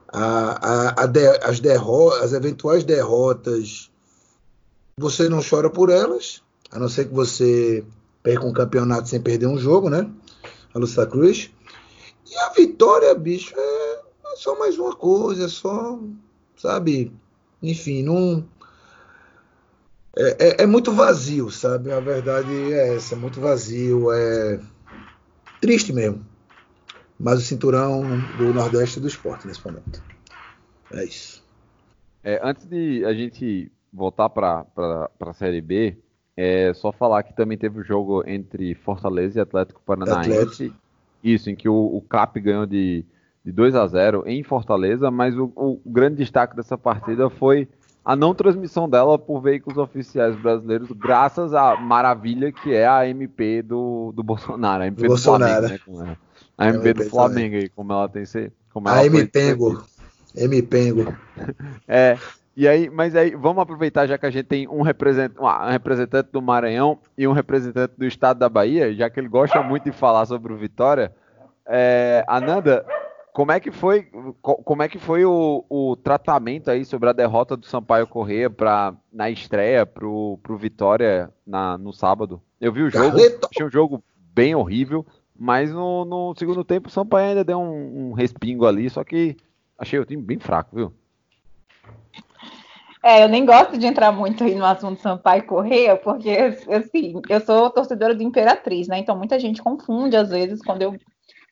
a, 0.09 0.22
a, 0.22 1.03
a 1.03 1.07
de, 1.07 1.26
as, 1.43 1.61
derrotas, 1.61 2.22
as 2.22 2.32
eventuais 2.32 2.84
derrotas 2.84 3.90
você 4.97 5.28
não 5.28 5.40
chora 5.43 5.68
por 5.68 5.90
elas, 5.90 6.43
a 6.70 6.78
não 6.78 6.88
ser 6.88 7.09
que 7.09 7.14
você 7.14 7.84
perca 8.22 8.47
um 8.47 8.53
campeonato 8.53 9.09
sem 9.09 9.20
perder 9.20 9.47
um 9.47 9.59
jogo, 9.59 9.90
né? 9.90 10.09
A 10.72 10.78
Lucia 10.78 11.07
Cruz. 11.07 11.51
E 12.30 12.36
a 12.36 12.51
vitória, 12.51 13.14
bicho, 13.14 13.55
é, 13.57 14.01
é 14.32 14.36
só 14.36 14.59
mais 14.59 14.78
uma 14.78 14.95
coisa, 14.95 15.47
é 15.47 15.49
só, 15.49 15.99
sabe? 16.57 17.12
Enfim, 17.62 18.02
não. 18.02 18.44
É, 20.16 20.48
é, 20.48 20.62
é, 20.62 20.66
muito 20.66 20.92
vazio, 20.92 21.50
sabe? 21.50 21.90
A 21.92 22.00
verdade 22.00 22.50
é 22.72 22.96
essa, 22.96 23.14
é 23.14 23.18
muito 23.18 23.40
vazio, 23.40 24.12
é 24.12 24.60
triste 25.60 25.92
mesmo. 25.92 26.26
Mas 27.18 27.38
o 27.38 27.42
cinturão 27.42 28.02
do 28.36 28.52
Nordeste 28.52 28.98
do 28.98 29.06
esporte 29.06 29.46
nesse 29.46 29.64
momento. 29.64 30.02
É 30.92 31.04
isso. 31.04 31.42
É, 32.24 32.40
antes 32.42 32.66
de 32.66 33.04
a 33.04 33.14
gente 33.14 33.70
voltar 33.92 34.28
para 34.28 34.66
a 35.20 35.32
Série 35.32 35.60
B, 35.60 35.96
é 36.36 36.72
só 36.74 36.92
falar 36.92 37.22
que 37.22 37.34
também 37.34 37.56
teve 37.56 37.80
o 37.80 37.84
jogo 37.84 38.22
entre 38.26 38.74
Fortaleza 38.74 39.38
e 39.38 39.42
Atlético 39.42 39.80
Paranaense. 39.84 40.32
Atlético. 40.32 40.76
Isso, 41.22 41.48
em 41.48 41.54
que 41.54 41.68
o, 41.68 41.74
o 41.74 42.02
CAP 42.02 42.40
ganhou 42.40 42.66
de, 42.66 43.04
de 43.45 43.53
2 43.53 43.74
a 43.74 43.86
0 43.86 44.24
em 44.26 44.43
Fortaleza, 44.43 45.11
mas 45.11 45.36
o, 45.36 45.53
o, 45.57 45.80
grande 45.84 46.16
destaque 46.16 46.55
dessa 46.55 46.78
partida 46.78 47.28
foi 47.28 47.68
a 48.05 48.14
não 48.14 48.34
transmissão 48.34 48.88
dela 48.88 49.18
por 49.18 49.40
veículos 49.40 49.78
oficiais 49.78 50.36
brasileiros, 50.36 50.90
graças 50.93 51.55
à 51.55 51.76
maravilha 51.76 52.53
que 52.53 52.74
é 52.74 52.86
a 52.86 53.07
MP 53.09 53.62
do, 53.62 54.12
do 54.14 54.22
Bolsonaro, 54.22 54.82
a 54.82 54.86
MP 54.86 55.03
do, 55.03 55.09
Bolsonaro. 55.09 55.68
Flamengo, 55.68 56.03
né? 56.05 56.16
A 56.57 56.68
MP, 56.68 56.95
do 56.95 57.05
Flamengo, 57.05 57.57
aí, 57.57 57.68
como 57.68 57.93
ela 57.93 58.09
tem 58.09 58.24
ser. 58.24 58.53
Como 58.72 58.88
a 58.88 59.05
MP-Pengo. 59.05 59.84
MP-Pengo. 60.36 61.14
É, 61.88 62.16
e 62.57 62.68
aí, 62.68 62.90
mas 62.90 63.16
aí, 63.16 63.34
vamos 63.34 63.62
aproveitar 63.62 64.07
já 64.07 64.18
que 64.18 64.26
a 64.26 64.30
gente 64.30 64.45
tem 64.45 64.68
um 64.68 64.82
representante, 64.82 65.40
um 65.40 65.70
representante 65.70 66.28
do 66.30 66.43
Maranhão 66.43 66.99
e 67.16 67.26
um 67.26 67.32
representante 67.32 67.95
do 67.97 68.05
estado 68.05 68.38
da 68.38 68.49
Bahia, 68.49 68.95
já 68.95 69.09
que 69.09 69.18
ele 69.18 69.28
gosta 69.28 69.62
muito 69.62 69.84
de 69.84 69.93
falar 69.93 70.26
sobre 70.26 70.53
o 70.53 70.57
Vitória. 70.57 71.12
É, 71.66 72.24
Ananda, 72.28 72.84
como 73.33 73.51
é 73.51 73.59
que 73.59 73.70
foi, 73.70 74.09
como 74.43 74.83
é 74.83 74.89
que 74.89 74.99
foi 74.99 75.24
o, 75.24 75.64
o 75.68 75.97
tratamento 75.97 76.70
aí 76.70 76.85
sobre 76.85 77.09
a 77.09 77.14
derrota 77.14 77.57
do 77.57 77.64
Sampaio 77.64 78.07
Corrêa 78.07 78.51
para 78.51 78.95
na 79.11 79.30
estreia 79.30 79.87
pro, 79.87 80.39
pro 80.43 80.59
Vitória 80.59 81.33
na, 81.47 81.78
no 81.78 81.93
sábado? 81.95 82.43
Eu 82.61 82.72
vi 82.72 82.83
o 82.83 82.91
jogo, 82.91 83.16
achei 83.51 83.64
um 83.64 83.70
jogo 83.70 84.05
bem 84.35 84.55
horrível, 84.55 85.07
mas 85.35 85.72
no, 85.72 86.05
no 86.05 86.35
segundo 86.37 86.62
tempo 86.62 86.89
o 86.89 86.93
Sampaio 86.93 87.30
ainda 87.30 87.43
deu 87.43 87.59
um, 87.59 88.11
um 88.11 88.12
respingo 88.12 88.66
ali, 88.66 88.91
só 88.91 89.03
que 89.03 89.35
achei 89.78 89.99
o 89.99 90.05
time 90.05 90.22
bem 90.22 90.39
fraco, 90.39 90.76
viu? 90.76 90.93
É, 93.03 93.24
eu 93.24 93.28
nem 93.28 93.45
gosto 93.45 93.78
de 93.78 93.87
entrar 93.87 94.12
muito 94.12 94.45
aí 94.45 94.55
no 94.55 94.64
assunto 94.64 95.01
Sampaio 95.01 95.45
Correia, 95.45 95.97
porque, 95.97 96.30
assim, 96.70 97.20
eu 97.28 97.41
sou 97.41 97.70
torcedora 97.70 98.14
do 98.14 98.22
Imperatriz, 98.22 98.87
né? 98.87 98.99
Então 98.99 99.16
muita 99.16 99.41
gente 99.41 99.62
confunde, 99.62 100.16
às 100.16 100.28
vezes, 100.28 100.62
quando 100.62 100.83
eu 100.83 100.95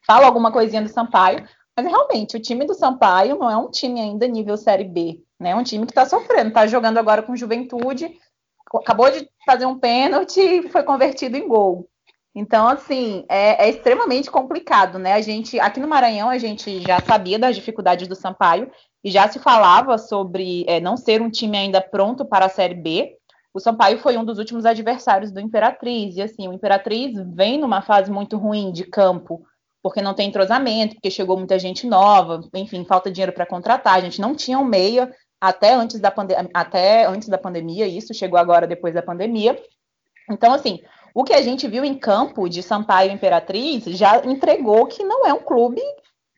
falo 0.06 0.26
alguma 0.26 0.52
coisinha 0.52 0.82
do 0.82 0.88
Sampaio. 0.88 1.44
Mas 1.80 1.90
realmente, 1.90 2.36
o 2.36 2.40
time 2.40 2.66
do 2.66 2.74
Sampaio 2.74 3.38
não 3.38 3.50
é 3.50 3.56
um 3.56 3.70
time 3.70 4.00
ainda 4.00 4.28
nível 4.28 4.56
Série 4.58 4.84
B, 4.84 5.22
né? 5.38 5.50
É 5.50 5.56
um 5.56 5.62
time 5.62 5.86
que 5.86 5.94
tá 5.94 6.04
sofrendo, 6.04 6.52
tá 6.52 6.66
jogando 6.66 6.98
agora 6.98 7.22
com 7.22 7.34
juventude, 7.34 8.14
acabou 8.74 9.10
de 9.10 9.26
fazer 9.46 9.64
um 9.64 9.78
pênalti 9.78 10.40
e 10.40 10.68
foi 10.68 10.82
convertido 10.82 11.38
em 11.38 11.48
gol. 11.48 11.88
Então, 12.34 12.68
assim, 12.68 13.24
é, 13.30 13.64
é, 13.64 13.70
extremamente 13.70 14.30
complicado, 14.30 14.98
né? 14.98 15.14
A 15.14 15.22
gente, 15.22 15.58
aqui 15.58 15.80
no 15.80 15.88
Maranhão, 15.88 16.28
a 16.28 16.36
gente 16.36 16.82
já 16.82 17.00
sabia 17.00 17.38
das 17.38 17.56
dificuldades 17.56 18.06
do 18.06 18.14
Sampaio, 18.14 18.70
e 19.02 19.10
já 19.10 19.26
se 19.26 19.38
falava 19.38 19.96
sobre 19.96 20.66
é, 20.68 20.78
não 20.80 20.98
ser 20.98 21.22
um 21.22 21.30
time 21.30 21.56
ainda 21.56 21.80
pronto 21.80 22.26
para 22.26 22.44
a 22.44 22.50
Série 22.50 22.74
B. 22.74 23.16
O 23.54 23.58
Sampaio 23.58 23.98
foi 23.98 24.18
um 24.18 24.24
dos 24.24 24.38
últimos 24.38 24.66
adversários 24.66 25.32
do 25.32 25.40
Imperatriz, 25.40 26.16
e 26.16 26.22
assim, 26.22 26.46
o 26.46 26.52
Imperatriz 26.52 27.14
vem 27.34 27.58
numa 27.58 27.80
fase 27.80 28.10
muito 28.10 28.36
ruim 28.36 28.70
de 28.70 28.84
campo, 28.84 29.42
porque 29.82 30.02
não 30.02 30.14
tem 30.14 30.28
entrosamento, 30.28 30.94
porque 30.94 31.10
chegou 31.10 31.36
muita 31.36 31.58
gente 31.58 31.86
nova, 31.86 32.40
enfim, 32.54 32.84
falta 32.84 33.10
dinheiro 33.10 33.32
para 33.32 33.46
contratar, 33.46 33.94
a 33.94 34.00
gente 34.00 34.20
não 34.20 34.34
tinha 34.34 34.58
um 34.58 34.64
meia 34.64 35.10
até 35.40 35.74
antes 35.74 35.98
da, 35.98 36.12
até 36.52 37.06
antes 37.06 37.28
da 37.28 37.38
pandemia, 37.38 37.86
isso 37.86 38.12
chegou 38.12 38.38
agora 38.38 38.66
depois 38.66 38.94
da 38.94 39.02
pandemia. 39.02 39.58
Então, 40.30 40.52
assim, 40.52 40.80
o 41.14 41.24
que 41.24 41.32
a 41.32 41.42
gente 41.42 41.66
viu 41.66 41.84
em 41.84 41.94
campo 41.94 42.48
de 42.48 42.62
Sampaio 42.62 43.10
Imperatriz 43.10 43.84
já 43.84 44.24
entregou 44.24 44.86
que 44.86 45.02
não 45.02 45.26
é 45.26 45.32
um 45.32 45.40
clube 45.40 45.82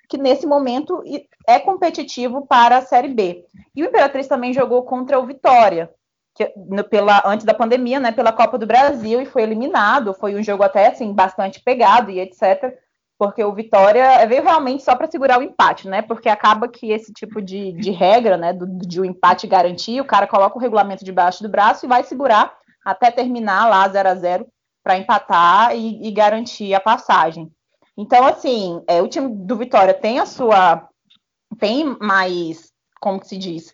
que 0.09 0.19
nesse 0.19 0.47
momento 0.47 1.03
é 1.49 1.59
competitivo 1.59 2.47
para 2.47 2.77
a 2.77 2.83
Série 2.83 3.09
B. 3.09 3.45
E 3.75 3.83
o 3.83 3.87
Imperatriz 3.87 4.29
também 4.29 4.53
jogou 4.53 4.83
contra 4.83 5.19
o 5.19 5.27
Vitória, 5.27 5.91
que, 6.35 6.47
pela, 6.91 7.23
antes 7.25 7.47
da 7.47 7.55
pandemia, 7.55 7.99
né, 7.99 8.13
pela 8.13 8.33
Copa 8.33 8.59
do 8.59 8.67
Brasil, 8.67 9.21
e 9.21 9.27
foi 9.27 9.43
eliminado. 9.43 10.15
Foi 10.15 10.35
um 10.35 10.43
jogo 10.43 10.63
até 10.63 10.89
assim, 10.89 11.13
bastante 11.13 11.63
pegado 11.63 12.11
e 12.11 12.21
etc. 12.21 12.75
Porque 13.23 13.45
o 13.45 13.55
Vitória 13.55 14.27
veio 14.27 14.43
realmente 14.43 14.83
só 14.83 14.97
para 14.97 15.09
segurar 15.09 15.39
o 15.39 15.45
empate, 15.45 15.87
né? 15.87 16.03
Porque 16.03 16.29
acaba 16.29 16.67
que 16.67 16.91
esse 16.91 17.13
tipo 17.13 17.41
de, 17.41 17.71
de 17.71 17.93
regra, 17.93 18.37
né, 18.37 18.53
do, 18.53 18.67
de 18.67 19.01
um 19.01 19.05
empate 19.05 19.47
garantir, 19.47 20.01
o 20.01 20.05
cara 20.05 20.27
coloca 20.27 20.59
o 20.59 20.61
regulamento 20.61 21.05
debaixo 21.05 21.41
do 21.41 21.49
braço 21.49 21.87
e 21.87 21.89
vai 21.89 22.03
segurar 22.03 22.53
até 22.85 23.13
terminar 23.13 23.71
lá 23.71 23.89
0 23.89 24.09
a 24.09 24.15
0 24.17 24.47
para 24.83 24.99
empatar 24.99 25.77
e, 25.77 26.05
e 26.05 26.11
garantir 26.11 26.75
a 26.75 26.81
passagem. 26.81 27.49
Então, 27.97 28.27
assim, 28.27 28.83
é, 28.89 29.01
o 29.01 29.07
time 29.07 29.29
do 29.29 29.55
Vitória 29.55 29.95
tem 29.95 30.19
a 30.19 30.27
sua. 30.27 30.89
tem 31.61 31.97
mais, 32.01 32.73
como 33.01 33.21
que 33.21 33.29
se 33.29 33.39
diz, 33.39 33.73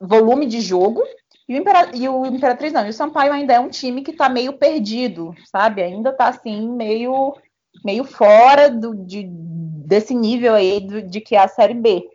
volume 0.00 0.44
de 0.44 0.60
jogo, 0.60 1.00
e 1.48 1.54
o, 1.54 1.56
Impera, 1.56 1.90
e 1.94 2.08
o 2.08 2.26
Imperatriz 2.26 2.72
não, 2.72 2.84
e 2.84 2.90
o 2.90 2.92
Sampaio 2.92 3.32
ainda 3.32 3.54
é 3.54 3.60
um 3.60 3.68
time 3.68 4.02
que 4.02 4.10
está 4.10 4.28
meio 4.28 4.54
perdido, 4.54 5.32
sabe? 5.44 5.84
Ainda 5.84 6.10
está 6.10 6.26
assim, 6.26 6.68
meio, 6.68 7.32
meio 7.84 8.04
fora 8.04 8.70
do, 8.70 8.94
de, 8.94 9.26
desse 9.86 10.14
nível 10.14 10.54
aí 10.54 10.80
do, 10.80 11.02
de 11.02 11.20
que 11.20 11.34
é 11.34 11.40
a 11.40 11.48
Série 11.48 11.74
B. 11.74 12.08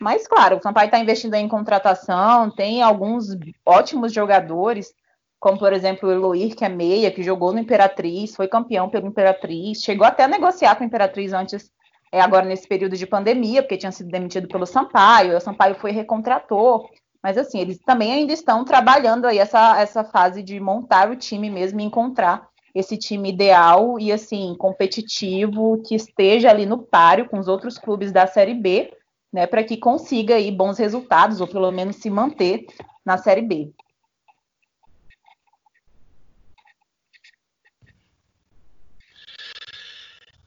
Mas, 0.00 0.26
claro, 0.26 0.56
o 0.56 0.60
Sampaio 0.60 0.86
está 0.86 0.98
investindo 0.98 1.34
em 1.34 1.48
contratação, 1.48 2.50
tem 2.50 2.82
alguns 2.82 3.26
ótimos 3.64 4.12
jogadores, 4.12 4.92
como 5.38 5.58
por 5.58 5.72
exemplo 5.72 6.08
o 6.08 6.12
Eloir, 6.12 6.56
que 6.56 6.64
é 6.64 6.68
meia, 6.68 7.10
que 7.10 7.22
jogou 7.22 7.52
no 7.52 7.60
Imperatriz, 7.60 8.34
foi 8.34 8.48
campeão 8.48 8.88
pelo 8.88 9.06
Imperatriz, 9.06 9.80
chegou 9.80 10.06
até 10.06 10.24
a 10.24 10.28
negociar 10.28 10.74
com 10.74 10.82
o 10.82 10.86
Imperatriz 10.86 11.32
antes, 11.32 11.70
é, 12.10 12.20
agora 12.20 12.44
nesse 12.44 12.66
período 12.66 12.96
de 12.96 13.06
pandemia, 13.06 13.62
porque 13.62 13.76
tinha 13.76 13.92
sido 13.92 14.10
demitido 14.10 14.48
pelo 14.48 14.66
Sampaio, 14.66 15.36
o 15.36 15.40
Sampaio 15.40 15.76
foi 15.76 15.92
recontratou, 15.92 16.90
mas 17.22 17.38
assim, 17.38 17.60
eles 17.60 17.78
também 17.78 18.12
ainda 18.12 18.32
estão 18.32 18.64
trabalhando 18.64 19.26
aí 19.26 19.38
essa, 19.38 19.80
essa 19.80 20.02
fase 20.02 20.42
de 20.42 20.58
montar 20.58 21.10
o 21.10 21.16
time 21.16 21.48
mesmo 21.48 21.80
e 21.80 21.84
encontrar 21.84 22.48
esse 22.74 22.96
time 22.96 23.28
ideal 23.30 23.98
e 23.98 24.10
assim, 24.10 24.54
competitivo, 24.58 25.82
que 25.86 25.94
esteja 25.94 26.50
ali 26.50 26.64
no 26.66 26.78
páreo 26.78 27.28
com 27.28 27.38
os 27.38 27.48
outros 27.48 27.78
clubes 27.78 28.12
da 28.12 28.26
Série 28.26 28.54
B, 28.54 28.92
né, 29.32 29.46
para 29.46 29.64
que 29.64 29.76
consiga 29.76 30.34
aí 30.34 30.50
bons 30.50 30.78
resultados, 30.78 31.40
ou 31.40 31.46
pelo 31.46 31.70
menos 31.70 31.96
se 31.96 32.10
manter 32.10 32.66
na 33.04 33.18
Série 33.18 33.42
B. 33.42 33.72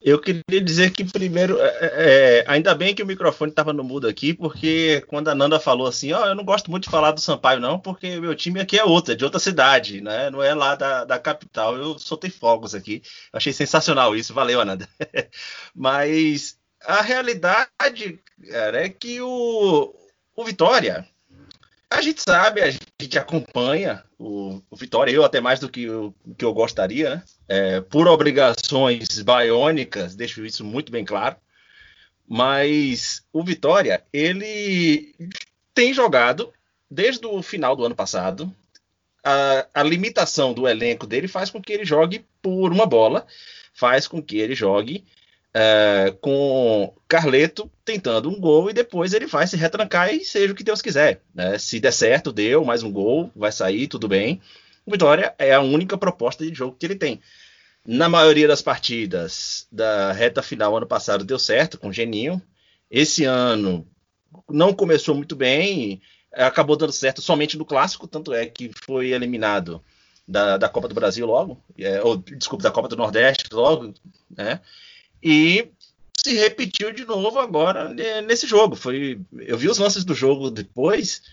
Eu 0.05 0.19
queria 0.19 0.61
dizer 0.61 0.91
que 0.91 1.03
primeiro, 1.03 1.59
é, 1.59 1.67
é, 1.67 2.39
é 2.39 2.45
ainda 2.47 2.75
bem 2.75 2.93
que 2.93 3.01
o 3.01 3.05
microfone 3.07 3.49
estava 3.49 3.73
no 3.73 3.83
mudo 3.83 4.07
aqui, 4.07 4.35
porque 4.35 5.03
quando 5.07 5.29
a 5.29 5.33
Nanda 5.33 5.59
falou 5.59 5.87
assim, 5.87 6.13
ó, 6.13 6.21
oh, 6.21 6.25
eu 6.27 6.35
não 6.35 6.45
gosto 6.45 6.69
muito 6.69 6.83
de 6.83 6.91
falar 6.91 7.11
do 7.11 7.19
Sampaio 7.19 7.59
não, 7.59 7.79
porque 7.79 8.19
meu 8.19 8.35
time 8.35 8.59
aqui 8.59 8.77
é 8.77 8.83
outro, 8.85 9.13
é 9.13 9.15
de 9.15 9.23
outra 9.25 9.39
cidade, 9.39 10.01
né? 10.01 10.29
Não 10.29 10.43
é 10.43 10.53
lá 10.53 10.75
da, 10.75 11.05
da 11.05 11.17
capital. 11.17 11.75
Eu 11.75 11.97
soltei 11.97 12.29
fogos 12.29 12.75
aqui. 12.75 13.01
Achei 13.33 13.51
sensacional 13.51 14.15
isso, 14.15 14.31
valeu, 14.31 14.61
Ananda. 14.61 14.87
Mas 15.73 16.55
a 16.85 17.01
realidade, 17.01 18.19
cara, 18.47 18.85
é 18.85 18.89
que 18.89 19.19
o, 19.21 19.91
o 20.35 20.45
Vitória, 20.45 21.03
a 21.89 21.99
gente 21.99 22.21
sabe, 22.21 22.61
a 22.61 22.69
gente 22.69 22.84
acompanha 23.17 24.03
o, 24.17 24.61
o 24.69 24.75
Vitória, 24.75 25.11
eu 25.11 25.23
até 25.23 25.41
mais 25.41 25.59
do 25.59 25.69
que, 25.69 25.89
o, 25.89 26.13
que 26.37 26.45
eu 26.45 26.53
gostaria, 26.53 27.15
né? 27.15 27.23
é, 27.47 27.81
por 27.81 28.07
obrigações 28.07 29.21
baiônicas, 29.21 30.15
deixo 30.15 30.45
isso 30.45 30.63
muito 30.63 30.91
bem 30.91 31.03
claro. 31.03 31.35
Mas 32.27 33.23
o 33.31 33.43
Vitória, 33.43 34.03
ele 34.11 35.13
tem 35.73 35.93
jogado 35.93 36.51
desde 36.89 37.25
o 37.27 37.41
final 37.43 37.75
do 37.75 37.85
ano 37.85 37.95
passado. 37.95 38.51
A, 39.23 39.67
a 39.73 39.83
limitação 39.83 40.53
do 40.53 40.67
elenco 40.67 41.05
dele 41.05 41.27
faz 41.27 41.51
com 41.51 41.61
que 41.61 41.73
ele 41.73 41.85
jogue 41.85 42.25
por 42.41 42.71
uma 42.71 42.85
bola, 42.85 43.27
faz 43.73 44.07
com 44.07 44.21
que 44.21 44.37
ele 44.37 44.55
jogue 44.55 45.03
é, 45.57 46.13
com 46.19 46.93
Carleto 47.07 47.71
tentando 47.85 48.29
um 48.29 48.37
gol 48.37 48.69
e 48.69 48.73
depois 48.73 49.13
ele 49.13 49.25
vai 49.25 49.47
se 49.47 49.55
retrancar 49.55 50.13
e 50.13 50.25
seja 50.25 50.51
o 50.51 50.55
que 50.55 50.65
Deus 50.65 50.81
quiser. 50.81 51.21
Né? 51.33 51.57
Se 51.57 51.79
der 51.79 51.93
certo, 51.93 52.33
deu 52.33 52.65
mais 52.65 52.83
um 52.83 52.91
gol, 52.91 53.31
vai 53.33 53.53
sair, 53.53 53.87
tudo 53.87 54.05
bem. 54.05 54.41
O 54.85 54.91
Vitória 54.91 55.33
é 55.39 55.53
a 55.53 55.61
única 55.61 55.97
proposta 55.97 56.45
de 56.45 56.53
jogo 56.53 56.75
que 56.77 56.85
ele 56.85 56.95
tem. 56.95 57.21
Na 57.87 58.09
maioria 58.09 58.49
das 58.49 58.61
partidas 58.61 59.65
da 59.71 60.11
reta 60.11 60.43
final 60.43 60.75
ano 60.75 60.85
passado 60.85 61.23
deu 61.23 61.39
certo 61.39 61.79
com 61.79 61.87
o 61.87 61.93
Geninho. 61.93 62.41
Esse 62.91 63.23
ano 63.23 63.87
não 64.49 64.73
começou 64.73 65.15
muito 65.15 65.37
bem, 65.37 66.01
acabou 66.33 66.75
dando 66.75 66.91
certo 66.91 67.21
somente 67.21 67.57
no 67.57 67.63
clássico, 67.63 68.09
tanto 68.09 68.33
é 68.33 68.45
que 68.45 68.71
foi 68.83 69.11
eliminado 69.11 69.81
da, 70.27 70.57
da 70.57 70.67
Copa 70.67 70.89
do 70.89 70.95
Brasil 70.95 71.25
logo, 71.25 71.63
é, 71.79 72.01
ou 72.01 72.17
desculpa, 72.17 72.63
da 72.63 72.71
Copa 72.71 72.89
do 72.89 72.97
Nordeste 72.97 73.47
logo, 73.53 73.93
né? 74.29 74.59
E 75.27 75.71
se 76.15 76.35
repetiu 76.35 76.91
de 76.91 77.03
novo 77.03 77.39
agora 77.39 77.89
né, 77.89 78.21
nesse 78.21 78.45
jogo. 78.45 78.75
Foi, 78.75 79.19
eu 79.39 79.57
vi 79.57 79.67
os 79.67 79.79
lances 79.79 80.05
do 80.05 80.13
jogo 80.13 80.51
depois. 80.51 81.23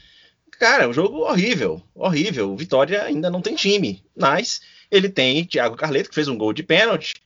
Cara, 0.52 0.88
um 0.88 0.94
jogo 0.94 1.18
horrível, 1.18 1.82
horrível. 1.94 2.50
O 2.50 2.56
Vitória 2.56 3.02
ainda 3.02 3.30
não 3.30 3.42
tem 3.42 3.54
time, 3.54 4.02
mas 4.16 4.62
ele 4.90 5.10
tem 5.10 5.44
Thiago 5.44 5.76
Carleto 5.76 6.08
que 6.08 6.14
fez 6.14 6.26
um 6.26 6.38
gol 6.38 6.54
de 6.54 6.62
pênalti, 6.62 7.16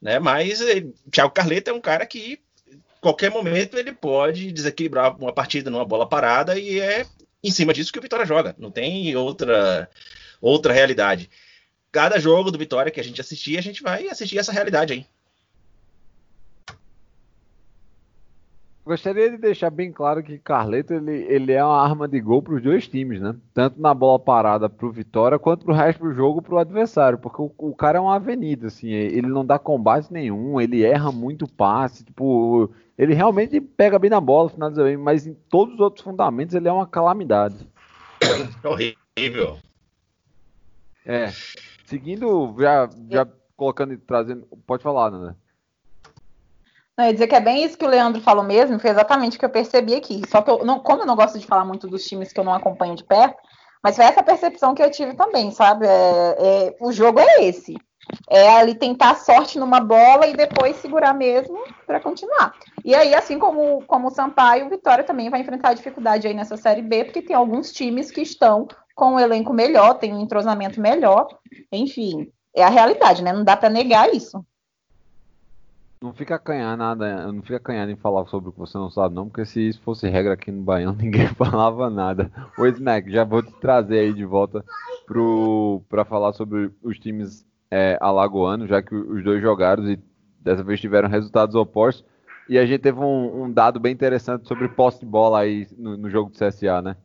né? 0.00 0.18
Mas 0.18 0.60
ele, 0.60 0.92
Thiago 1.08 1.32
Carleto 1.32 1.70
é 1.70 1.72
um 1.72 1.80
cara 1.80 2.04
que 2.04 2.40
qualquer 3.00 3.30
momento 3.30 3.78
ele 3.78 3.92
pode 3.92 4.50
desequilibrar 4.50 5.16
uma 5.16 5.32
partida 5.32 5.70
numa 5.70 5.84
bola 5.84 6.08
parada 6.08 6.58
e 6.58 6.80
é 6.80 7.06
em 7.44 7.50
cima 7.52 7.72
disso 7.72 7.92
que 7.92 7.98
o 8.00 8.02
Vitória 8.02 8.26
joga. 8.26 8.56
Não 8.58 8.72
tem 8.72 9.14
outra 9.14 9.88
outra 10.40 10.72
realidade. 10.72 11.30
Cada 11.92 12.18
jogo 12.18 12.50
do 12.50 12.58
Vitória 12.58 12.90
que 12.90 12.98
a 12.98 13.04
gente 13.04 13.20
assistir, 13.20 13.56
a 13.56 13.62
gente 13.62 13.84
vai 13.84 14.08
assistir 14.08 14.38
essa 14.38 14.50
realidade 14.50 14.92
aí. 14.94 15.06
Gostaria 18.84 19.30
de 19.30 19.38
deixar 19.38 19.70
bem 19.70 19.92
claro 19.92 20.24
que 20.24 20.38
Carleto 20.38 20.92
ele, 20.92 21.12
ele 21.28 21.52
é 21.52 21.64
uma 21.64 21.80
arma 21.80 22.08
de 22.08 22.20
gol 22.20 22.42
para 22.42 22.54
os 22.54 22.62
dois 22.62 22.88
times, 22.88 23.20
né? 23.20 23.36
Tanto 23.54 23.80
na 23.80 23.94
bola 23.94 24.18
parada 24.18 24.68
para 24.68 24.86
o 24.86 24.90
Vitória 24.90 25.38
quanto 25.38 25.64
para 25.64 25.72
o 25.72 25.76
resto 25.76 26.02
do 26.02 26.12
jogo 26.12 26.42
para 26.42 26.54
o 26.54 26.58
adversário, 26.58 27.16
porque 27.16 27.40
o, 27.40 27.52
o, 27.56 27.74
cara 27.76 27.98
é 27.98 28.00
uma 28.00 28.16
avenida, 28.16 28.66
assim, 28.66 28.88
ele 28.88 29.28
não 29.28 29.46
dá 29.46 29.56
combate 29.56 30.12
nenhum, 30.12 30.60
ele 30.60 30.82
erra 30.82 31.12
muito 31.12 31.46
passe, 31.46 32.04
tipo, 32.04 32.72
ele 32.98 33.14
realmente 33.14 33.60
pega 33.60 34.00
bem 34.00 34.10
na 34.10 34.20
bola, 34.20 34.50
finaliza 34.50 34.82
bem, 34.82 34.96
mas 34.96 35.28
em 35.28 35.34
todos 35.48 35.74
os 35.74 35.80
outros 35.80 36.02
fundamentos 36.02 36.52
ele 36.52 36.66
é 36.66 36.72
uma 36.72 36.86
calamidade. 36.86 37.64
Horrível. 38.64 39.58
É. 41.06 41.30
Seguindo, 41.84 42.54
já, 42.58 42.88
já 43.08 43.28
colocando 43.56 43.92
e 43.92 43.96
trazendo. 43.96 44.46
Pode 44.66 44.82
falar, 44.82 45.10
Nanda. 45.10 45.36
Não, 46.96 47.04
eu 47.04 47.08
ia 47.08 47.12
dizer 47.12 47.26
que 47.26 47.34
é 47.34 47.40
bem 47.40 47.64
isso 47.64 47.78
que 47.78 47.84
o 47.84 47.88
Leandro 47.88 48.20
falou 48.20 48.44
mesmo, 48.44 48.78
foi 48.78 48.90
exatamente 48.90 49.36
o 49.36 49.40
que 49.40 49.44
eu 49.44 49.50
percebi 49.50 49.94
aqui. 49.94 50.22
Só 50.28 50.42
que 50.42 50.50
eu 50.50 50.64
não, 50.64 50.78
como 50.78 51.02
eu 51.02 51.06
não 51.06 51.16
gosto 51.16 51.38
de 51.38 51.46
falar 51.46 51.64
muito 51.64 51.88
dos 51.88 52.04
times 52.04 52.32
que 52.32 52.38
eu 52.38 52.44
não 52.44 52.54
acompanho 52.54 52.94
de 52.94 53.04
perto, 53.04 53.36
mas 53.82 53.96
foi 53.96 54.04
essa 54.04 54.22
percepção 54.22 54.74
que 54.74 54.82
eu 54.82 54.90
tive 54.90 55.14
também, 55.14 55.50
sabe? 55.50 55.86
É, 55.86 56.36
é, 56.38 56.76
o 56.80 56.92
jogo 56.92 57.18
é 57.18 57.44
esse. 57.44 57.74
É 58.28 58.48
ali 58.48 58.74
tentar 58.74 59.16
sorte 59.16 59.58
numa 59.58 59.80
bola 59.80 60.26
e 60.26 60.36
depois 60.36 60.76
segurar 60.76 61.14
mesmo 61.14 61.64
para 61.86 62.00
continuar. 62.00 62.54
E 62.84 62.94
aí, 62.94 63.14
assim 63.14 63.38
como, 63.38 63.82
como 63.86 64.08
o 64.08 64.10
Sampaio, 64.10 64.66
o 64.66 64.70
Vitória 64.70 65.04
também 65.04 65.30
vai 65.30 65.40
enfrentar 65.40 65.74
dificuldade 65.74 66.26
aí 66.26 66.34
nessa 66.34 66.56
Série 66.56 66.82
B, 66.82 67.04
porque 67.04 67.22
tem 67.22 67.34
alguns 67.34 67.72
times 67.72 68.10
que 68.10 68.20
estão 68.20 68.66
com 68.94 69.14
um 69.14 69.20
elenco 69.20 69.52
melhor, 69.52 69.94
tem 69.94 70.12
um 70.12 70.20
entrosamento 70.20 70.80
melhor. 70.80 71.26
Enfim, 71.70 72.30
é 72.54 72.62
a 72.62 72.68
realidade, 72.68 73.22
né? 73.22 73.32
Não 73.32 73.44
dá 73.44 73.56
para 73.56 73.70
negar 73.70 74.12
isso. 74.12 74.44
Não 76.02 76.12
fica 76.12 76.34
acanhar 76.34 76.76
nada, 76.76 77.30
não 77.30 77.42
fica 77.42 77.58
acanhado 77.58 77.92
em 77.92 77.96
falar 77.96 78.26
sobre 78.26 78.48
o 78.48 78.52
que 78.52 78.58
você 78.58 78.76
não 78.76 78.90
sabe, 78.90 79.14
não, 79.14 79.28
porque 79.28 79.44
se 79.44 79.68
isso 79.68 79.80
fosse 79.82 80.08
regra 80.08 80.34
aqui 80.34 80.50
no 80.50 80.60
Baião, 80.60 80.92
ninguém 81.00 81.28
falava 81.28 81.88
nada. 81.88 82.28
Ô 82.58 82.66
Snack, 82.66 83.08
já 83.08 83.22
vou 83.22 83.40
te 83.40 83.52
trazer 83.60 84.00
aí 84.00 84.12
de 84.12 84.24
volta 84.24 84.64
para 85.88 86.04
falar 86.04 86.32
sobre 86.32 86.72
os 86.82 86.98
times 86.98 87.46
é, 87.70 87.96
alagoanos, 88.00 88.68
já 88.68 88.82
que 88.82 88.92
os 88.92 89.22
dois 89.22 89.40
jogaram 89.40 89.88
e 89.88 90.00
dessa 90.40 90.64
vez 90.64 90.80
tiveram 90.80 91.08
resultados 91.08 91.54
opostos. 91.54 92.04
E 92.48 92.58
a 92.58 92.66
gente 92.66 92.80
teve 92.80 92.98
um, 92.98 93.44
um 93.44 93.52
dado 93.52 93.78
bem 93.78 93.92
interessante 93.92 94.48
sobre 94.48 94.68
posse 94.68 94.98
de 94.98 95.06
bola 95.06 95.38
aí 95.38 95.68
no, 95.78 95.96
no 95.96 96.10
jogo 96.10 96.30
do 96.30 96.36
CSA, 96.36 96.82
né? 96.82 96.96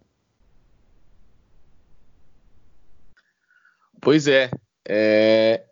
Pois 4.01 4.27
é. 4.27 4.49
é 4.87 5.66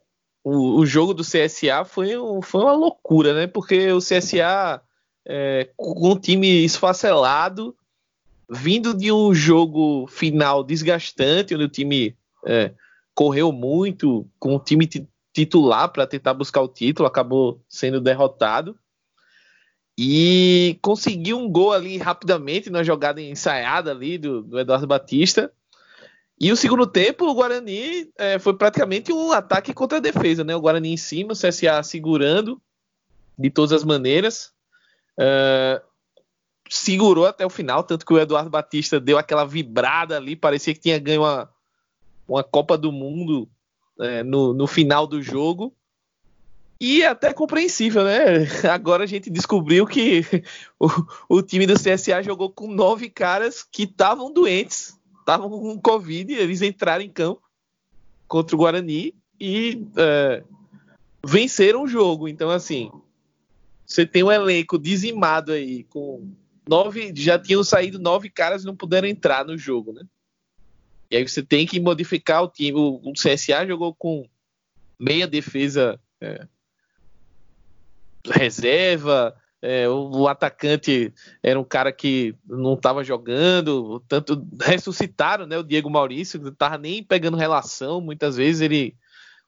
o, 0.47 0.85
jogo 0.85 1.11
do 1.11 1.23
CSA 1.23 1.83
foi, 1.83 2.09
foi 2.43 2.61
uma 2.61 2.73
loucura, 2.73 3.33
né? 3.33 3.47
Porque 3.47 3.91
o 3.91 3.97
CSA, 3.97 4.79
é, 5.25 5.69
com 5.75 6.11
um 6.11 6.19
time 6.19 6.63
esfacelado, 6.63 7.75
vindo 8.47 8.93
de 8.93 9.11
um 9.11 9.33
jogo 9.33 10.05
final 10.05 10.63
desgastante, 10.63 11.55
onde 11.55 11.63
o 11.63 11.69
time 11.69 12.15
é, 12.45 12.71
correu 13.15 13.51
muito, 13.51 14.27
com 14.37 14.55
o 14.55 14.59
time 14.59 14.87
titular 15.33 15.89
para 15.89 16.05
tentar 16.05 16.35
buscar 16.35 16.61
o 16.61 16.67
título, 16.67 17.07
acabou 17.07 17.59
sendo 17.67 17.99
derrotado. 17.99 18.77
E 19.97 20.77
conseguiu 20.79 21.39
um 21.39 21.49
gol 21.49 21.73
ali 21.73 21.97
rapidamente, 21.97 22.69
na 22.69 22.83
jogada 22.83 23.19
ensaiada 23.19 23.89
ali 23.89 24.19
do, 24.19 24.43
do 24.43 24.59
Eduardo 24.59 24.85
Batista. 24.85 25.51
E 26.39 26.51
o 26.51 26.57
segundo 26.57 26.85
tempo, 26.85 27.25
o 27.25 27.33
Guarani 27.33 28.11
é, 28.17 28.37
foi 28.37 28.53
praticamente 28.53 29.11
um 29.13 29.31
ataque 29.31 29.73
contra 29.73 29.99
a 29.99 30.01
defesa, 30.01 30.43
né? 30.43 30.55
O 30.55 30.59
Guarani 30.59 30.91
em 30.91 30.97
cima, 30.97 31.31
o 31.31 31.35
CSA 31.35 31.81
segurando 31.81 32.61
de 33.39 33.49
todas 33.49 33.71
as 33.71 33.85
maneiras. 33.85 34.51
É, 35.17 35.81
segurou 36.69 37.25
até 37.25 37.45
o 37.45 37.49
final, 37.49 37.83
tanto 37.83 38.05
que 38.05 38.13
o 38.13 38.19
Eduardo 38.19 38.49
Batista 38.49 38.99
deu 38.99 39.17
aquela 39.17 39.45
vibrada 39.45 40.17
ali, 40.17 40.35
parecia 40.35 40.73
que 40.73 40.79
tinha 40.79 40.99
ganho 40.99 41.21
uma, 41.21 41.49
uma 42.27 42.43
Copa 42.43 42.77
do 42.77 42.91
Mundo 42.91 43.47
é, 43.99 44.21
no, 44.21 44.53
no 44.53 44.67
final 44.67 45.07
do 45.07 45.21
jogo. 45.21 45.73
E 46.81 47.01
é 47.01 47.07
até 47.07 47.33
compreensível, 47.33 48.03
né? 48.03 48.45
Agora 48.69 49.05
a 49.05 49.07
gente 49.07 49.29
descobriu 49.29 49.87
que 49.87 50.25
o, 50.77 50.89
o 51.37 51.41
time 51.41 51.65
do 51.65 51.75
CSA 51.75 52.21
jogou 52.21 52.49
com 52.49 52.67
nove 52.67 53.09
caras 53.09 53.63
que 53.63 53.83
estavam 53.83 54.33
doentes 54.33 54.99
estavam 55.25 55.49
com 55.49 55.81
Covid, 55.81 56.31
eles 56.31 56.61
entraram 56.61 57.03
em 57.03 57.09
campo 57.09 57.41
contra 58.27 58.55
o 58.55 58.59
Guarani 58.59 59.15
e 59.39 59.83
é, 59.97 60.43
venceram 61.25 61.83
o 61.83 61.87
jogo. 61.87 62.27
Então, 62.27 62.51
assim, 62.51 62.91
você 63.85 64.05
tem 64.05 64.23
um 64.23 64.31
elenco 64.31 64.77
dizimado 64.77 65.51
aí, 65.51 65.83
com 65.85 66.31
nove. 66.69 67.11
Já 67.15 67.39
tinham 67.39 67.63
saído 67.63 67.97
nove 67.97 68.29
caras 68.29 68.61
e 68.61 68.65
não 68.67 68.75
puderam 68.75 69.07
entrar 69.07 69.43
no 69.43 69.57
jogo, 69.57 69.91
né? 69.91 70.03
E 71.09 71.17
aí 71.17 71.27
você 71.27 71.41
tem 71.41 71.65
que 71.65 71.79
modificar 71.79 72.43
o 72.43 72.47
time. 72.47 72.77
O, 72.77 73.01
o 73.03 73.13
CSA 73.13 73.65
jogou 73.65 73.95
com 73.95 74.29
meia 74.99 75.25
defesa 75.25 75.99
é, 76.21 76.47
reserva, 78.23 79.35
é, 79.65 79.89
o, 79.89 80.11
o, 80.11 80.27
atacante 80.27 81.11
era 81.41 81.59
um 81.59 81.63
cara 81.63 81.91
que 81.91 82.35
não 82.47 82.75
estava 82.75 83.03
jogando, 83.03 83.99
tanto 84.07 84.47
ressuscitaram, 84.61 85.47
né? 85.47 85.57
O 85.57 85.63
Diego 85.63 85.89
Maurício 85.89 86.39
não 86.39 86.51
estava 86.51 86.77
nem 86.77 87.03
pegando 87.03 87.35
relação, 87.35 87.99
muitas 87.99 88.37
vezes 88.37 88.61
ele 88.61 88.95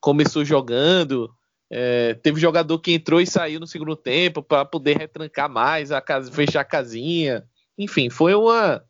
começou 0.02 0.44
jogando. 0.44 1.32
É, 1.70 2.16
teve 2.16 2.42
jogador 2.42 2.80
que 2.80 2.94
entrou 2.94 3.22
e 3.22 3.28
saiu 3.28 3.60
no 3.60 3.68
segundo 3.68 3.96
tempo 3.96 4.42
para 4.42 4.66
poder 4.66 4.98
retrancar 4.98 5.48
mais, 5.48 5.92
a 5.92 6.02
casa, 6.02 6.32
fechar 6.32 6.62
a 6.62 6.66
casinha. 6.66 7.46
Enfim, 7.78 8.10
foi 8.10 8.34
uma, 8.34 8.84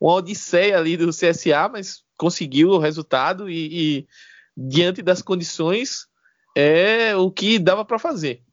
uma 0.00 0.12
odisseia 0.12 0.78
ali 0.78 0.96
do 0.96 1.10
CSA, 1.10 1.68
mas 1.72 2.04
conseguiu 2.16 2.68
o 2.68 2.78
resultado 2.78 3.50
e, 3.50 3.98
e 3.98 4.08
diante 4.56 5.02
das 5.02 5.22
condições 5.22 6.06
é 6.56 7.16
o 7.16 7.32
que 7.32 7.58
dava 7.58 7.84
para 7.84 7.98
fazer. 7.98 8.44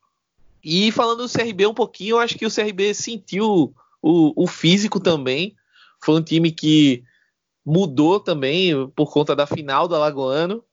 E 0.65 0.91
falando 0.91 1.27
do 1.27 1.31
CRB 1.31 1.67
um 1.67 1.75
pouquinho, 1.75 2.15
eu 2.15 2.19
acho 2.19 2.35
que 2.39 2.45
o 2.45 2.51
CRB 2.51 2.91
sentiu 2.95 3.71
o, 4.01 4.43
o 4.43 4.47
físico 4.47 4.99
também. 4.99 5.55
Foi 6.03 6.15
um 6.15 6.23
time 6.23 6.51
que 6.51 7.03
mudou 7.63 8.19
também 8.19 8.89
por 8.95 9.13
conta 9.13 9.35
da 9.35 9.45
final 9.45 9.87
do 9.87 9.95
Alagoano. 9.95 10.63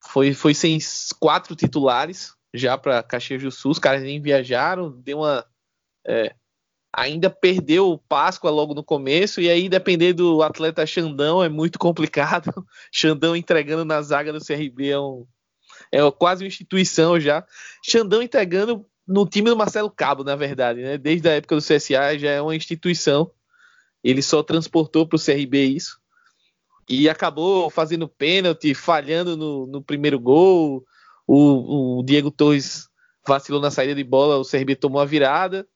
Foi, 0.00 0.32
foi 0.32 0.54
sem 0.54 0.78
quatro 1.18 1.54
titulares 1.54 2.34
já 2.54 2.78
para 2.78 3.02
Caxias 3.02 3.42
do 3.42 3.50
Sul. 3.50 3.72
Os 3.72 3.78
caras 3.78 4.02
nem 4.02 4.22
viajaram, 4.22 4.90
deu 4.90 5.18
uma. 5.18 5.44
É, 6.06 6.34
ainda 6.90 7.28
perdeu 7.28 7.90
o 7.90 7.98
Páscoa 7.98 8.50
logo 8.50 8.72
no 8.72 8.82
começo, 8.82 9.38
e 9.42 9.50
aí 9.50 9.68
depender 9.68 10.14
do 10.14 10.42
atleta 10.42 10.86
Xandão 10.86 11.44
é 11.44 11.48
muito 11.50 11.78
complicado. 11.78 12.66
Xandão 12.90 13.36
entregando 13.36 13.84
na 13.84 14.00
zaga 14.00 14.32
do 14.32 14.42
CRB 14.42 14.88
é, 14.88 14.98
um, 14.98 15.26
é 15.92 16.10
quase 16.10 16.42
uma 16.42 16.48
instituição 16.48 17.20
já. 17.20 17.46
Xandão 17.84 18.22
entregando 18.22 18.86
no 19.10 19.26
time 19.26 19.50
do 19.50 19.56
Marcelo 19.56 19.90
Cabo, 19.90 20.24
na 20.24 20.36
verdade, 20.36 20.80
né? 20.82 20.96
Desde 20.96 21.28
a 21.28 21.32
época 21.32 21.56
do 21.56 21.62
CSA 21.62 22.18
já 22.18 22.30
é 22.30 22.40
uma 22.40 22.54
instituição. 22.54 23.30
Ele 24.02 24.22
só 24.22 24.42
transportou 24.42 25.06
para 25.06 25.16
o 25.16 25.22
CRB 25.22 25.64
isso. 25.64 25.98
E 26.88 27.08
acabou 27.08 27.68
fazendo 27.70 28.08
pênalti, 28.08 28.74
falhando 28.74 29.36
no, 29.36 29.66
no 29.66 29.82
primeiro 29.82 30.18
gol. 30.18 30.84
O, 31.26 31.98
o 31.98 32.02
Diego 32.02 32.30
Torres 32.30 32.88
vacilou 33.26 33.60
na 33.60 33.70
saída 33.70 33.94
de 33.94 34.02
bola, 34.02 34.38
o 34.38 34.44
CRB 34.44 34.76
tomou 34.76 35.00
a 35.00 35.04
virada 35.04 35.66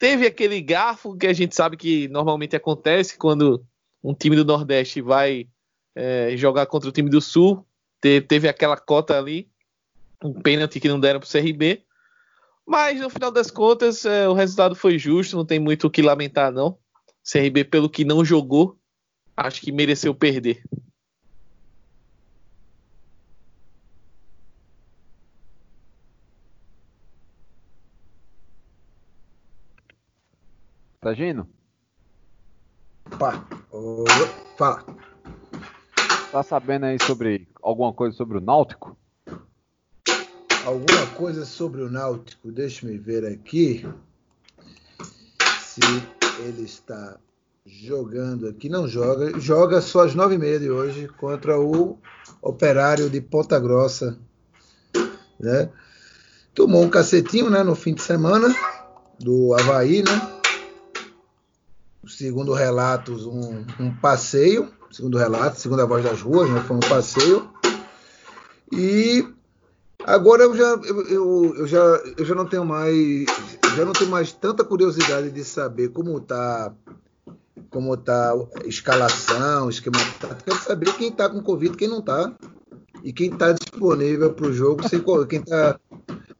Teve 0.00 0.26
aquele 0.26 0.62
garfo 0.62 1.14
que 1.14 1.26
a 1.26 1.32
gente 1.34 1.54
sabe 1.54 1.76
que 1.76 2.08
normalmente 2.08 2.56
acontece 2.56 3.18
quando 3.18 3.62
um 4.02 4.14
time 4.14 4.34
do 4.34 4.46
Nordeste 4.46 5.02
vai 5.02 5.46
é, 5.94 6.34
jogar 6.38 6.64
contra 6.64 6.88
o 6.88 6.92
time 6.92 7.10
do 7.10 7.20
Sul. 7.20 7.66
Te, 8.00 8.18
teve 8.22 8.48
aquela 8.48 8.78
cota 8.78 9.18
ali, 9.18 9.50
um 10.24 10.32
pênalti 10.32 10.80
que 10.80 10.88
não 10.88 10.98
deram 10.98 11.20
para 11.20 11.26
o 11.26 11.30
CRB. 11.30 11.84
Mas 12.70 13.00
no 13.00 13.10
final 13.10 13.32
das 13.32 13.50
contas, 13.50 14.04
é, 14.04 14.28
o 14.28 14.32
resultado 14.32 14.76
foi 14.76 14.96
justo, 14.96 15.36
não 15.36 15.44
tem 15.44 15.58
muito 15.58 15.88
o 15.88 15.90
que 15.90 16.00
lamentar, 16.00 16.52
não. 16.52 16.78
CRB, 17.24 17.64
pelo 17.64 17.90
que 17.90 18.04
não 18.04 18.24
jogou, 18.24 18.78
acho 19.36 19.60
que 19.60 19.72
mereceu 19.72 20.14
perder. 20.14 20.62
Tá 31.00 31.12
Gino? 31.12 31.52
Opa, 33.12 33.48
fala. 34.56 34.84
Tá 36.30 36.42
sabendo 36.44 36.86
aí 36.86 37.02
sobre 37.02 37.48
alguma 37.60 37.92
coisa 37.92 38.16
sobre 38.16 38.38
o 38.38 38.40
Náutico? 38.40 38.96
Alguma 40.64 41.06
coisa 41.16 41.46
sobre 41.46 41.80
o 41.80 41.90
Náutico, 41.90 42.52
deixa-me 42.52 42.98
ver 42.98 43.24
aqui 43.24 43.86
se 45.62 45.80
ele 46.40 46.62
está 46.62 47.18
jogando 47.64 48.46
aqui. 48.46 48.68
Não 48.68 48.86
joga, 48.86 49.40
joga 49.40 49.80
só 49.80 50.04
às 50.04 50.14
nove 50.14 50.34
e 50.34 50.38
meia 50.38 50.60
de 50.60 50.70
hoje 50.70 51.08
contra 51.18 51.58
o 51.58 51.98
Operário 52.42 53.08
de 53.08 53.22
Ponta 53.22 53.58
Grossa. 53.58 54.18
Né? 55.38 55.70
Tomou 56.54 56.82
um 56.82 56.90
cacetinho 56.90 57.48
né, 57.48 57.62
no 57.62 57.74
fim 57.74 57.94
de 57.94 58.02
semana 58.02 58.54
do 59.18 59.54
Havaí, 59.54 60.02
né? 60.02 60.40
segundo 62.06 62.52
relatos, 62.52 63.24
um, 63.24 63.64
um 63.78 63.94
passeio, 63.96 64.70
segundo 64.90 65.16
relatos, 65.16 65.62
segundo 65.62 65.80
a 65.80 65.86
voz 65.86 66.04
das 66.04 66.20
ruas, 66.20 66.50
né, 66.50 66.62
foi 66.66 66.76
um 66.76 66.80
passeio. 66.80 67.50
E 68.72 69.26
agora 70.04 70.42
eu 70.42 70.56
já, 70.56 70.78
eu, 71.08 71.54
eu, 71.56 71.66
já, 71.66 71.78
eu 72.16 72.24
já 72.24 72.34
não 72.34 72.46
tenho 72.46 72.64
mais, 72.64 73.26
já 73.76 73.84
não 73.84 73.92
tenho 73.92 74.10
mais 74.10 74.32
tanta 74.32 74.64
curiosidade 74.64 75.30
de 75.30 75.44
saber 75.44 75.88
como 75.90 76.18
está 76.18 76.72
como 77.68 77.96
tá 77.96 78.32
a 78.32 78.66
escalação, 78.66 79.70
esquema 79.70 79.98
tático. 80.18 80.44
Quero 80.44 80.58
saber 80.62 80.92
quem 80.94 81.08
está 81.08 81.28
com 81.28 81.42
Covid, 81.42 81.76
quem 81.76 81.88
não 81.88 82.00
está. 82.00 82.34
E 83.02 83.12
quem 83.12 83.30
está 83.30 83.52
disponível 83.52 84.32
para 84.32 84.46
o 84.46 84.52
jogo, 84.52 84.86
sem, 84.88 85.02
quem 85.28 85.40
está 85.40 85.78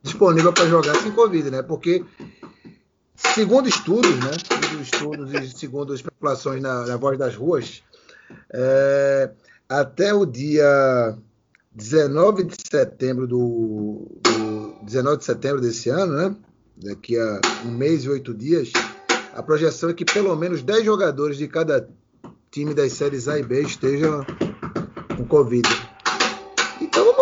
disponível 0.02 0.52
para 0.52 0.66
jogar 0.66 0.94
sem 0.96 1.12
Covid, 1.12 1.50
né? 1.50 1.62
Porque 1.62 2.04
Segundo 3.34 3.68
estudos, 3.68 4.18
né? 4.18 4.32
Segundo 4.44 4.82
estudos 4.82 5.34
e 5.34 5.58
segundo 5.58 5.94
especulações 5.94 6.60
na, 6.60 6.86
na 6.86 6.96
voz 6.96 7.18
das 7.18 7.36
ruas, 7.36 7.82
é, 8.52 9.30
até 9.68 10.12
o 10.12 10.24
dia 10.24 11.16
19 11.72 12.44
de 12.44 12.56
setembro 12.70 13.26
do, 13.26 14.06
do 14.22 14.84
19 14.84 15.18
de 15.18 15.24
setembro 15.24 15.60
desse 15.60 15.88
ano, 15.88 16.14
né? 16.14 16.36
Daqui 16.76 17.18
a 17.18 17.40
um 17.64 17.70
mês 17.70 18.04
e 18.04 18.08
oito 18.08 18.32
dias, 18.32 18.72
a 19.34 19.42
projeção 19.42 19.90
é 19.90 19.94
que 19.94 20.04
pelo 20.04 20.34
menos 20.36 20.62
10 20.62 20.84
jogadores 20.84 21.36
de 21.36 21.46
cada 21.46 21.88
time 22.50 22.72
das 22.72 22.92
séries 22.92 23.28
A 23.28 23.38
e 23.38 23.42
B 23.42 23.62
estejam 23.62 24.24
com 25.16 25.24
Covid 25.26 25.68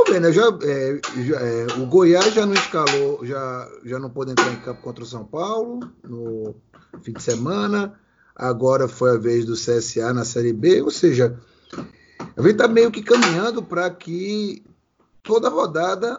bem, 0.09 0.20
né? 0.20 0.32
Já, 0.32 0.49
é, 0.62 1.01
já 1.22 1.40
é, 1.40 1.66
o 1.78 1.86
Goiás 1.86 2.34
já 2.34 2.46
não 2.46 2.55
escalou, 2.55 3.24
já, 3.24 3.68
já 3.84 3.99
não 3.99 4.11
pôde 4.11 4.32
entrar 4.32 4.53
em 4.53 4.61
campo 4.61 4.82
contra 4.82 5.05
o 5.05 5.07
São 5.07 5.24
Paulo 5.24 5.80
no 6.03 6.55
fim 7.03 7.12
de 7.12 7.22
semana. 7.22 7.94
Agora 8.34 8.88
foi 8.88 9.12
a 9.12 9.18
vez 9.18 9.44
do 9.44 9.55
CSA 9.55 10.12
na 10.12 10.24
Série 10.24 10.53
B, 10.53 10.82
ou 10.82 10.90
seja, 10.90 11.38
a 12.36 12.42
gente 12.42 12.53
está 12.53 12.68
meio 12.68 12.90
que 12.90 13.03
caminhando 13.03 13.62
para 13.62 13.90
que 13.90 14.62
toda 15.29 15.51
rodada, 15.51 16.18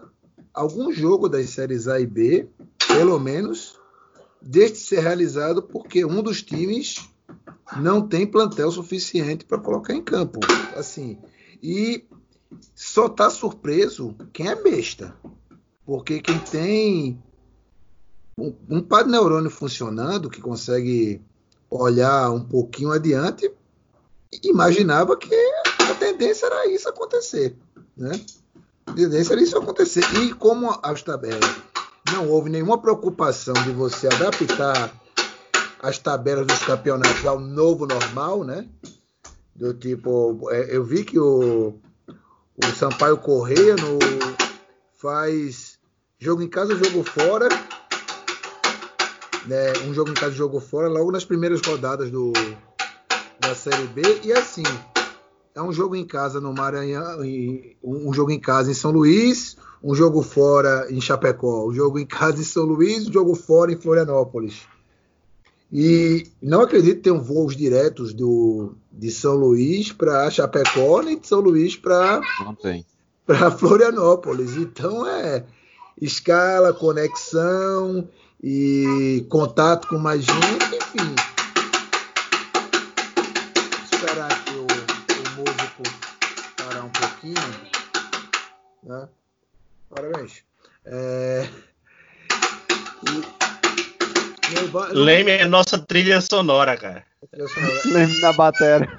algum 0.53 0.91
jogo 0.91 1.27
das 1.27 1.49
séries 1.49 1.87
A 1.87 1.99
e 1.99 2.05
B, 2.05 2.47
pelo 2.87 3.19
menos, 3.19 3.75
deixe 4.39 4.73
de 4.73 4.79
ser 4.81 4.99
realizado 4.99 5.63
porque 5.63 6.05
um 6.05 6.21
dos 6.21 6.43
times 6.43 7.09
não 7.81 8.07
tem 8.07 8.27
plantel 8.27 8.69
suficiente 8.69 9.45
para 9.45 9.57
colocar 9.57 9.95
em 9.95 10.03
campo. 10.03 10.39
Assim, 10.75 11.17
e 11.59 12.05
só 12.75 13.09
tá 13.09 13.31
surpreso 13.31 14.15
quem 14.31 14.47
é 14.47 14.55
besta. 14.55 15.15
Porque 15.83 16.21
quem 16.21 16.37
tem 16.37 17.23
um, 18.37 18.53
um 18.69 18.79
par 18.79 19.05
de 19.05 19.09
neurônio 19.09 19.49
funcionando, 19.49 20.29
que 20.29 20.39
consegue 20.39 21.19
olhar 21.67 22.29
um 22.29 22.43
pouquinho 22.43 22.91
adiante, 22.91 23.51
imaginava 24.43 25.17
que 25.17 25.33
a 25.79 25.95
tendência 25.95 26.45
era 26.45 26.67
isso 26.67 26.87
acontecer. 26.87 27.57
Né? 27.97 28.11
Tendência 28.95 29.33
era 29.33 29.41
isso 29.41 29.57
acontecer. 29.57 30.03
E 30.21 30.33
como 30.33 30.77
as 30.83 31.01
tabelas 31.01 31.49
não 32.11 32.27
houve 32.29 32.49
nenhuma 32.49 32.77
preocupação 32.77 33.53
de 33.53 33.71
você 33.71 34.07
adaptar 34.07 34.91
as 35.81 35.97
tabelas 35.97 36.45
dos 36.45 36.59
campeonatos 36.59 37.25
ao 37.25 37.39
novo 37.39 37.85
normal, 37.85 38.43
né? 38.43 38.67
Do 39.55 39.73
tipo, 39.73 40.49
é, 40.51 40.75
eu 40.75 40.83
vi 40.83 41.03
que 41.03 41.19
o, 41.19 41.79
o 42.57 42.65
Sampaio 42.75 43.17
Correia 43.17 43.75
no, 43.75 43.99
faz 44.99 45.79
jogo 46.17 46.41
em 46.41 46.49
casa, 46.49 46.75
jogo 46.75 47.03
fora. 47.03 47.47
Né, 49.45 49.73
um 49.87 49.93
jogo 49.93 50.11
em 50.11 50.13
casa, 50.13 50.35
jogo 50.35 50.59
fora, 50.59 50.87
logo 50.87 51.11
nas 51.11 51.25
primeiras 51.25 51.61
rodadas 51.65 52.11
do, 52.11 52.33
da 53.39 53.55
Série 53.55 53.87
B. 53.87 54.01
E 54.23 54.33
assim, 54.33 54.63
é 55.55 55.61
um 55.61 55.71
jogo 55.71 55.95
em 55.95 56.05
casa 56.05 56.39
no 56.39 56.53
Maranhão, 56.53 57.19
um 57.83 58.13
jogo 58.13 58.31
em 58.31 58.39
casa 58.39 58.71
em 58.71 58.73
São 58.73 58.91
Luís, 58.91 59.57
um 59.83 59.95
jogo 59.95 60.21
fora 60.21 60.87
em 60.89 61.01
Chapecó, 61.01 61.67
um 61.67 61.73
jogo 61.73 61.99
em 61.99 62.05
casa 62.05 62.39
em 62.39 62.43
São 62.43 62.65
Luís, 62.65 63.07
um 63.07 63.13
jogo 63.13 63.35
fora 63.35 63.71
em 63.71 63.77
Florianópolis. 63.77 64.67
E 65.71 66.27
não 66.41 66.61
acredito 66.61 67.01
ter 67.01 67.11
um 67.11 67.21
voos 67.21 67.55
diretos 67.55 68.13
do, 68.13 68.73
de 68.91 69.11
São 69.11 69.35
Luís 69.35 69.91
para 69.91 70.29
Chapecó, 70.31 71.01
nem 71.01 71.19
de 71.19 71.27
São 71.27 71.39
Luís 71.39 71.75
para 71.75 72.21
Florianópolis. 73.57 74.55
Então 74.55 75.07
é 75.07 75.45
escala, 76.01 76.73
conexão 76.73 78.07
e 78.43 79.25
contato 79.29 79.87
com 79.87 79.99
mais 79.99 80.23
gente, 80.23 80.75
enfim. 80.75 81.38
Né? 88.89 89.07
Parabéns. 89.87 90.43
É... 90.83 91.47
E 94.51 94.95
Leme 94.95 95.31
é 95.31 95.45
nossa 95.45 95.77
trilha 95.77 96.19
sonora, 96.19 96.75
cara. 96.75 97.05
Leme 97.85 98.19
na 98.19 98.33
bateria. 98.33 98.89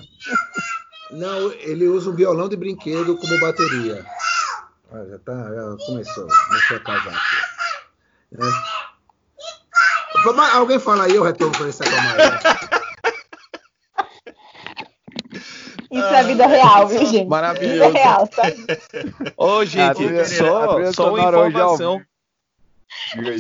Não, 1.11 1.51
ele 1.55 1.89
usa 1.89 2.09
um 2.09 2.15
violão 2.15 2.49
de 2.49 2.57
brinquedo 2.57 3.17
como 3.17 3.41
bateria. 3.41 4.07
Ah, 4.93 5.05
já, 5.11 5.19
tá, 5.19 5.33
já 5.33 5.77
começou, 5.85 6.29
começou 6.29 6.77
a 6.77 6.81
casar 6.81 7.09
aqui. 7.09 7.37
É. 8.39 8.43
Alguém 10.55 10.79
fala 10.79 11.07
aí, 11.07 11.17
eu 11.17 11.25
retorno 11.25 11.59
com 11.59 11.67
esse 11.67 11.83
acalmar. 11.83 12.41
Isso 15.91 16.05
é 16.05 16.20
vida 16.31 16.47
real, 16.47 16.89
viu, 16.89 17.07
gente? 17.07 17.29
Maravilhoso. 17.29 17.97
É 17.97 18.03
real, 18.03 18.27
tá? 18.29 18.43
Ô, 19.37 19.65
gente, 19.65 20.25
só, 20.27 20.93
só 20.93 21.15
uma 21.15 21.21
informação. 21.21 22.03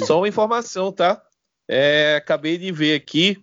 Só 0.06 0.18
uma 0.18 0.28
informação, 0.28 0.92
tá? 0.92 1.22
É, 1.68 2.16
acabei 2.16 2.58
de 2.58 2.72
ver 2.72 2.94
aqui 2.94 3.42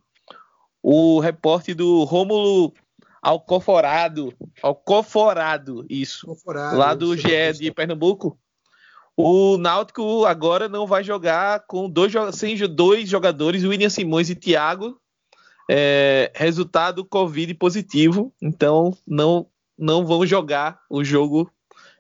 o 0.82 1.20
repórter 1.20 1.76
do 1.76 2.04
Rômulo 2.04 2.74
Alcoforado. 3.22 4.34
Alcoforado, 4.62 5.86
isso. 5.90 6.30
Alcoforado, 6.30 6.78
lá 6.78 6.94
do 6.94 7.16
GE 7.16 7.54
de 7.60 7.72
Pernambuco. 7.72 8.38
O 9.16 9.58
Náutico 9.58 10.26
agora 10.26 10.70
não 10.70 10.86
vai 10.86 11.04
jogar 11.04 11.62
com 11.68 11.90
dois, 11.90 12.14
sem 12.34 12.56
dois 12.68 13.10
jogadores, 13.10 13.64
William 13.64 13.90
Simões 13.90 14.30
e 14.30 14.36
Thiago. 14.36 15.00
É, 15.70 16.32
resultado 16.36 17.04
Covid 17.04 17.54
positivo. 17.56 18.34
Então 18.42 18.96
não, 19.06 19.48
não 19.78 20.06
vão 20.06 20.26
jogar 20.26 20.80
o 20.90 21.04
jogo 21.04 21.52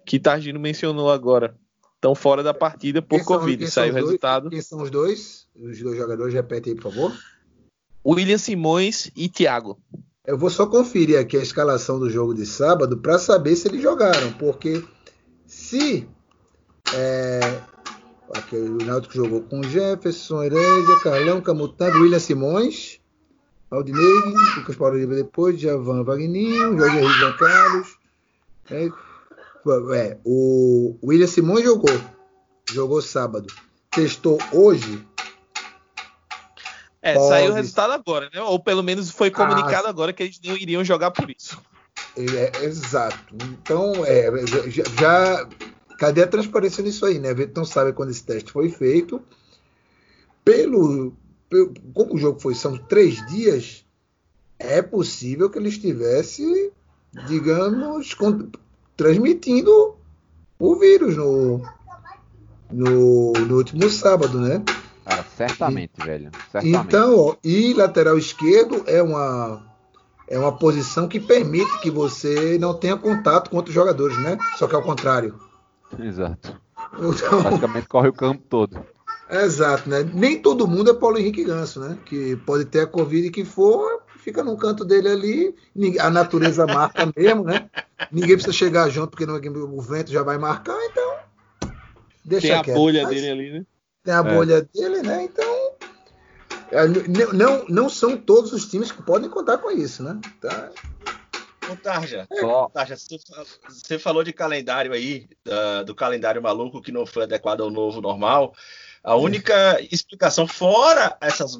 que 0.05 0.19
Targino 0.19 0.59
mencionou 0.59 1.11
agora. 1.11 1.55
Estão 1.95 2.13
fora 2.13 2.43
da 2.43 2.53
partida 2.53 3.01
por 3.01 3.17
quem 3.17 3.25
Covid. 3.25 3.63
São, 3.65 3.83
Saiu 3.83 3.93
o 3.93 3.95
resultado. 3.95 4.49
Quem 4.49 4.61
são 4.61 4.81
os 4.81 4.89
dois? 4.89 5.47
Os 5.55 5.81
dois 5.81 5.97
jogadores, 5.97 6.33
repete 6.33 6.69
aí, 6.69 6.75
por 6.75 6.93
favor. 6.93 7.13
William 8.05 8.37
Simões 8.37 9.11
e 9.15 9.27
Thiago. 9.27 9.77
Eu 10.25 10.37
vou 10.37 10.49
só 10.49 10.65
conferir 10.67 11.19
aqui 11.19 11.37
a 11.37 11.41
escalação 11.41 11.99
do 11.99 12.09
jogo 12.09 12.33
de 12.33 12.45
sábado 12.45 12.97
para 12.97 13.17
saber 13.17 13.55
se 13.55 13.67
eles 13.67 13.81
jogaram, 13.81 14.31
porque 14.33 14.83
se 15.45 16.07
é, 16.93 17.39
aqui, 18.33 18.55
o 18.55 18.77
Náutico 18.77 19.13
jogou 19.13 19.41
com 19.41 19.63
Jefferson, 19.63 20.43
Herédia, 20.43 20.99
Carlão, 21.01 21.41
Camutanga, 21.41 21.97
William 21.97 22.19
Simões, 22.19 22.99
Aldinei, 23.69 24.21
Lucas 24.57 24.75
Paulo 24.75 24.97
Lima 24.97 25.15
depois, 25.15 25.59
Javan 25.59 26.03
Vagninho, 26.03 26.77
Jorge 26.77 26.97
Henrique 26.97 27.19
Jean 27.19 27.33
Carlos. 27.33 27.97
É, 28.71 28.89
é, 29.95 30.17
o 30.23 30.97
William 31.03 31.27
Simões 31.27 31.63
jogou. 31.63 32.01
Jogou 32.71 33.01
sábado. 33.01 33.47
Testou 33.91 34.37
hoje. 34.51 35.05
É, 37.01 37.13
pode... 37.13 37.27
saiu 37.27 37.51
o 37.51 37.55
resultado 37.55 37.91
agora, 37.91 38.29
né? 38.33 38.41
Ou 38.41 38.59
pelo 38.59 38.83
menos 38.83 39.11
foi 39.11 39.31
comunicado 39.31 39.87
ah, 39.87 39.89
agora 39.89 40.13
que 40.13 40.23
eles 40.23 40.39
não 40.43 40.55
iriam 40.55 40.83
jogar 40.83 41.11
por 41.11 41.29
isso. 41.29 41.61
É, 42.15 42.65
exato. 42.65 43.35
Então, 43.35 43.93
é, 44.05 44.29
já, 44.47 44.83
já, 44.99 45.47
Cadê 45.97 46.21
a 46.21 46.27
transparência 46.27 46.83
nisso 46.83 47.05
aí, 47.05 47.17
né? 47.17 47.31
A 47.31 47.35
gente 47.35 47.55
não 47.55 47.65
sabe 47.65 47.91
quando 47.91 48.11
esse 48.11 48.23
teste 48.23 48.51
foi 48.51 48.69
feito. 48.69 49.21
Pelo 50.45 51.13
como 51.93 52.15
o 52.15 52.17
jogo 52.17 52.39
foi, 52.39 52.55
são 52.55 52.77
três 52.77 53.25
dias, 53.27 53.85
é 54.59 54.81
possível 54.81 55.49
que 55.49 55.57
ele 55.57 55.69
estivesse, 55.69 56.71
digamos, 57.27 58.15
transmitindo 58.95 59.95
o 60.59 60.75
vírus 60.75 61.15
no, 61.15 61.61
no, 62.71 63.33
no 63.33 63.55
último 63.55 63.89
sábado, 63.89 64.39
né? 64.39 64.63
Ah, 65.05 65.23
certamente, 65.35 65.93
e, 66.01 66.05
velho. 66.05 66.31
Certamente. 66.51 66.85
Então, 66.87 67.17
ó, 67.17 67.35
e 67.43 67.73
lateral 67.73 68.17
esquerdo 68.17 68.83
é 68.87 69.01
uma 69.01 69.65
é 70.29 70.37
uma 70.37 70.51
posição 70.51 71.07
que 71.07 71.21
permite 71.21 71.79
que 71.79 71.89
você 71.89 72.57
não 72.59 72.73
tenha 72.73 72.97
contato 72.97 73.49
com 73.49 73.55
outros 73.55 73.73
jogadores, 73.73 74.17
né? 74.17 74.37
Só 74.57 74.67
que 74.67 74.75
ao 74.75 74.83
contrário. 74.83 75.39
Exato. 75.97 76.59
Então, 76.93 77.41
Praticamente 77.41 77.87
corre 77.87 78.09
o 78.09 78.13
campo 78.13 78.43
todo. 78.49 78.85
Exato, 79.29 79.89
né? 79.89 80.09
Nem 80.13 80.41
todo 80.41 80.67
mundo 80.67 80.91
é 80.91 80.93
Paulo 80.93 81.17
Henrique 81.17 81.43
Ganso, 81.43 81.79
né? 81.79 81.97
Que 82.05 82.35
pode 82.37 82.65
ter 82.65 82.81
a 82.81 82.87
Covid 82.87 83.29
que 83.29 83.43
for, 83.43 84.01
fica 84.19 84.43
no 84.43 84.57
canto 84.57 84.85
dele 84.85 85.09
ali, 85.09 85.55
a 85.99 86.09
natureza 86.09 86.65
marca 86.65 87.11
mesmo, 87.15 87.43
né? 87.43 87.69
Ninguém 88.11 88.35
precisa 88.35 88.53
chegar 88.53 88.89
junto 88.89 89.09
porque 89.09 89.25
o 89.25 89.81
vento 89.81 90.11
já 90.11 90.23
vai 90.23 90.37
marcar, 90.37 90.77
então 90.85 91.17
deixa 92.23 92.47
Tem 92.47 92.55
a 92.57 92.63
quieto. 92.63 92.75
bolha 92.75 93.03
Mas, 93.03 93.15
dele 93.15 93.29
ali, 93.29 93.51
né? 93.51 93.65
Tem 94.03 94.13
a 94.13 94.19
é. 94.19 94.23
bolha 94.23 94.61
dele, 94.73 95.01
né? 95.01 95.23
Então 95.23 95.67
é, 96.71 96.85
não, 97.33 97.65
não 97.67 97.89
são 97.89 98.17
todos 98.17 98.51
os 98.51 98.65
times 98.69 98.91
que 98.91 99.01
podem 99.01 99.29
contar 99.29 99.57
com 99.57 99.71
isso, 99.71 100.03
né? 100.03 100.19
Tá? 100.41 100.71
Ô, 101.69 101.75
Tarja, 101.75 102.27
é. 102.31 102.69
Tarja 102.73 102.95
você 103.67 103.99
falou 103.99 104.23
de 104.23 104.31
calendário 104.31 104.93
aí, 104.93 105.27
uh, 105.47 105.83
do 105.83 105.93
calendário 105.93 106.41
maluco 106.41 106.81
que 106.81 106.91
não 106.91 107.05
foi 107.05 107.23
adequado 107.23 107.61
ao 107.61 107.69
novo 107.69 108.01
normal. 108.01 108.53
A 109.07 109.15
única 109.15 109.81
explicação, 109.89 110.45
fora 110.45 111.15
essas 111.21 111.57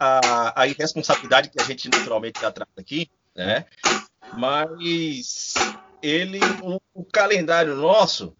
a, 0.00 0.62
a, 0.62 0.66
irresponsabilidade 0.66 1.50
que 1.50 1.60
a 1.60 1.64
gente 1.64 1.86
naturalmente 1.90 2.40
já 2.40 2.50
trata 2.50 2.80
aqui, 2.80 3.10
né? 3.34 3.66
Mas 4.32 5.52
ele, 6.00 6.40
o, 6.62 6.80
o 6.94 7.04
calendário 7.04 7.74
nosso, 7.74 8.34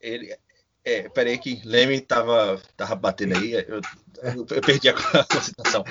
ele, 0.00 0.34
é, 0.82 1.06
peraí 1.10 1.36
que 1.36 1.60
Leme 1.66 2.00
tava, 2.00 2.62
tava 2.78 2.94
batendo 2.94 3.36
aí, 3.36 3.52
eu, 3.52 3.82
eu, 4.22 4.46
eu 4.48 4.62
perdi 4.62 4.88
a, 4.88 4.94
a 5.36 5.40
situação. 5.42 5.84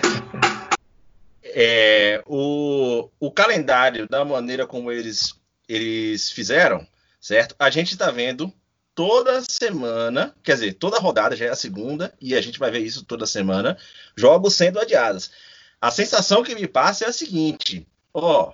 É, 1.43 2.23
o, 2.25 3.11
o 3.19 3.31
calendário, 3.31 4.09
da 4.09 4.25
maneira 4.25 4.65
como 4.65 4.91
eles, 4.91 5.39
eles 5.69 6.31
fizeram, 6.31 6.83
certo? 7.21 7.55
A 7.59 7.69
gente 7.69 7.91
está 7.91 8.09
vendo 8.09 8.51
toda 8.95 9.43
semana, 9.49 10.35
quer 10.43 10.53
dizer, 10.53 10.73
toda 10.73 10.99
rodada 10.99 11.35
já 11.35 11.45
é 11.45 11.49
a 11.49 11.55
segunda, 11.55 12.13
e 12.21 12.35
a 12.35 12.41
gente 12.41 12.59
vai 12.59 12.71
ver 12.71 12.79
isso 12.79 13.03
toda 13.05 13.25
semana, 13.25 13.77
jogos 14.15 14.55
sendo 14.55 14.79
adiados. 14.79 15.31
A 15.81 15.91
sensação 15.91 16.43
que 16.43 16.55
me 16.55 16.67
passa 16.67 17.05
é 17.05 17.07
a 17.07 17.13
seguinte: 17.13 17.87
ó, 18.13 18.53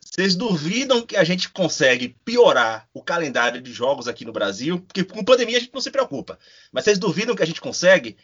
vocês 0.00 0.34
duvidam 0.34 1.02
que 1.02 1.16
a 1.16 1.24
gente 1.24 1.48
consegue 1.50 2.16
piorar 2.24 2.88
o 2.94 3.02
calendário 3.02 3.60
de 3.60 3.72
jogos 3.72 4.08
aqui 4.08 4.24
no 4.24 4.32
Brasil? 4.32 4.80
Porque 4.80 5.04
com 5.04 5.24
pandemia 5.24 5.56
a 5.56 5.60
gente 5.60 5.74
não 5.74 5.80
se 5.80 5.90
preocupa. 5.90 6.38
Mas 6.72 6.84
vocês 6.84 6.98
duvidam 6.98 7.36
que 7.36 7.42
a 7.42 7.46
gente 7.46 7.60
consegue? 7.60 8.16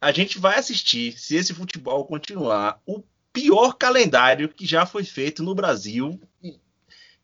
A 0.00 0.12
gente 0.12 0.38
vai 0.38 0.58
assistir, 0.58 1.18
se 1.18 1.36
esse 1.36 1.54
futebol 1.54 2.04
continuar, 2.04 2.80
o 2.86 3.02
pior 3.32 3.74
calendário 3.74 4.48
que 4.48 4.66
já 4.66 4.86
foi 4.86 5.04
feito 5.04 5.42
no 5.42 5.54
Brasil 5.54 6.20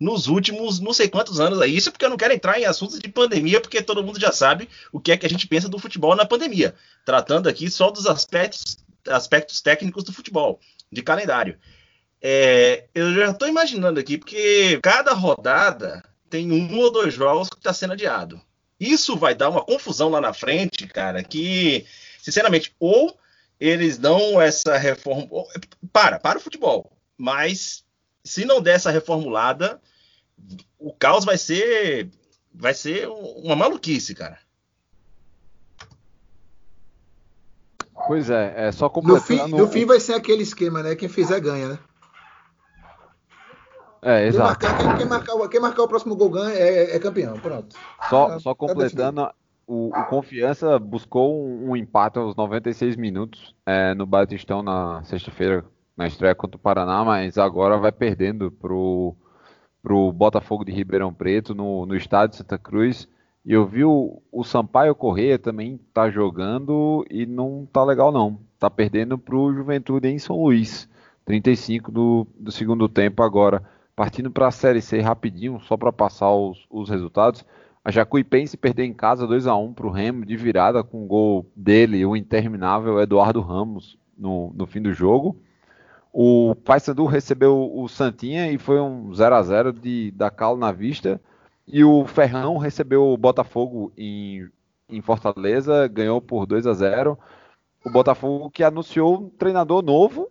nos 0.03 0.27
últimos 0.27 0.81
não 0.81 0.93
sei 0.93 1.09
quantos 1.09 1.39
anos 1.39 1.61
aí. 1.61 1.77
Isso 1.77 1.93
porque 1.93 2.05
eu 2.05 2.11
não 2.11 2.17
quero 2.17 2.35
entrar 2.35 2.59
em 2.59 2.65
assuntos 2.65 2.99
de 2.99 3.09
pandemia, 3.09 3.61
porque 3.61 3.81
todo 3.81 4.03
mundo 4.03 4.21
já 4.21 4.33
sabe 4.33 4.69
o 4.91 5.01
que 5.01 5.13
é 5.13 5.17
que 5.17 5.25
a 5.25 5.29
gente 5.29 5.47
pensa 5.47 5.69
do 5.69 5.79
futebol 5.79 6.17
na 6.17 6.27
pandemia. 6.27 6.75
Tratando 7.05 7.49
aqui 7.49 7.71
só 7.71 7.91
dos 7.91 8.07
aspectos, 8.07 8.79
aspectos 9.09 9.61
técnicos 9.61 10.03
do 10.03 10.13
futebol, 10.13 10.59
de 10.91 11.03
calendário. 11.03 11.57
É, 12.21 12.87
eu 12.95 13.15
já 13.15 13.31
estou 13.31 13.49
imaginando 13.49 14.01
aqui, 14.01 14.19
porque 14.19 14.81
cada 14.83 15.13
rodada 15.13 16.05
tem 16.29 16.51
um 16.51 16.79
ou 16.79 16.91
dois 16.91 17.15
jogos 17.15 17.49
que 17.49 17.57
está 17.57 17.73
sendo 17.73 17.93
adiado. 17.93 18.41
Isso 18.81 19.17
vai 19.17 19.35
dar 19.35 19.51
uma 19.51 19.65
confusão 19.65 20.09
lá 20.09 20.21
na 20.21 20.33
frente, 20.33 20.89
cara, 20.89 21.23
que, 21.23 21.87
sinceramente, 22.21 22.75
ou 22.81 23.17
eles 23.61 23.99
dão 23.99 24.41
essa 24.41 24.77
reforma. 24.77 25.29
Para, 25.93 26.19
para 26.19 26.39
o 26.39 26.43
futebol. 26.43 26.91
Mas 27.17 27.85
se 28.25 28.45
não 28.45 28.61
der 28.61 28.75
essa 28.75 28.91
reformulada, 28.91 29.81
o 30.79 30.93
caos 30.93 31.25
vai 31.25 31.39
ser 31.39 32.11
vai 32.55 32.75
ser 32.75 33.09
uma 33.09 33.57
maluquice, 33.57 34.15
cara. 34.15 34.39
Pois 38.07 38.29
é, 38.31 38.69
é 38.69 38.73
só 38.73 38.89
completando... 38.89 39.49
No 39.49 39.49
fim, 39.49 39.57
no 39.57 39.69
fim 39.69 39.85
vai 39.85 40.01
ser 40.01 40.15
aquele 40.15 40.43
esquema, 40.43 40.83
né? 40.83 40.97
Quem 40.97 41.09
fizer 41.09 41.41
ganha, 41.41 41.69
né? 41.69 41.79
É, 44.03 44.27
exato. 44.27 44.59
Quem 44.59 44.69
marcar, 44.69 44.85
quem, 44.85 44.97
quem 44.97 45.07
marcar, 45.07 45.49
quem 45.49 45.61
marcar 45.61 45.83
o 45.85 45.89
próximo 45.89 46.17
gol 46.17 46.31
ganha 46.31 46.53
é, 46.53 46.97
é 46.97 46.99
campeão, 46.99 47.39
pronto. 47.39 47.77
Só, 48.11 48.29
tá, 48.29 48.41
só 48.41 48.55
completando, 48.55 49.31
o, 49.65 49.89
o, 49.89 50.05
Confiança 50.07 50.77
buscou 50.79 51.47
um, 51.47 51.71
um, 51.71 51.77
empate 51.77 52.19
aos 52.19 52.35
96 52.35 52.97
minutos 52.97 53.55
é, 53.65 53.95
no 53.95 54.05
Batistão 54.05 54.61
na 54.63 55.05
sexta-feira, 55.05 55.65
na 55.97 56.09
estreia 56.09 56.35
contra 56.35 56.57
o 56.57 56.61
Paraná, 56.61 57.05
mas 57.05 57.39
agora 57.39 57.79
vai 57.79 57.93
perdendo 57.93 58.51
pro 58.51 59.15
para 59.83 59.95
o 59.95 60.13
Botafogo 60.13 60.65
de 60.65 60.73
Ribeirão 60.73 61.13
Preto 61.13 61.55
no, 61.55 61.85
no 61.85 61.97
estádio 61.97 62.37
Santa 62.37 62.57
Cruz. 62.57 63.09
E 63.45 63.53
eu 63.53 63.67
vi 63.67 63.85
o, 63.85 64.23
o 64.31 64.45
Sampaio 64.45 64.95
Correia 64.95 65.39
também 65.39 65.81
tá 65.93 66.09
jogando 66.09 67.05
e 67.11 67.27
não 67.27 67.67
tá 67.71 67.83
legal 67.85 68.13
não. 68.13 68.39
Tá 68.59 68.71
perdendo 68.71 69.19
para 69.19 69.37
o 69.37 69.53
Juventude 69.53 70.09
em 70.09 70.19
São 70.19 70.41
Luís. 70.41 70.89
35 71.25 71.91
do, 71.91 72.27
do 72.39 72.53
segundo 72.53 72.89
tempo 72.89 73.23
agora. 73.23 73.63
Partindo 73.97 74.31
para 74.31 74.47
a 74.47 74.53
Série 74.53 74.81
C 74.81 75.01
rapidinho, 75.01 75.61
só 75.61 75.77
para 75.77 75.93
passar 75.93 76.33
os, 76.33 76.65
os 76.71 76.89
resultados. 76.89 77.45
A 77.85 77.91
Jacuipense 77.91 78.57
perdeu 78.57 78.85
em 78.85 78.95
casa 78.95 79.27
2 79.27 79.49
a 79.49 79.57
1 79.57 79.75
para 79.75 79.87
o 79.87 79.91
Remo 79.91 80.25
de 80.25 80.37
virada 80.37 80.85
com 80.85 81.05
o 81.05 81.07
gol 81.07 81.51
dele, 81.55 82.07
o 82.07 82.17
interminável 82.17 83.01
Eduardo 83.01 83.41
Ramos, 83.41 83.99
no, 84.17 84.53
no 84.55 84.67
fim 84.67 84.81
do 84.81 84.93
jogo. 84.93 85.37
O 86.13 86.55
Paysandu 86.55 87.07
recebeu 87.07 87.71
o 87.75 87.89
Santinha 87.89 88.51
e 88.53 88.59
foi 88.59 88.81
um 88.81 89.15
0 89.15 89.35
a 89.35 89.43
0 89.43 89.73
de 89.73 90.11
da 90.11 90.31
cal 90.31 90.57
na 90.57 90.71
vista. 90.71 91.21
E 91.67 91.83
o 91.83 92.05
Ferrão 92.05 92.59
recebeu 92.59 93.05
o 93.05 93.17
Botafogo 93.17 93.93
em, 93.97 94.49
em 94.89 95.01
Fortaleza, 95.01 95.89
ganhou 95.89 96.21
por 96.21 96.45
2 96.47 96.67
a 96.67 96.75
0. 96.75 97.19
O 97.85 97.91
Botafogo 97.91 98.51
que 98.51 98.63
anunciou 98.63 99.23
um 99.23 99.29
treinador 99.31 99.83
novo 99.83 100.29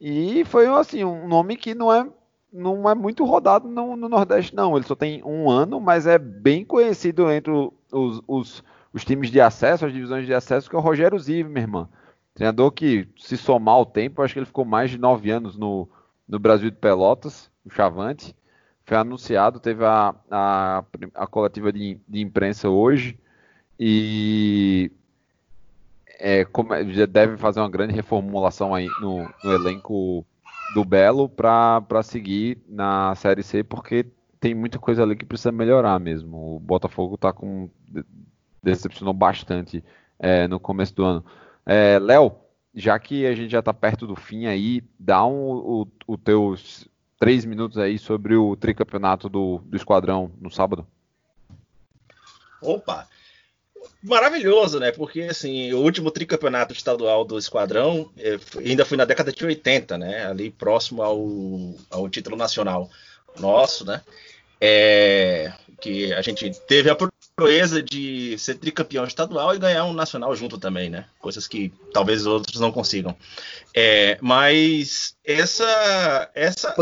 e 0.00 0.44
foi 0.44 0.66
assim 0.66 1.04
um 1.04 1.26
nome 1.26 1.56
que 1.56 1.74
não 1.74 1.92
é 1.92 2.06
não 2.52 2.88
é 2.90 2.94
muito 2.94 3.24
rodado 3.24 3.66
no, 3.66 3.96
no 3.96 4.08
Nordeste 4.08 4.54
não. 4.54 4.76
Ele 4.76 4.84
só 4.84 4.94
tem 4.94 5.24
um 5.24 5.50
ano, 5.50 5.80
mas 5.80 6.06
é 6.06 6.18
bem 6.18 6.64
conhecido 6.64 7.30
entre 7.30 7.50
os, 7.90 8.22
os 8.28 8.62
os 8.92 9.04
times 9.04 9.30
de 9.30 9.40
acesso, 9.40 9.86
as 9.86 9.92
divisões 9.92 10.26
de 10.26 10.34
acesso, 10.34 10.68
que 10.68 10.76
é 10.76 10.78
o 10.78 10.82
Rogério 10.82 11.18
Zive, 11.18 11.48
minha 11.48 11.62
irmã. 11.62 11.88
Treinador 12.34 12.72
que, 12.72 13.08
se 13.18 13.36
somar 13.36 13.78
o 13.78 13.86
tempo, 13.86 14.22
acho 14.22 14.34
que 14.34 14.40
ele 14.40 14.46
ficou 14.46 14.64
mais 14.64 14.90
de 14.90 14.98
nove 14.98 15.30
anos 15.30 15.56
no, 15.56 15.88
no 16.26 16.38
Brasil 16.38 16.70
de 16.70 16.76
Pelotas, 16.76 17.50
o 17.64 17.70
Chavante. 17.70 18.34
Foi 18.84 18.96
anunciado, 18.96 19.60
teve 19.60 19.84
a, 19.84 20.14
a, 20.30 20.84
a 21.14 21.26
coletiva 21.26 21.72
de, 21.72 21.98
de 22.08 22.20
imprensa 22.20 22.68
hoje 22.68 23.18
e 23.78 24.90
é, 26.18 26.46
já 26.90 27.06
deve 27.06 27.36
fazer 27.36 27.60
uma 27.60 27.70
grande 27.70 27.94
reformulação 27.94 28.74
aí 28.74 28.88
no, 29.00 29.28
no 29.44 29.52
elenco 29.52 30.24
do 30.74 30.84
Belo 30.84 31.28
para 31.28 32.02
seguir 32.02 32.58
na 32.68 33.14
Série 33.14 33.42
C, 33.42 33.62
porque 33.62 34.06
tem 34.40 34.54
muita 34.54 34.78
coisa 34.78 35.02
ali 35.02 35.16
que 35.16 35.24
precisa 35.24 35.52
melhorar 35.52 35.98
mesmo. 36.00 36.56
O 36.56 36.60
Botafogo 36.60 37.16
tá 37.16 37.32
com 37.32 37.68
decepcionou 38.62 39.12
bastante 39.12 39.84
é, 40.18 40.46
no 40.46 40.60
começo 40.60 40.94
do 40.94 41.04
ano. 41.04 41.24
É, 41.64 41.98
Léo, 41.98 42.34
já 42.74 42.98
que 42.98 43.26
a 43.26 43.34
gente 43.34 43.50
já 43.50 43.60
está 43.60 43.72
perto 43.72 44.06
do 44.06 44.16
fim 44.16 44.46
aí, 44.46 44.82
dá 44.98 45.24
um, 45.24 45.50
o, 45.52 45.88
o 46.06 46.18
teus 46.18 46.88
três 47.18 47.44
minutos 47.44 47.78
aí 47.78 47.98
sobre 47.98 48.34
o 48.34 48.56
tricampeonato 48.56 49.28
do, 49.28 49.58
do 49.64 49.76
Esquadrão 49.76 50.32
no 50.40 50.50
sábado. 50.50 50.86
Opa! 52.60 53.06
Maravilhoso, 54.02 54.80
né? 54.80 54.90
Porque 54.90 55.22
assim, 55.22 55.72
o 55.72 55.80
último 55.80 56.10
tricampeonato 56.10 56.72
estadual 56.72 57.24
do 57.24 57.38
Esquadrão 57.38 58.10
eh, 58.18 58.38
ainda 58.58 58.84
foi 58.84 58.96
na 58.96 59.04
década 59.04 59.32
de 59.32 59.44
80, 59.44 59.96
né? 59.98 60.26
Ali 60.26 60.50
próximo 60.50 61.02
ao, 61.02 61.28
ao 61.90 62.08
título 62.08 62.36
nacional 62.36 62.90
nosso, 63.38 63.84
né? 63.84 64.02
É, 64.60 65.52
que 65.80 66.12
a 66.12 66.22
gente 66.22 66.50
teve 66.66 66.90
a 66.90 66.96
proeza 67.34 67.82
de 67.82 68.36
ser 68.38 68.56
tricampeão 68.56 69.04
estadual 69.04 69.54
e 69.54 69.58
ganhar 69.58 69.84
um 69.84 69.92
nacional 69.92 70.34
junto 70.36 70.58
também, 70.58 70.90
né? 70.90 71.06
Coisas 71.18 71.48
que 71.48 71.72
talvez 71.92 72.26
outros 72.26 72.60
não 72.60 72.70
consigam. 72.70 73.16
É, 73.74 74.18
mas 74.20 75.16
essa 75.24 76.30
essa 76.34 76.74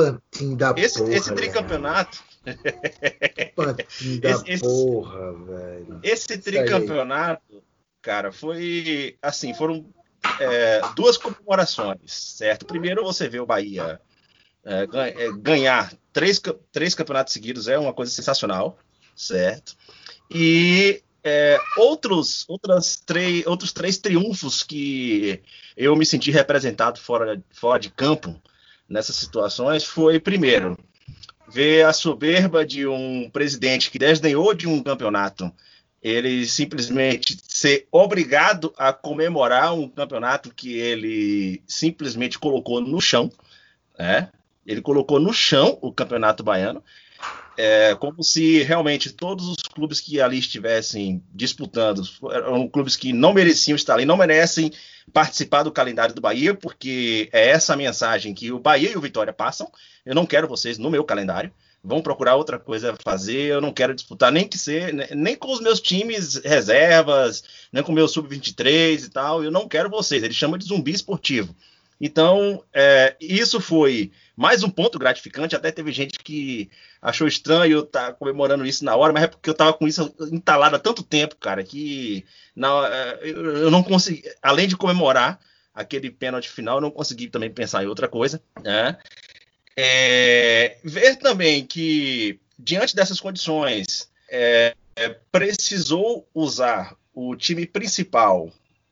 esse, 0.76 0.98
porra, 0.98 1.14
esse 1.14 1.34
tricampeonato 1.34 2.22
esse, 4.22 4.50
esse, 4.50 4.62
porra, 4.62 5.32
velho. 5.32 6.00
Esse 6.02 6.38
tricampeonato, 6.38 7.62
cara, 8.00 8.32
foi 8.32 9.16
assim, 9.20 9.54
foram 9.54 9.86
é, 10.38 10.80
duas 10.94 11.16
comemorações, 11.16 12.12
certo? 12.12 12.64
Primeiro 12.66 13.04
você 13.04 13.28
vê 13.28 13.40
o 13.40 13.46
Bahia 13.46 14.00
é, 14.64 14.82
é, 15.24 15.32
ganhar 15.38 15.92
três, 16.12 16.40
três 16.72 16.94
campeonatos 16.94 17.32
seguidos 17.32 17.68
é 17.68 17.78
uma 17.78 17.92
coisa 17.92 18.10
sensacional, 18.10 18.78
certo? 19.14 19.76
E 20.30 21.02
é, 21.24 21.58
outros, 21.76 22.44
outras 22.48 22.96
três, 22.96 23.46
outros 23.46 23.72
três 23.72 23.98
triunfos 23.98 24.62
que 24.62 25.42
eu 25.76 25.96
me 25.96 26.06
senti 26.06 26.30
representado 26.30 26.98
fora, 27.00 27.42
fora 27.50 27.80
de 27.80 27.90
campo 27.90 28.40
nessas 28.88 29.16
situações 29.16 29.84
foi, 29.84 30.18
primeiro, 30.18 30.78
ver 31.48 31.84
a 31.84 31.92
soberba 31.92 32.64
de 32.64 32.86
um 32.86 33.28
presidente 33.30 33.90
que 33.90 33.98
desdenhou 33.98 34.54
de 34.54 34.66
um 34.68 34.82
campeonato, 34.82 35.52
ele 36.02 36.46
simplesmente 36.46 37.36
ser 37.46 37.86
obrigado 37.92 38.72
a 38.78 38.92
comemorar 38.92 39.74
um 39.74 39.88
campeonato 39.88 40.54
que 40.54 40.78
ele 40.78 41.62
simplesmente 41.66 42.38
colocou 42.38 42.80
no 42.80 43.00
chão, 43.00 43.30
né? 43.98 44.30
Ele 44.66 44.80
colocou 44.80 45.18
no 45.18 45.32
chão 45.32 45.78
o 45.82 45.92
Campeonato 45.92 46.42
Baiano, 46.42 46.82
é, 47.56 47.94
como 47.94 48.22
se 48.22 48.62
realmente 48.62 49.12
todos 49.12 49.46
os 49.46 49.56
clubes 49.56 50.00
que 50.00 50.20
ali 50.20 50.38
estivessem 50.38 51.22
disputando 51.32 52.02
eram 52.32 52.66
clubes 52.66 52.96
que 52.96 53.12
não 53.12 53.34
mereciam 53.34 53.76
estar 53.76 53.94
ali, 53.94 54.06
não 54.06 54.16
merecem 54.16 54.72
participar 55.12 55.62
do 55.62 55.72
calendário 55.72 56.14
do 56.14 56.20
Bahia, 56.20 56.54
porque 56.54 57.28
é 57.32 57.50
essa 57.50 57.76
mensagem 57.76 58.32
que 58.32 58.50
o 58.50 58.58
Bahia 58.58 58.92
e 58.92 58.96
o 58.96 59.00
Vitória 59.00 59.32
passam. 59.32 59.70
Eu 60.06 60.14
não 60.14 60.24
quero 60.24 60.48
vocês 60.48 60.78
no 60.78 60.90
meu 60.90 61.04
calendário. 61.04 61.52
Vão 61.82 62.02
procurar 62.02 62.36
outra 62.36 62.58
coisa 62.58 62.92
a 62.92 62.96
fazer. 63.02 63.46
Eu 63.46 63.60
não 63.60 63.72
quero 63.72 63.94
disputar 63.94 64.30
nem 64.30 64.46
que 64.46 64.58
ser, 64.58 64.92
nem 65.14 65.34
com 65.34 65.52
os 65.52 65.60
meus 65.60 65.80
times 65.80 66.36
reservas, 66.44 67.42
nem 67.72 67.82
com 67.82 67.92
o 67.92 67.94
meu 67.94 68.06
sub-23 68.06 69.04
e 69.04 69.10
tal. 69.10 69.42
Eu 69.42 69.50
não 69.50 69.68
quero 69.68 69.90
vocês. 69.90 70.22
Ele 70.22 70.34
chama 70.34 70.58
de 70.58 70.66
zumbi 70.66 70.92
esportivo. 70.92 71.54
Então, 72.00 72.64
é, 72.72 73.14
isso 73.20 73.60
foi 73.60 74.10
mais 74.34 74.62
um 74.62 74.70
ponto 74.70 74.98
gratificante. 74.98 75.54
Até 75.54 75.70
teve 75.70 75.92
gente 75.92 76.18
que 76.18 76.70
achou 77.02 77.28
estranho 77.28 77.72
eu 77.72 77.80
estar 77.84 78.06
tá 78.06 78.12
comemorando 78.14 78.64
isso 78.64 78.84
na 78.84 78.96
hora, 78.96 79.12
mas 79.12 79.24
é 79.24 79.26
porque 79.26 79.50
eu 79.50 79.52
estava 79.52 79.74
com 79.74 79.86
isso 79.86 80.14
entalado 80.32 80.76
há 80.76 80.78
tanto 80.78 81.02
tempo, 81.02 81.36
cara, 81.36 81.62
que 81.62 82.24
não, 82.56 82.84
é, 82.86 83.18
eu 83.22 83.70
não 83.70 83.82
consegui, 83.82 84.22
além 84.40 84.66
de 84.66 84.78
comemorar 84.78 85.38
aquele 85.74 86.10
pênalti 86.10 86.48
final, 86.48 86.78
eu 86.78 86.80
não 86.80 86.90
consegui 86.90 87.28
também 87.28 87.50
pensar 87.50 87.84
em 87.84 87.86
outra 87.86 88.08
coisa. 88.08 88.42
Né? 88.62 88.96
É, 89.76 90.78
ver 90.82 91.16
também 91.16 91.66
que, 91.66 92.40
diante 92.58 92.96
dessas 92.96 93.20
condições, 93.20 94.10
é, 94.30 94.74
precisou 95.30 96.26
usar 96.34 96.96
o 97.14 97.36
time 97.36 97.66
principal 97.66 98.50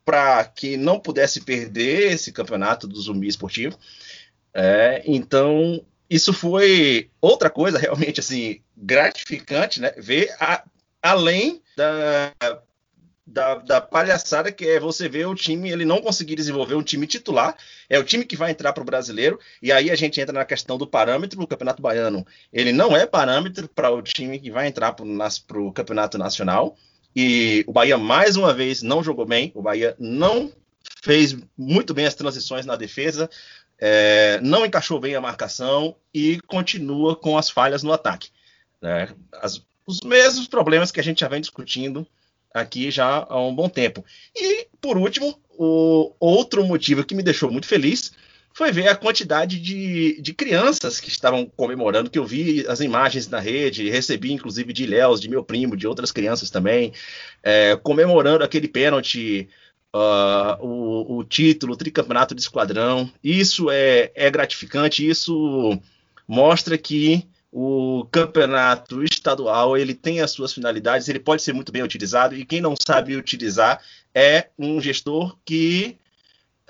para 0.08 0.42
que 0.42 0.78
não 0.78 0.98
pudesse 0.98 1.42
perder 1.42 2.12
esse 2.12 2.32
campeonato 2.32 2.88
do 2.88 2.98
zumbi 2.98 3.28
esportivo. 3.28 3.78
É, 4.54 5.02
então, 5.04 5.84
isso 6.08 6.32
foi 6.32 7.10
outra 7.20 7.50
coisa 7.50 7.76
realmente 7.78 8.18
assim 8.18 8.62
gratificante, 8.74 9.82
né? 9.82 9.92
Ver 9.98 10.34
a, 10.40 10.64
além 11.02 11.62
da, 11.76 12.32
da, 13.26 13.54
da, 13.56 13.80
palhaçada 13.82 14.50
que 14.50 14.66
é 14.66 14.80
você 14.80 15.10
ver 15.10 15.26
o 15.26 15.34
time 15.34 15.70
ele 15.70 15.84
não 15.84 16.00
conseguir 16.00 16.36
desenvolver 16.36 16.74
um 16.74 16.82
time 16.82 17.06
titular, 17.06 17.54
é 17.86 17.98
o 17.98 18.04
time 18.04 18.24
que 18.24 18.34
vai 18.34 18.50
entrar 18.50 18.72
para 18.72 18.82
o 18.82 18.86
brasileiro, 18.86 19.38
e 19.60 19.70
aí 19.70 19.90
a 19.90 19.94
gente 19.94 20.18
entra 20.18 20.32
na 20.32 20.46
questão 20.46 20.78
do 20.78 20.86
parâmetro 20.86 21.38
do 21.38 21.46
Campeonato 21.46 21.82
Baiano. 21.82 22.26
Ele 22.50 22.72
não 22.72 22.96
é 22.96 23.04
parâmetro 23.04 23.68
para 23.68 23.90
o 23.90 24.00
time 24.00 24.38
que 24.38 24.50
vai 24.50 24.68
entrar 24.68 24.94
para 24.94 25.60
o 25.60 25.70
Campeonato 25.70 26.16
Nacional. 26.16 26.78
E 27.14 27.64
o 27.66 27.72
Bahia, 27.72 27.98
mais 27.98 28.36
uma 28.36 28.52
vez, 28.52 28.82
não 28.82 29.02
jogou 29.02 29.26
bem. 29.26 29.50
O 29.54 29.62
Bahia 29.62 29.96
não 29.98 30.52
fez 31.02 31.36
muito 31.56 31.94
bem 31.94 32.06
as 32.06 32.14
transições 32.14 32.66
na 32.66 32.76
defesa, 32.76 33.28
é, 33.78 34.40
não 34.42 34.66
encaixou 34.66 34.98
bem 35.00 35.14
a 35.14 35.20
marcação 35.20 35.96
e 36.12 36.40
continua 36.42 37.16
com 37.16 37.38
as 37.38 37.48
falhas 37.48 37.82
no 37.82 37.92
ataque. 37.92 38.30
Né? 38.80 39.08
As, 39.32 39.62
os 39.86 40.00
mesmos 40.00 40.48
problemas 40.48 40.90
que 40.90 41.00
a 41.00 41.02
gente 41.02 41.20
já 41.20 41.28
vem 41.28 41.40
discutindo 41.40 42.06
aqui 42.52 42.90
já 42.90 43.26
há 43.28 43.40
um 43.40 43.54
bom 43.54 43.68
tempo. 43.68 44.04
E, 44.34 44.68
por 44.80 44.96
último, 44.96 45.38
o 45.50 46.14
outro 46.18 46.64
motivo 46.64 47.04
que 47.04 47.14
me 47.14 47.22
deixou 47.22 47.50
muito 47.50 47.66
feliz 47.66 48.12
foi 48.58 48.72
ver 48.72 48.88
a 48.88 48.96
quantidade 48.96 49.60
de, 49.60 50.20
de 50.20 50.34
crianças 50.34 50.98
que 50.98 51.08
estavam 51.08 51.46
comemorando, 51.46 52.10
que 52.10 52.18
eu 52.18 52.26
vi 52.26 52.66
as 52.66 52.80
imagens 52.80 53.28
na 53.28 53.38
rede, 53.38 53.88
recebi 53.88 54.32
inclusive 54.32 54.72
de 54.72 54.84
Léos, 54.84 55.20
de 55.20 55.30
meu 55.30 55.44
primo, 55.44 55.76
de 55.76 55.86
outras 55.86 56.10
crianças 56.10 56.50
também, 56.50 56.92
é, 57.40 57.76
comemorando 57.76 58.42
aquele 58.42 58.66
pênalti, 58.66 59.48
uh, 59.94 60.60
o, 60.60 61.18
o, 61.18 61.24
título, 61.24 61.74
o 61.74 61.76
tricampeonato 61.76 62.34
de 62.34 62.40
esquadrão. 62.40 63.08
Isso 63.22 63.70
é, 63.70 64.10
é 64.12 64.28
gratificante, 64.28 65.08
isso 65.08 65.80
mostra 66.26 66.76
que 66.76 67.28
o 67.52 68.08
campeonato 68.10 69.04
estadual 69.04 69.76
ele 69.76 69.94
tem 69.94 70.20
as 70.20 70.32
suas 70.32 70.52
finalidades, 70.52 71.08
ele 71.08 71.20
pode 71.20 71.42
ser 71.42 71.52
muito 71.52 71.70
bem 71.70 71.84
utilizado 71.84 72.34
e 72.34 72.44
quem 72.44 72.60
não 72.60 72.74
sabe 72.76 73.14
utilizar 73.14 73.80
é 74.12 74.48
um 74.58 74.80
gestor 74.80 75.38
que 75.44 75.96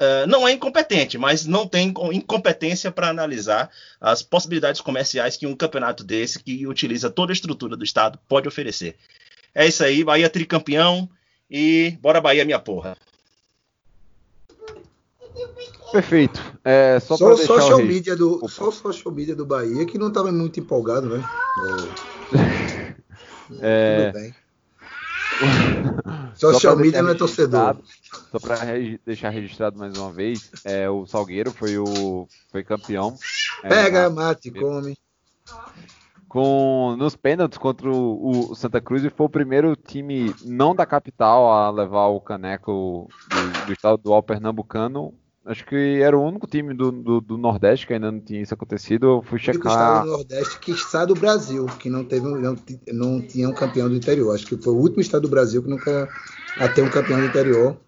uh, 0.00 0.26
não 0.26 0.46
é 0.46 0.52
incompetente, 0.52 1.18
mas 1.18 1.46
não 1.46 1.66
tem 1.66 1.92
incompetência 2.12 2.90
para 2.90 3.08
analisar 3.08 3.70
as 4.00 4.22
possibilidades 4.22 4.80
comerciais 4.80 5.36
que 5.36 5.46
um 5.46 5.56
campeonato 5.56 6.04
desse, 6.04 6.42
que 6.42 6.66
utiliza 6.66 7.10
toda 7.10 7.32
a 7.32 7.34
estrutura 7.34 7.76
do 7.76 7.84
Estado, 7.84 8.18
pode 8.28 8.48
oferecer. 8.48 8.96
É 9.54 9.66
isso 9.66 9.84
aí, 9.84 10.04
Bahia 10.04 10.30
tricampeão 10.30 11.08
e 11.50 11.96
bora 12.00 12.20
Bahia, 12.20 12.44
minha 12.44 12.58
porra. 12.58 12.96
Perfeito. 15.92 16.40
É, 16.64 17.00
só 17.00 17.16
só 17.16 17.32
o 17.32 17.36
social, 17.36 17.78
media 17.78 18.14
do, 18.14 18.46
só 18.48 18.68
o 18.68 18.72
social 18.72 19.14
media 19.14 19.34
do 19.34 19.46
Bahia 19.46 19.86
que 19.86 19.96
não 19.96 20.08
estava 20.08 20.30
muito 20.30 20.60
empolgado, 20.60 21.08
né? 21.08 21.24
É... 23.62 24.10
Tudo 24.10 24.20
bem. 24.20 24.34
Social 26.34 26.76
media 26.76 27.02
não 27.02 27.10
é 27.10 27.14
torcedor. 27.14 27.78
Só 28.30 28.38
para 28.38 28.56
deixar 29.04 29.30
registrado 29.30 29.78
mais 29.78 29.96
uma 29.96 30.12
vez, 30.12 30.50
é, 30.64 30.88
o 30.88 31.06
Salgueiro 31.06 31.50
foi 31.50 31.78
o 31.78 32.26
foi 32.50 32.62
campeão. 32.62 33.16
É, 33.62 33.68
Pega, 33.68 34.10
mate, 34.10 34.50
come. 34.50 34.96
Com, 36.28 36.94
nos 36.98 37.16
pênaltis 37.16 37.56
contra 37.56 37.90
o, 37.90 38.50
o, 38.50 38.54
Santa 38.54 38.82
Cruz 38.82 39.02
e 39.02 39.08
foi 39.08 39.26
o 39.26 39.30
primeiro 39.30 39.74
time 39.74 40.34
não 40.44 40.74
da 40.74 40.84
capital 40.84 41.50
a 41.50 41.70
levar 41.70 42.08
o 42.08 42.20
caneco 42.20 43.08
do, 43.30 43.66
do 43.66 43.72
estado 43.72 43.96
do 43.96 44.22
Pernambucano 44.22 45.14
Acho 45.48 45.64
que 45.64 46.02
era 46.02 46.14
o 46.14 46.22
único 46.22 46.46
time 46.46 46.74
do, 46.74 46.92
do, 46.92 47.20
do, 47.22 47.38
Nordeste 47.38 47.86
que 47.86 47.94
ainda 47.94 48.12
não 48.12 48.20
tinha 48.20 48.42
isso 48.42 48.52
acontecido. 48.52 49.06
Eu 49.06 49.22
fui 49.22 49.38
checar. 49.38 49.64
O 49.64 49.68
estado 49.70 50.04
do 50.04 50.10
Nordeste 50.10 50.58
que 50.58 50.72
está 50.72 51.04
do 51.06 51.14
Brasil, 51.14 51.64
que 51.78 51.88
não 51.88 52.04
teve 52.04 52.28
não, 52.28 52.54
não 52.92 53.22
tinha 53.22 53.48
um 53.48 53.54
campeão 53.54 53.88
do 53.88 53.96
interior. 53.96 54.34
Acho 54.34 54.46
que 54.46 54.58
foi 54.58 54.74
o 54.74 54.76
último 54.76 55.00
estado 55.00 55.22
do 55.22 55.28
Brasil 55.28 55.62
que 55.62 55.70
nunca 55.70 56.06
a 56.58 56.68
ter 56.68 56.82
um 56.82 56.90
campeão 56.90 57.18
do 57.18 57.24
interior. 57.24 57.78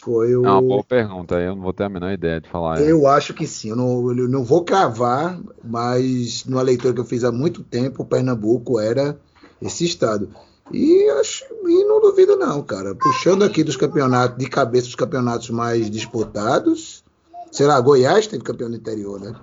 Foi 0.00 0.34
o... 0.34 0.46
É 0.46 0.50
uma 0.50 0.62
boa 0.62 0.82
pergunta, 0.84 1.34
eu 1.34 1.54
não 1.54 1.62
vou 1.62 1.74
ter 1.74 1.84
a 1.84 1.88
menor 1.90 2.10
ideia 2.10 2.40
de 2.40 2.48
falar. 2.48 2.80
Eu 2.80 3.06
acho 3.06 3.34
que 3.34 3.46
sim, 3.46 3.68
eu 3.68 3.76
não, 3.76 4.10
eu 4.10 4.28
não 4.28 4.42
vou 4.42 4.64
cravar, 4.64 5.38
mas 5.62 6.44
numa 6.46 6.62
leitura 6.62 6.94
que 6.94 7.00
eu 7.00 7.04
fiz 7.04 7.22
há 7.22 7.30
muito 7.30 7.62
tempo, 7.62 8.02
o 8.02 8.06
Pernambuco 8.06 8.80
era 8.80 9.18
esse 9.60 9.84
estado. 9.84 10.30
E, 10.72 11.08
acho, 11.20 11.44
e 11.66 11.84
não 11.84 12.00
duvido 12.00 12.36
não, 12.36 12.62
cara. 12.62 12.94
Puxando 12.94 13.44
aqui 13.44 13.62
dos 13.62 13.76
campeonatos, 13.76 14.38
de 14.38 14.48
cabeça 14.48 14.86
dos 14.86 14.94
campeonatos 14.94 15.50
mais 15.50 15.90
disputados, 15.90 17.04
sei 17.52 17.66
lá, 17.66 17.80
Goiás 17.80 18.26
teve 18.26 18.42
campeão 18.42 18.70
do 18.70 18.76
interior, 18.76 19.20
né? 19.20 19.34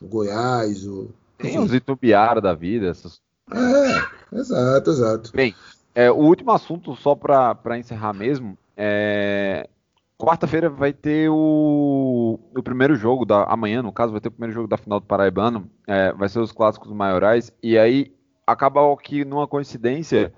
O 0.00 0.06
Goiás, 0.06 0.86
o. 0.86 1.10
Tem 1.38 1.58
os 1.58 1.72
Itubiara 1.72 2.40
da 2.40 2.54
vida. 2.54 2.88
Essas... 2.88 3.20
É, 3.52 4.36
exato, 4.36 4.90
exato. 4.90 5.32
Bem, 5.32 5.54
é, 5.94 6.10
o 6.10 6.16
último 6.16 6.52
assunto, 6.52 6.94
só 6.96 7.14
para 7.14 7.78
encerrar 7.78 8.12
mesmo, 8.12 8.58
é, 8.76 9.68
quarta-feira 10.18 10.68
vai 10.68 10.92
ter 10.92 11.30
o, 11.30 12.38
o 12.54 12.62
primeiro 12.62 12.94
jogo 12.94 13.24
da 13.24 13.44
amanhã, 13.44 13.82
no 13.82 13.92
caso, 13.92 14.12
vai 14.12 14.20
ter 14.20 14.28
o 14.28 14.32
primeiro 14.32 14.54
jogo 14.54 14.68
da 14.68 14.76
final 14.76 15.00
do 15.00 15.06
Paraibano, 15.06 15.70
é, 15.86 16.12
vai 16.12 16.28
ser 16.28 16.40
os 16.40 16.52
clássicos 16.52 16.92
maiorais 16.92 17.52
e 17.62 17.78
aí 17.78 18.12
acaba 18.50 18.96
que 18.96 19.24
numa 19.24 19.46
coincidência 19.46 20.32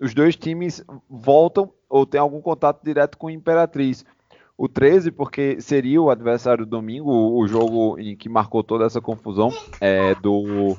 os 0.00 0.14
dois 0.14 0.36
times 0.36 0.84
voltam 1.08 1.72
ou 1.88 2.04
tem 2.04 2.20
algum 2.20 2.40
contato 2.40 2.82
direto 2.82 3.16
com 3.16 3.26
o 3.26 3.30
Imperatriz. 3.30 4.04
O 4.58 4.68
13, 4.68 5.10
porque 5.10 5.60
seria 5.60 6.00
o 6.00 6.10
adversário 6.10 6.64
do 6.64 6.70
domingo, 6.70 7.10
o 7.10 7.46
jogo 7.46 7.98
em 7.98 8.16
que 8.16 8.28
marcou 8.28 8.64
toda 8.64 8.86
essa 8.86 9.00
confusão 9.00 9.52
é, 9.80 10.14
do, 10.14 10.76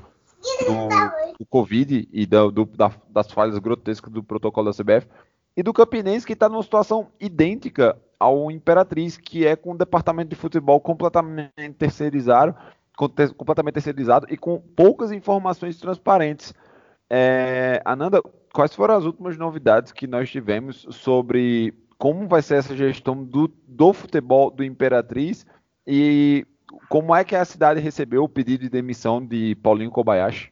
do, 0.65 1.37
do, 1.37 1.45
Covid 1.47 2.07
e 2.11 2.25
do, 2.25 2.65
da, 2.65 2.91
das 3.09 3.31
falhas 3.31 3.57
grotescas 3.59 4.11
do 4.11 4.23
protocolo 4.23 4.71
da 4.71 4.75
CBF. 4.75 5.07
E 5.55 5.61
do 5.61 5.73
Campinense, 5.73 6.25
que 6.25 6.33
está 6.33 6.49
numa 6.49 6.63
situação 6.63 7.07
idêntica 7.19 7.97
ao 8.19 8.49
Imperatriz, 8.49 9.15
que 9.15 9.45
é 9.45 9.55
com 9.55 9.73
o 9.73 9.77
departamento 9.77 10.29
de 10.29 10.35
futebol 10.35 10.79
completamente 10.79 11.51
terceirizado, 11.77 12.55
completamente 12.95 13.75
terceirizado 13.75 14.25
e 14.29 14.37
com 14.37 14.59
poucas 14.59 15.11
informações 15.11 15.77
transparentes. 15.79 16.53
É, 17.09 17.81
Ananda, 17.85 18.21
quais 18.53 18.73
foram 18.73 18.95
as 18.95 19.05
últimas 19.05 19.37
novidades 19.37 19.91
que 19.91 20.07
nós 20.07 20.29
tivemos 20.29 20.85
sobre 20.91 21.73
como 21.97 22.27
vai 22.27 22.41
ser 22.41 22.55
essa 22.55 22.75
gestão 22.75 23.23
do, 23.23 23.51
do 23.67 23.93
futebol 23.93 24.51
do 24.51 24.63
Imperatriz 24.63 25.45
e 25.85 26.45
como 26.89 27.15
é 27.15 27.23
que 27.23 27.35
a 27.35 27.45
cidade 27.45 27.79
recebeu 27.79 28.23
o 28.23 28.29
pedido 28.29 28.61
de 28.61 28.69
demissão 28.69 29.25
de 29.25 29.55
Paulinho 29.55 29.89
Kobayashi? 29.89 30.51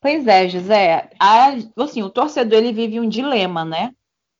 Pois 0.00 0.26
é, 0.26 0.48
José. 0.48 1.10
A, 1.18 1.54
assim, 1.78 2.02
o 2.02 2.10
torcedor 2.10 2.58
ele 2.58 2.72
vive 2.72 3.00
um 3.00 3.08
dilema, 3.08 3.64
né? 3.64 3.92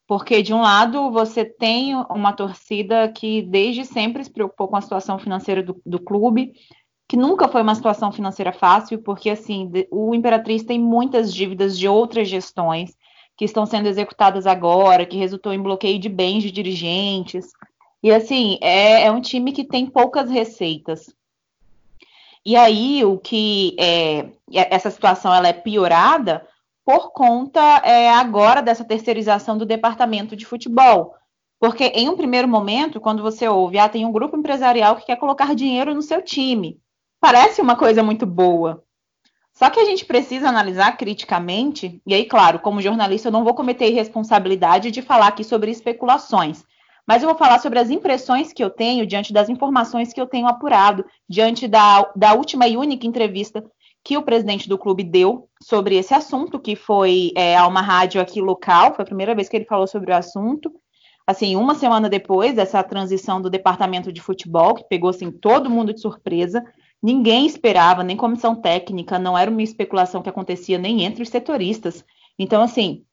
Porque 0.07 0.43
de 0.43 0.55
um 0.55 0.61
lado 0.61 1.11
você 1.11 1.45
tem 1.45 1.95
uma 2.09 2.33
torcida 2.33 3.09
que 3.09 3.43
desde 3.43 3.85
sempre 3.85 4.23
se 4.23 4.31
preocupou 4.31 4.69
com 4.69 4.77
a 4.77 4.81
situação 4.81 5.19
financeira 5.19 5.63
do, 5.63 5.81
do 5.85 5.99
clube, 5.99 6.53
que 7.09 7.17
nunca 7.17 7.49
foi 7.49 7.63
uma 7.63 7.75
situação 7.75 8.11
financeira 8.11 8.53
fácil, 8.53 9.01
porque 9.01 9.31
assim 9.31 9.71
o 9.91 10.15
Imperatriz 10.15 10.65
tem 10.65 10.79
muitas 10.79 11.33
dívidas 11.33 11.79
de 11.79 11.89
outras 11.89 12.29
gestões 12.29 12.97
que 13.37 13.45
estão 13.45 13.67
sendo 13.67 13.87
executadas 13.87 14.47
agora, 14.47 15.07
que 15.07 15.17
resultou 15.17 15.53
em 15.53 15.63
bloqueio 15.63 15.99
de 15.99 16.09
bens 16.09 16.43
de 16.43 16.51
dirigentes. 16.51 17.53
E 18.03 18.11
assim, 18.11 18.59
é, 18.63 19.05
é 19.05 19.13
um 19.13 19.21
time 19.21 19.53
que 19.53 19.65
tem 19.65 19.87
poucas 19.87 20.31
receitas. 20.31 21.15
E 22.45 22.57
aí, 22.57 23.05
o 23.05 23.19
que 23.19 23.77
é, 23.79 24.31
essa 24.53 24.91
situação 24.91 25.35
ela 25.35 25.49
é 25.49 25.53
piorada 25.53 26.47
por 26.85 27.13
conta 27.13 27.61
é, 27.85 28.09
agora 28.09 28.63
dessa 28.63 28.85
terceirização 28.85 29.59
do 29.59 29.67
departamento 29.67 30.37
de 30.37 30.47
futebol. 30.47 31.15
Porque 31.59 31.87
em 31.87 32.09
um 32.09 32.17
primeiro 32.17 32.47
momento, 32.47 33.01
quando 33.01 33.23
você 33.23 33.49
ouve, 33.49 33.79
ah, 33.79 33.89
tem 33.89 34.07
um 34.07 34.13
grupo 34.13 34.37
empresarial 34.37 34.97
que 34.97 35.07
quer 35.07 35.17
colocar 35.17 35.55
dinheiro 35.55 35.95
no 35.95 36.03
seu 36.03 36.23
time. 36.23 36.81
Parece 37.21 37.61
uma 37.61 37.77
coisa 37.77 38.03
muito 38.03 38.27
boa. 38.27 38.83
Só 39.53 39.71
que 39.71 39.81
a 39.81 39.85
gente 39.87 40.05
precisa 40.05 40.49
analisar 40.49 40.97
criticamente, 40.99 42.01
e 42.07 42.13
aí, 42.13 42.27
claro, 42.27 42.59
como 42.59 42.83
jornalista, 42.83 43.29
eu 43.29 43.33
não 43.33 43.43
vou 43.43 43.55
cometer 43.55 43.89
irresponsabilidade 43.89 44.91
de 44.91 45.01
falar 45.01 45.29
aqui 45.29 45.43
sobre 45.43 45.71
especulações, 45.71 46.63
mas 47.07 47.23
eu 47.23 47.29
vou 47.29 47.39
falar 47.39 47.59
sobre 47.59 47.79
as 47.79 47.89
impressões 47.89 48.53
que 48.53 48.63
eu 48.63 48.69
tenho 48.69 49.07
diante 49.07 49.33
das 49.33 49.49
informações 49.49 50.13
que 50.13 50.21
eu 50.21 50.27
tenho 50.27 50.47
apurado, 50.47 51.07
diante 51.27 51.67
da, 51.67 52.03
da 52.15 52.35
última 52.35 52.69
e 52.69 52.77
única 52.77 53.07
entrevista 53.07 53.65
que 54.05 54.17
o 54.17 54.23
presidente 54.23 54.69
do 54.69 54.77
clube 54.77 55.03
deu 55.03 55.49
sobre 55.63 55.97
esse 55.97 56.13
assunto, 56.13 56.61
que 56.61 56.77
foi 56.77 57.33
é, 57.35 57.57
a 57.57 57.67
uma 57.67 57.81
rádio 57.81 58.21
aqui 58.21 58.41
local, 58.41 58.95
foi 58.95 59.05
a 59.05 59.07
primeira 59.07 59.35
vez 59.35 59.49
que 59.49 59.57
ele 59.57 59.65
falou 59.65 59.87
sobre 59.87 60.13
o 60.13 60.17
assunto. 60.17 60.71
Assim, 61.27 61.57
uma 61.57 61.75
semana 61.75 62.09
depois 62.09 62.55
dessa 62.55 62.83
transição 62.85 63.41
do 63.41 63.51
departamento 63.51 64.13
de 64.13 64.21
futebol, 64.21 64.75
que 64.75 64.85
pegou 64.89 65.11
assim, 65.11 65.33
todo 65.33 65.71
mundo 65.71 65.93
de 65.93 66.01
surpresa, 66.01 66.63
Ninguém 67.03 67.47
esperava, 67.47 68.03
nem 68.03 68.17
comissão 68.17 68.55
técnica, 68.55 69.19
não 69.19 69.37
era 69.37 69.51
uma 69.51 69.63
especulação 69.63 70.23
que 70.23 70.29
acontecia 70.29 70.79
nem 70.79 71.05
entre 71.05 71.23
os 71.23 71.29
setoristas. 71.29 72.05
Então, 72.39 72.63
assim, 72.63 73.05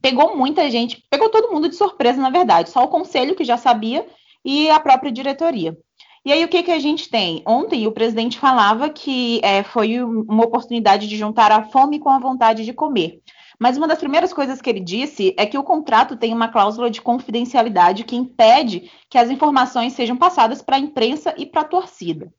pegou 0.00 0.36
muita 0.36 0.70
gente, 0.70 1.04
pegou 1.10 1.28
todo 1.28 1.52
mundo 1.52 1.68
de 1.68 1.76
surpresa, 1.76 2.20
na 2.20 2.30
verdade, 2.30 2.70
só 2.70 2.84
o 2.84 2.88
conselho 2.88 3.34
que 3.34 3.44
já 3.44 3.56
sabia 3.56 4.06
e 4.44 4.70
a 4.70 4.80
própria 4.80 5.12
diretoria. 5.12 5.76
E 6.24 6.32
aí, 6.32 6.44
o 6.44 6.48
que, 6.48 6.62
que 6.62 6.70
a 6.70 6.78
gente 6.78 7.08
tem? 7.08 7.42
Ontem, 7.46 7.86
o 7.86 7.92
presidente 7.92 8.38
falava 8.38 8.90
que 8.90 9.40
é, 9.42 9.62
foi 9.62 10.02
uma 10.02 10.44
oportunidade 10.44 11.08
de 11.08 11.16
juntar 11.16 11.50
a 11.50 11.64
fome 11.64 11.98
com 11.98 12.10
a 12.10 12.18
vontade 12.18 12.64
de 12.64 12.74
comer. 12.74 13.20
Mas 13.58 13.76
uma 13.76 13.86
das 13.86 13.98
primeiras 13.98 14.32
coisas 14.32 14.60
que 14.60 14.68
ele 14.70 14.80
disse 14.80 15.34
é 15.36 15.44
que 15.44 15.58
o 15.58 15.62
contrato 15.62 16.16
tem 16.16 16.32
uma 16.32 16.48
cláusula 16.48 16.90
de 16.90 17.00
confidencialidade 17.00 18.04
que 18.04 18.16
impede 18.16 18.90
que 19.08 19.18
as 19.18 19.30
informações 19.30 19.92
sejam 19.92 20.16
passadas 20.16 20.62
para 20.62 20.76
a 20.76 20.80
imprensa 20.80 21.34
e 21.36 21.44
para 21.44 21.60
a 21.62 21.64
torcida. 21.64 22.32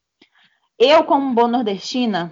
Eu, 0.84 1.04
como 1.04 1.36
boa 1.36 1.48
nordestina, 1.48 2.32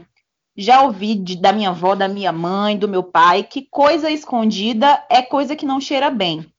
já 0.58 0.82
ouvi 0.82 1.14
de, 1.14 1.40
da 1.40 1.54
minha 1.54 1.70
avó, 1.70 1.94
da 1.94 2.08
minha 2.08 2.32
mãe, 2.32 2.80
do 2.80 2.88
meu 2.88 3.04
pai, 3.04 3.44
que 3.44 3.62
coisa 3.70 4.10
escondida 4.10 5.06
é 5.08 5.22
coisa 5.22 5.56
que 5.56 5.68
não 5.68 5.80
cheira 5.80 6.10
bem. 6.10 6.52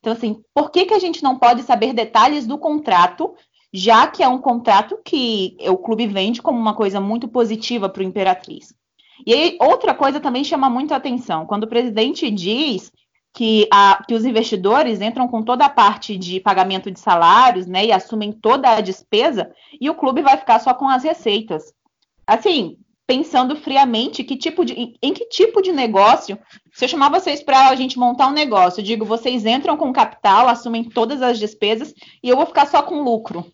Então, 0.00 0.14
assim, 0.14 0.42
por 0.54 0.70
que, 0.70 0.86
que 0.86 0.94
a 0.94 0.98
gente 0.98 1.22
não 1.22 1.38
pode 1.38 1.62
saber 1.62 1.92
detalhes 1.92 2.46
do 2.46 2.56
contrato, 2.56 3.34
já 3.70 4.06
que 4.06 4.22
é 4.22 4.28
um 4.28 4.38
contrato 4.38 4.98
que 5.04 5.54
o 5.68 5.76
clube 5.76 6.06
vende 6.06 6.40
como 6.40 6.58
uma 6.58 6.72
coisa 6.72 6.98
muito 6.98 7.28
positiva 7.28 7.90
para 7.90 8.00
o 8.00 8.06
Imperatriz? 8.06 8.74
E 9.26 9.34
aí, 9.34 9.58
outra 9.60 9.92
coisa 9.92 10.20
também 10.20 10.44
chama 10.44 10.70
muito 10.70 10.94
a 10.94 10.96
atenção. 10.96 11.44
Quando 11.44 11.64
o 11.64 11.68
presidente 11.68 12.30
diz 12.30 12.90
que, 13.34 13.66
a, 13.70 14.02
que 14.06 14.14
os 14.14 14.24
investidores 14.24 15.00
entram 15.00 15.26
com 15.26 15.42
toda 15.42 15.66
a 15.66 15.68
parte 15.68 16.16
de 16.16 16.38
pagamento 16.38 16.88
de 16.88 17.00
salários, 17.00 17.66
né, 17.66 17.84
e 17.84 17.92
assumem 17.92 18.32
toda 18.32 18.70
a 18.70 18.80
despesa, 18.80 19.50
e 19.80 19.90
o 19.90 19.94
clube 19.94 20.22
vai 20.22 20.36
ficar 20.36 20.60
só 20.60 20.72
com 20.72 20.88
as 20.88 21.02
receitas. 21.02 21.74
Assim, 22.24 22.78
pensando 23.08 23.56
friamente, 23.56 24.22
que 24.22 24.36
tipo 24.36 24.64
de, 24.64 24.96
em 25.02 25.12
que 25.12 25.26
tipo 25.26 25.60
de 25.60 25.72
negócio, 25.72 26.38
se 26.72 26.84
eu 26.84 26.88
chamar 26.88 27.10
vocês 27.10 27.42
para 27.42 27.68
a 27.68 27.74
gente 27.74 27.98
montar 27.98 28.28
um 28.28 28.32
negócio, 28.32 28.82
digo, 28.82 29.04
vocês 29.04 29.44
entram 29.44 29.76
com 29.76 29.92
capital, 29.92 30.48
assumem 30.48 30.84
todas 30.84 31.20
as 31.20 31.36
despesas, 31.36 31.92
e 32.22 32.28
eu 32.28 32.36
vou 32.36 32.46
ficar 32.46 32.66
só 32.66 32.82
com 32.82 33.02
lucro. 33.02 33.44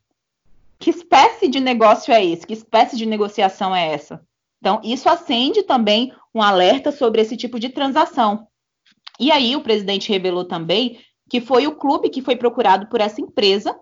Que 0.78 0.90
espécie 0.90 1.48
de 1.48 1.58
negócio 1.58 2.12
é 2.12 2.24
esse? 2.24 2.46
Que 2.46 2.52
espécie 2.52 2.96
de 2.96 3.06
negociação 3.06 3.74
é 3.74 3.92
essa? 3.94 4.22
Então, 4.60 4.78
isso 4.84 5.08
acende 5.08 5.62
também 5.62 6.12
um 6.34 6.42
alerta 6.42 6.92
sobre 6.92 7.22
esse 7.22 7.34
tipo 7.34 7.58
de 7.58 7.70
transação. 7.70 8.46
E 9.20 9.30
aí 9.30 9.54
o 9.54 9.60
presidente 9.60 10.10
revelou 10.10 10.44
também 10.44 10.98
que 11.28 11.40
foi 11.40 11.66
o 11.66 11.76
clube 11.76 12.08
que 12.08 12.22
foi 12.22 12.34
procurado 12.34 12.86
por 12.86 13.00
essa 13.00 13.20
empresa, 13.20 13.78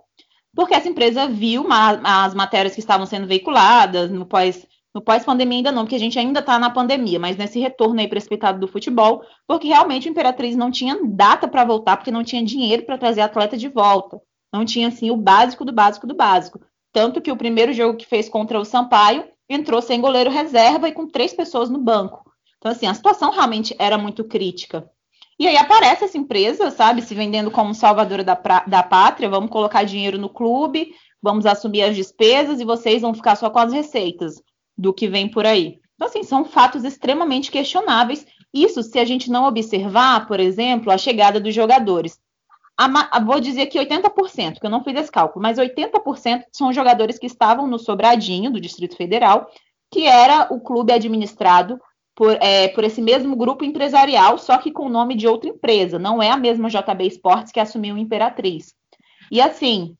porque 0.54 0.74
essa 0.74 0.88
empresa 0.88 1.26
viu 1.26 1.64
as 2.04 2.34
matérias 2.34 2.74
que 2.74 2.80
estavam 2.80 3.06
sendo 3.06 3.26
veiculadas 3.26 4.10
no 4.10 4.26
pós 4.26 4.66
no 4.94 5.02
pós-pandemia 5.02 5.58
ainda 5.58 5.70
não, 5.70 5.82
porque 5.84 5.94
a 5.94 6.00
gente 6.00 6.18
ainda 6.18 6.40
está 6.40 6.58
na 6.58 6.70
pandemia, 6.70 7.20
mas 7.20 7.36
nesse 7.36 7.60
retorno 7.60 8.00
aí 8.00 8.08
precipitado 8.08 8.58
do 8.58 8.66
futebol, 8.66 9.22
porque 9.46 9.68
realmente 9.68 10.08
o 10.08 10.10
Imperatriz 10.10 10.56
não 10.56 10.70
tinha 10.70 10.98
data 11.04 11.46
para 11.46 11.64
voltar, 11.64 11.98
porque 11.98 12.10
não 12.10 12.24
tinha 12.24 12.42
dinheiro 12.42 12.84
para 12.84 12.98
trazer 12.98 13.20
atleta 13.20 13.56
de 13.56 13.68
volta. 13.68 14.20
Não 14.52 14.64
tinha, 14.64 14.88
assim, 14.88 15.10
o 15.10 15.16
básico 15.16 15.64
do 15.64 15.72
básico 15.72 16.06
do 16.06 16.14
básico. 16.14 16.60
Tanto 16.92 17.20
que 17.20 17.30
o 17.30 17.36
primeiro 17.36 17.72
jogo 17.72 17.98
que 17.98 18.06
fez 18.06 18.28
contra 18.28 18.58
o 18.58 18.64
Sampaio 18.64 19.24
entrou 19.48 19.80
sem 19.82 20.00
goleiro 20.00 20.30
reserva 20.30 20.88
e 20.88 20.92
com 20.92 21.06
três 21.06 21.32
pessoas 21.34 21.68
no 21.68 21.78
banco. 21.78 22.24
Então, 22.56 22.72
assim, 22.72 22.86
a 22.86 22.94
situação 22.94 23.30
realmente 23.30 23.76
era 23.78 23.96
muito 23.96 24.24
crítica. 24.24 24.90
E 25.38 25.46
aí 25.46 25.56
aparece 25.56 26.04
essa 26.04 26.18
empresa, 26.18 26.70
sabe, 26.70 27.00
se 27.00 27.14
vendendo 27.14 27.50
como 27.50 27.72
salvadora 27.72 28.24
da, 28.24 28.34
da 28.66 28.82
pátria, 28.82 29.28
vamos 29.28 29.50
colocar 29.50 29.84
dinheiro 29.84 30.18
no 30.18 30.28
clube, 30.28 30.92
vamos 31.22 31.46
assumir 31.46 31.82
as 31.82 31.94
despesas 31.94 32.60
e 32.60 32.64
vocês 32.64 33.02
vão 33.02 33.14
ficar 33.14 33.36
só 33.36 33.48
com 33.48 33.60
as 33.60 33.72
receitas 33.72 34.42
do 34.76 34.92
que 34.92 35.06
vem 35.06 35.30
por 35.30 35.46
aí. 35.46 35.78
Então, 35.94 36.08
assim, 36.08 36.22
são 36.22 36.44
fatos 36.44 36.84
extremamente 36.84 37.50
questionáveis. 37.50 38.26
Isso 38.52 38.82
se 38.82 38.98
a 38.98 39.04
gente 39.04 39.30
não 39.30 39.46
observar, 39.46 40.26
por 40.26 40.40
exemplo, 40.40 40.90
a 40.92 40.98
chegada 40.98 41.38
dos 41.38 41.54
jogadores. 41.54 42.18
A, 42.76 43.20
vou 43.20 43.40
dizer 43.40 43.66
que 43.66 43.78
80%, 43.78 44.60
que 44.60 44.66
eu 44.66 44.70
não 44.70 44.84
fiz 44.84 44.96
esse 44.96 45.10
cálculo, 45.10 45.42
mas 45.42 45.58
80% 45.58 46.44
são 46.52 46.72
jogadores 46.72 47.18
que 47.18 47.26
estavam 47.26 47.66
no 47.66 47.78
Sobradinho, 47.78 48.52
do 48.52 48.60
Distrito 48.60 48.96
Federal, 48.96 49.50
que 49.90 50.06
era 50.06 50.46
o 50.52 50.60
clube 50.60 50.92
administrado 50.92 51.80
por, 52.18 52.36
é, 52.40 52.66
por 52.66 52.82
esse 52.82 53.00
mesmo 53.00 53.36
grupo 53.36 53.64
empresarial, 53.64 54.38
só 54.38 54.58
que 54.58 54.72
com 54.72 54.86
o 54.86 54.88
nome 54.88 55.14
de 55.14 55.28
outra 55.28 55.48
empresa. 55.48 56.00
Não 56.00 56.20
é 56.20 56.28
a 56.30 56.36
mesma 56.36 56.68
JB 56.68 57.06
Esportes 57.06 57.52
que 57.52 57.60
assumiu 57.60 57.96
Imperatriz. 57.96 58.74
E 59.30 59.40
assim, 59.40 59.96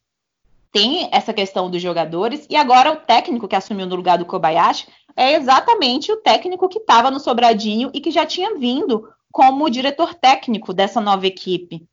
tem 0.73 1.09
essa 1.13 1.33
questão 1.33 1.71
dos 1.71 1.81
jogadores, 1.81 2.45
e 2.51 2.57
agora 2.57 2.91
o 2.91 2.97
técnico 2.97 3.47
que 3.47 3.55
assumiu 3.55 3.87
no 3.87 3.95
lugar 3.95 4.19
do 4.19 4.27
Kobayashi 4.27 4.89
é 5.15 5.35
exatamente 5.35 6.11
o 6.11 6.17
técnico 6.17 6.69
que 6.69 6.81
estava 6.81 7.09
no 7.09 7.21
Sobradinho 7.21 7.89
e 7.95 8.01
que 8.01 8.11
já 8.11 8.27
tinha 8.27 8.57
vindo 8.57 9.09
como 9.31 9.71
diretor 9.71 10.13
técnico 10.13 10.75
dessa 10.75 11.01
nova 11.01 11.25
equipe. 11.25 11.87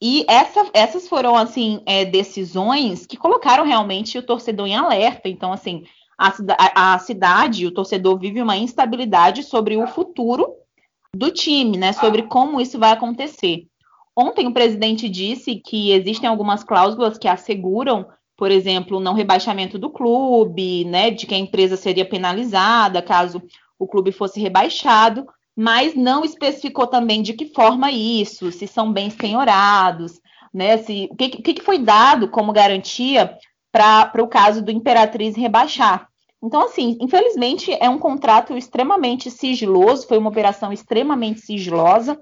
E 0.00 0.24
essa, 0.26 0.66
essas 0.72 1.06
foram, 1.06 1.36
assim, 1.36 1.82
é, 1.84 2.06
decisões 2.06 3.04
que 3.04 3.18
colocaram 3.18 3.66
realmente 3.66 4.16
o 4.16 4.22
torcedor 4.22 4.66
em 4.66 4.76
alerta. 4.76 5.28
Então, 5.28 5.52
assim, 5.52 5.84
a, 6.18 6.94
a, 6.94 6.98
cidade, 6.98 7.66
o 7.66 7.70
torcedor 7.70 8.18
vive 8.18 8.42
uma 8.42 8.56
instabilidade 8.56 9.44
sobre 9.44 9.76
o 9.76 9.86
futuro 9.86 10.52
do 11.14 11.30
time, 11.30 11.76
né? 11.76 11.92
Sobre 11.92 12.24
como 12.24 12.60
isso 12.60 12.78
vai 12.78 12.90
acontecer. 12.90 13.66
Ontem 14.16 14.48
o 14.48 14.52
presidente 14.52 15.08
disse 15.08 15.54
que 15.56 15.92
existem 15.92 16.28
algumas 16.28 16.64
cláusulas 16.64 17.16
que 17.16 17.28
asseguram, 17.28 18.04
por 18.36 18.50
exemplo, 18.50 18.98
não 18.98 19.14
rebaixamento 19.14 19.78
do 19.78 19.90
clube, 19.90 20.84
né? 20.84 21.10
De 21.10 21.24
que 21.24 21.34
a 21.36 21.38
empresa 21.38 21.76
seria 21.76 22.04
penalizada 22.04 23.00
caso 23.00 23.40
o 23.78 23.86
clube 23.86 24.10
fosse 24.10 24.40
rebaixado, 24.40 25.24
mas 25.56 25.94
não 25.94 26.24
especificou 26.24 26.88
também 26.88 27.22
de 27.22 27.32
que 27.32 27.46
forma 27.46 27.92
isso, 27.92 28.50
se 28.50 28.66
são 28.66 28.92
bens 28.92 29.14
penhorados, 29.14 30.20
né? 30.52 30.78
Se, 30.78 31.08
o 31.12 31.14
que, 31.14 31.28
que 31.28 31.62
foi 31.62 31.78
dado 31.78 32.28
como 32.28 32.52
garantia 32.52 33.38
para 33.72 34.22
o 34.22 34.28
caso 34.28 34.62
do 34.62 34.70
Imperatriz 34.70 35.36
rebaixar. 35.36 36.08
Então, 36.42 36.62
assim, 36.62 36.96
infelizmente 37.00 37.72
é 37.80 37.88
um 37.88 37.98
contrato 37.98 38.56
extremamente 38.56 39.30
sigiloso, 39.30 40.06
foi 40.06 40.18
uma 40.18 40.30
operação 40.30 40.72
extremamente 40.72 41.40
sigilosa, 41.40 42.20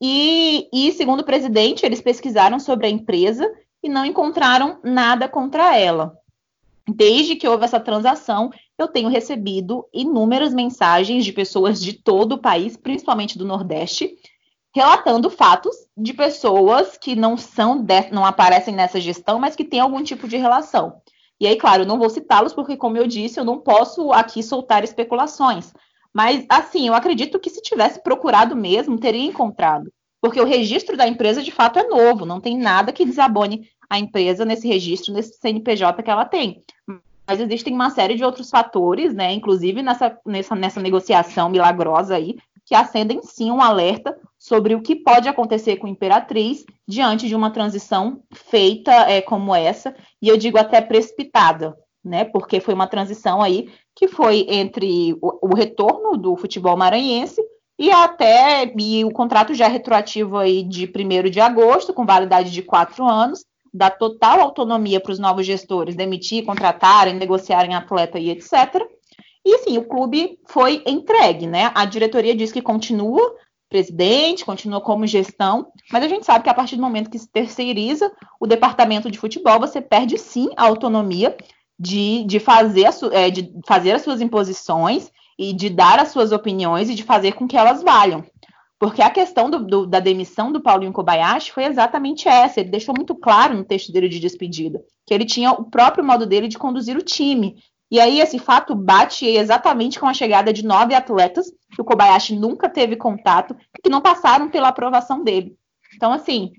e, 0.00 0.68
e 0.72 0.92
segundo 0.92 1.20
o 1.20 1.24
presidente, 1.24 1.84
eles 1.84 2.00
pesquisaram 2.00 2.58
sobre 2.58 2.86
a 2.86 2.90
empresa 2.90 3.50
e 3.82 3.88
não 3.88 4.04
encontraram 4.04 4.78
nada 4.82 5.28
contra 5.28 5.76
ela. 5.76 6.16
Desde 6.88 7.36
que 7.36 7.46
houve 7.46 7.64
essa 7.64 7.80
transação, 7.80 8.50
eu 8.78 8.88
tenho 8.88 9.08
recebido 9.08 9.86
inúmeras 9.92 10.52
mensagens 10.52 11.24
de 11.24 11.32
pessoas 11.32 11.80
de 11.80 11.92
todo 11.92 12.32
o 12.32 12.40
país, 12.40 12.76
principalmente 12.76 13.38
do 13.38 13.44
Nordeste, 13.44 14.16
relatando 14.74 15.28
fatos 15.28 15.76
de 15.96 16.14
pessoas 16.14 16.96
que 16.96 17.14
não 17.14 17.36
são 17.36 17.82
de, 17.82 18.10
não 18.10 18.24
aparecem 18.24 18.74
nessa 18.74 19.00
gestão, 19.00 19.38
mas 19.38 19.54
que 19.54 19.64
têm 19.64 19.80
algum 19.80 20.02
tipo 20.02 20.26
de 20.26 20.36
relação. 20.36 21.00
E 21.38 21.46
aí, 21.46 21.56
claro, 21.56 21.82
eu 21.82 21.86
não 21.86 21.98
vou 21.98 22.08
citá-los 22.08 22.54
porque, 22.54 22.76
como 22.76 22.96
eu 22.96 23.06
disse, 23.06 23.38
eu 23.38 23.44
não 23.44 23.58
posso 23.58 24.12
aqui 24.12 24.42
soltar 24.42 24.84
especulações. 24.84 25.72
Mas, 26.14 26.46
assim, 26.48 26.86
eu 26.86 26.94
acredito 26.94 27.38
que 27.38 27.50
se 27.50 27.60
tivesse 27.60 28.02
procurado 28.02 28.54
mesmo, 28.54 28.98
teria 28.98 29.26
encontrado. 29.26 29.92
Porque 30.20 30.40
o 30.40 30.46
registro 30.46 30.96
da 30.96 31.08
empresa, 31.08 31.42
de 31.42 31.50
fato, 31.50 31.78
é 31.78 31.88
novo, 31.88 32.24
não 32.24 32.40
tem 32.40 32.56
nada 32.56 32.92
que 32.92 33.04
desabone 33.04 33.68
a 33.90 33.98
empresa 33.98 34.44
nesse 34.44 34.68
registro, 34.68 35.12
nesse 35.12 35.36
CNPJ 35.38 36.02
que 36.02 36.10
ela 36.10 36.24
tem. 36.24 36.62
Mas 37.26 37.40
existem 37.40 37.74
uma 37.74 37.90
série 37.90 38.14
de 38.14 38.24
outros 38.24 38.48
fatores, 38.48 39.12
né? 39.12 39.32
Inclusive 39.32 39.82
nessa, 39.82 40.16
nessa, 40.24 40.54
nessa 40.54 40.80
negociação 40.80 41.48
milagrosa 41.48 42.14
aí, 42.14 42.36
que 42.64 42.74
acendem 42.74 43.20
sim 43.22 43.50
um 43.50 43.60
alerta 43.60 44.16
sobre 44.42 44.74
o 44.74 44.82
que 44.82 44.96
pode 44.96 45.28
acontecer 45.28 45.76
com 45.76 45.86
a 45.86 45.90
Imperatriz 45.90 46.64
diante 46.86 47.28
de 47.28 47.36
uma 47.36 47.52
transição 47.52 48.24
feita 48.32 48.90
é, 49.08 49.22
como 49.22 49.54
essa, 49.54 49.94
e 50.20 50.28
eu 50.28 50.36
digo 50.36 50.58
até 50.58 50.80
precipitada, 50.80 51.76
né? 52.04 52.24
Porque 52.24 52.58
foi 52.58 52.74
uma 52.74 52.88
transição 52.88 53.40
aí 53.40 53.70
que 53.94 54.08
foi 54.08 54.44
entre 54.48 55.16
o, 55.22 55.48
o 55.48 55.54
retorno 55.54 56.16
do 56.16 56.36
futebol 56.36 56.76
maranhense 56.76 57.40
e 57.78 57.88
até 57.92 58.68
e 58.76 59.04
o 59.04 59.12
contrato 59.12 59.54
já 59.54 59.66
é 59.66 59.68
retroativo 59.68 60.36
aí 60.36 60.64
de 60.64 60.86
1 60.86 61.30
de 61.30 61.40
agosto, 61.40 61.94
com 61.94 62.04
validade 62.04 62.50
de 62.50 62.62
quatro 62.62 63.06
anos, 63.08 63.44
dá 63.72 63.90
total 63.90 64.40
autonomia 64.40 64.98
para 64.98 65.12
os 65.12 65.20
novos 65.20 65.46
gestores 65.46 65.94
demitir, 65.94 66.44
contratarem, 66.44 67.14
negociarem 67.14 67.76
atleta 67.76 68.18
e 68.18 68.30
etc. 68.30 68.84
E 69.44 69.58
sim, 69.58 69.78
o 69.78 69.86
clube 69.86 70.40
foi 70.48 70.82
entregue, 70.84 71.46
né? 71.46 71.70
A 71.76 71.84
diretoria 71.84 72.34
diz 72.34 72.50
que 72.50 72.60
continua 72.60 73.36
presidente, 73.72 74.44
continua 74.44 74.82
como 74.82 75.06
gestão, 75.06 75.72
mas 75.90 76.04
a 76.04 76.08
gente 76.08 76.26
sabe 76.26 76.44
que 76.44 76.50
a 76.50 76.54
partir 76.54 76.76
do 76.76 76.82
momento 76.82 77.10
que 77.10 77.18
se 77.18 77.26
terceiriza 77.26 78.12
o 78.38 78.46
departamento 78.46 79.10
de 79.10 79.18
futebol, 79.18 79.58
você 79.58 79.80
perde 79.80 80.18
sim 80.18 80.50
a 80.58 80.64
autonomia 80.64 81.34
de, 81.78 82.22
de, 82.24 82.38
fazer, 82.38 82.84
a, 82.84 82.92
é, 83.12 83.30
de 83.30 83.50
fazer 83.66 83.92
as 83.92 84.02
suas 84.02 84.20
imposições 84.20 85.10
e 85.38 85.54
de 85.54 85.70
dar 85.70 85.98
as 85.98 86.08
suas 86.08 86.32
opiniões 86.32 86.90
e 86.90 86.94
de 86.94 87.02
fazer 87.02 87.32
com 87.32 87.48
que 87.48 87.56
elas 87.56 87.82
valham. 87.82 88.22
Porque 88.78 89.00
a 89.00 89.08
questão 89.08 89.48
do, 89.48 89.64
do, 89.64 89.86
da 89.86 90.00
demissão 90.00 90.52
do 90.52 90.60
Paulinho 90.60 90.92
Kobayashi 90.92 91.50
foi 91.52 91.64
exatamente 91.64 92.28
essa. 92.28 92.60
Ele 92.60 92.68
deixou 92.68 92.94
muito 92.94 93.14
claro 93.14 93.54
no 93.54 93.64
texto 93.64 93.90
dele 93.90 94.08
de 94.08 94.20
despedida 94.20 94.80
que 95.06 95.14
ele 95.14 95.24
tinha 95.24 95.52
o 95.52 95.64
próprio 95.64 96.04
modo 96.04 96.26
dele 96.26 96.48
de 96.48 96.58
conduzir 96.58 96.96
o 96.96 97.02
time. 97.02 97.56
E 97.92 98.00
aí 98.00 98.20
esse 98.20 98.38
fato 98.38 98.74
bate 98.74 99.26
exatamente 99.26 100.00
com 100.00 100.06
a 100.06 100.14
chegada 100.14 100.50
de 100.50 100.64
nove 100.64 100.94
atletas 100.94 101.52
que 101.70 101.82
o 101.82 101.84
Kobayashi 101.84 102.34
nunca 102.34 102.66
teve 102.66 102.96
contato 102.96 103.54
e 103.78 103.82
que 103.82 103.90
não 103.90 104.00
passaram 104.00 104.48
pela 104.48 104.68
aprovação 104.68 105.22
dele. 105.22 105.54
Então, 105.94 106.10
assim, 106.10 106.52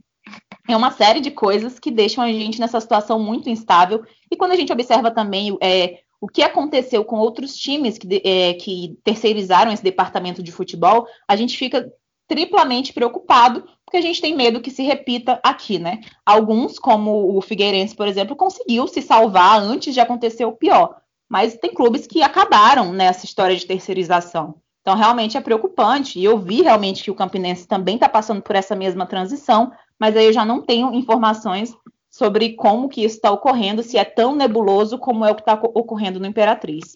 é 0.70 0.78
uma 0.78 0.92
série 0.92 1.20
de 1.20 1.32
coisas 1.32 1.80
que 1.80 1.90
deixam 1.90 2.24
a 2.24 2.32
gente 2.32 2.60
nessa 2.60 2.80
situação 2.80 3.18
muito 3.18 3.50
instável. 3.50 4.04
E 4.30 4.38
quando 4.38 4.52
a 4.52 4.56
gente 4.56 4.72
observa 4.72 5.10
também 5.10 5.58
é, 5.60 6.02
o 6.22 6.28
que 6.28 6.44
aconteceu 6.44 7.04
com 7.04 7.18
outros 7.18 7.56
times 7.56 7.98
que, 7.98 8.22
é, 8.24 8.54
que 8.54 8.96
terceirizaram 9.04 9.72
esse 9.72 9.84
departamento 9.84 10.44
de 10.44 10.52
futebol, 10.52 11.08
a 11.28 11.36
gente 11.36 11.58
fica 11.58 11.92
triplamente 12.28 12.94
preocupado, 12.94 13.64
porque 13.84 13.98
a 13.98 14.02
gente 14.02 14.22
tem 14.22 14.36
medo 14.36 14.62
que 14.62 14.70
se 14.70 14.84
repita 14.84 15.40
aqui, 15.44 15.80
né? 15.80 16.02
Alguns, 16.24 16.78
como 16.78 17.36
o 17.36 17.42
Figueirense, 17.42 17.96
por 17.96 18.08
exemplo, 18.08 18.36
conseguiu 18.36 18.88
se 18.88 19.02
salvar 19.02 19.60
antes 19.60 19.96
de 19.96 20.00
acontecer 20.00 20.46
o 20.46 20.56
pior, 20.56 21.02
mas 21.34 21.58
tem 21.58 21.74
clubes 21.74 22.06
que 22.06 22.22
acabaram 22.22 22.94
nessa 22.94 23.26
história 23.26 23.56
de 23.56 23.66
terceirização. 23.66 24.62
Então, 24.82 24.96
realmente 24.96 25.36
é 25.36 25.42
preocupante, 25.42 26.20
e 26.20 26.24
eu 26.24 26.38
vi 26.38 26.62
realmente 26.62 27.04
que 27.04 27.10
o 27.10 27.16
Campinense 27.16 27.68
também 27.68 27.96
está 27.96 28.08
passando 28.08 28.40
por 28.40 28.56
essa 28.56 28.76
mesma 28.76 29.08
transição, 29.08 29.72
mas 29.98 30.16
aí 30.16 30.28
eu 30.28 30.34
já 30.34 30.46
não 30.46 30.62
tenho 30.62 30.94
informações 30.94 31.76
sobre 32.08 32.54
como 32.54 32.88
que 32.88 33.04
isso 33.04 33.16
está 33.16 33.32
ocorrendo, 33.32 33.82
se 33.82 33.98
é 33.98 34.06
tão 34.06 34.36
nebuloso 34.36 35.00
como 35.00 35.26
é 35.26 35.32
o 35.32 35.36
que 35.36 35.42
está 35.42 35.56
ocorrendo 35.56 36.20
no 36.20 36.28
Imperatriz. 36.28 36.94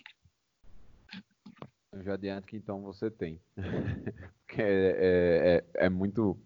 Eu 1.92 2.04
já 2.04 2.14
adianto 2.14 2.46
que 2.46 2.58
então 2.58 2.84
você 2.84 3.10
tem. 3.10 3.40
é, 3.58 4.60
é, 4.60 5.64
é, 5.80 5.86
é, 5.86 5.90
muito. 5.90 6.38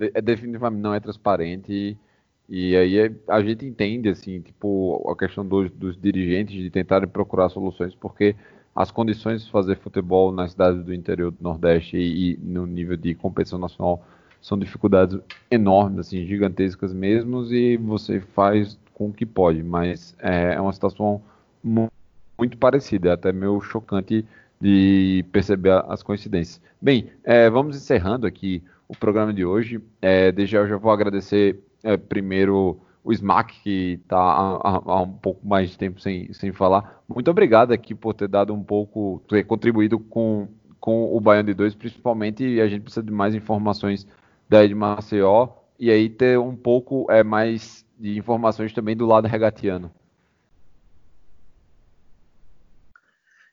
É, 0.00 0.22
definitivamente 0.22 0.80
não 0.80 0.94
é 0.94 1.00
transparente. 1.00 1.70
E, 1.70 1.98
e 2.48 2.76
aí 2.76 2.98
é, 2.98 3.12
a 3.28 3.42
gente 3.42 3.66
entende, 3.66 4.08
assim, 4.08 4.40
tipo, 4.40 5.04
a 5.10 5.16
questão 5.16 5.44
dos, 5.44 5.70
dos 5.72 6.00
dirigentes 6.00 6.54
de 6.54 6.70
tentarem 6.70 7.08
procurar 7.08 7.48
soluções, 7.48 7.94
porque 7.94 8.36
as 8.74 8.90
condições 8.90 9.44
de 9.44 9.50
fazer 9.50 9.76
futebol 9.76 10.30
nas 10.30 10.52
cidades 10.52 10.84
do 10.84 10.94
interior 10.94 11.30
do 11.30 11.42
Nordeste 11.42 11.96
e, 11.96 12.32
e 12.32 12.38
no 12.42 12.66
nível 12.66 12.96
de 12.96 13.14
competição 13.14 13.58
nacional 13.58 14.04
são 14.40 14.58
dificuldades 14.58 15.18
enormes, 15.50 16.00
assim, 16.00 16.24
gigantescas 16.24 16.92
mesmo, 16.92 17.44
e 17.52 17.76
você 17.76 18.20
faz 18.20 18.78
com 18.94 19.08
o 19.08 19.12
que 19.12 19.26
pode, 19.26 19.62
mas 19.62 20.14
é, 20.20 20.54
é 20.54 20.60
uma 20.60 20.72
situação 20.72 21.20
muito 21.62 22.56
parecida, 22.58 23.08
é 23.08 23.12
até 23.12 23.32
meio 23.32 23.60
chocante 23.60 24.24
de 24.60 25.24
perceber 25.32 25.82
as 25.88 26.02
coincidências. 26.02 26.60
Bem, 26.80 27.10
é, 27.24 27.50
vamos 27.50 27.76
encerrando 27.76 28.26
aqui 28.26 28.62
o 28.88 28.96
programa 28.96 29.32
de 29.32 29.44
hoje. 29.44 29.80
É, 30.00 30.30
desde 30.32 30.52
já 30.52 30.58
eu 30.60 30.68
já 30.68 30.76
vou 30.76 30.90
agradecer 30.90 31.58
é, 31.86 31.96
primeiro 31.96 32.80
o 33.04 33.12
Smack, 33.12 33.60
que 33.62 34.00
está 34.02 34.18
há, 34.18 34.82
há, 34.84 35.02
um 35.02 35.12
pouco 35.12 35.46
mais 35.46 35.70
de 35.70 35.78
tempo 35.78 36.00
sem, 36.00 36.32
sem 36.32 36.52
falar. 36.52 37.00
Muito 37.08 37.30
obrigado 37.30 37.70
aqui 37.72 37.94
por 37.94 38.12
ter 38.12 38.26
dado 38.26 38.52
um 38.52 38.64
pouco, 38.64 39.22
ter 39.28 39.44
contribuído 39.44 40.00
com, 40.00 40.48
com 40.80 41.16
o 41.16 41.20
Baiano 41.20 41.46
de 41.46 41.54
2, 41.54 41.76
principalmente 41.76 42.60
a 42.60 42.66
gente 42.66 42.82
precisa 42.82 43.04
de 43.04 43.12
mais 43.12 43.32
informações 43.32 44.04
da 44.48 44.64
Ed 44.64 44.74
Maceió 44.74 45.50
e 45.78 45.88
aí 45.88 46.08
ter 46.08 46.36
um 46.36 46.56
pouco 46.56 47.06
é, 47.08 47.22
mais 47.22 47.86
de 47.96 48.18
informações 48.18 48.72
também 48.72 48.96
do 48.96 49.06
lado 49.06 49.28
regatiano. 49.28 49.90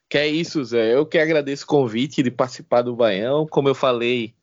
Que 0.09 0.17
é 0.17 0.27
isso, 0.27 0.63
Zé. 0.63 0.95
Eu 0.95 1.05
que 1.05 1.17
agradeço 1.19 1.63
o 1.63 1.67
convite 1.67 2.23
de 2.23 2.31
participar 2.31 2.81
do 2.81 2.95
Baião. 2.95 3.47
Como 3.47 3.67
eu 3.67 3.75
falei, 3.75 4.33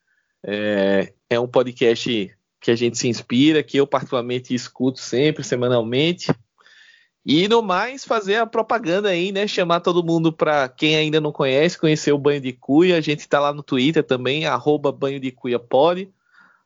é, 0.43 1.13
é, 1.29 1.39
um 1.39 1.47
podcast 1.47 2.31
que 2.61 2.71
a 2.71 2.77
gente 2.77 2.99
se 2.99 3.09
inspira, 3.09 3.63
que 3.63 3.79
eu 3.79 3.87
particularmente 3.87 4.55
escuto 4.55 5.01
sempre, 5.01 5.43
semanalmente. 5.43 6.33
E 7.25 7.49
no 7.49 7.63
mais, 7.63 8.05
fazer 8.05 8.37
a 8.37 8.47
propaganda 8.47 9.09
aí, 9.09 9.33
né? 9.33 9.47
Chamar 9.47 9.81
todo 9.81 10.05
mundo 10.05 10.33
para 10.33 10.69
quem 10.69 10.97
ainda 10.97 11.21
não 11.21 11.33
conhece, 11.33 11.79
conhecer 11.79 12.13
o 12.13 12.19
Banho 12.19 12.41
de 12.41 12.53
Cuia. 12.53 12.97
A 12.97 13.01
gente 13.01 13.21
está 13.21 13.41
lá 13.41 13.53
no 13.53 13.63
Twitter 13.63 14.03
também, 14.03 14.47
arroba 14.47 14.93
Banho 14.93 15.21
de 15.21 15.31
Cuia 15.31 15.61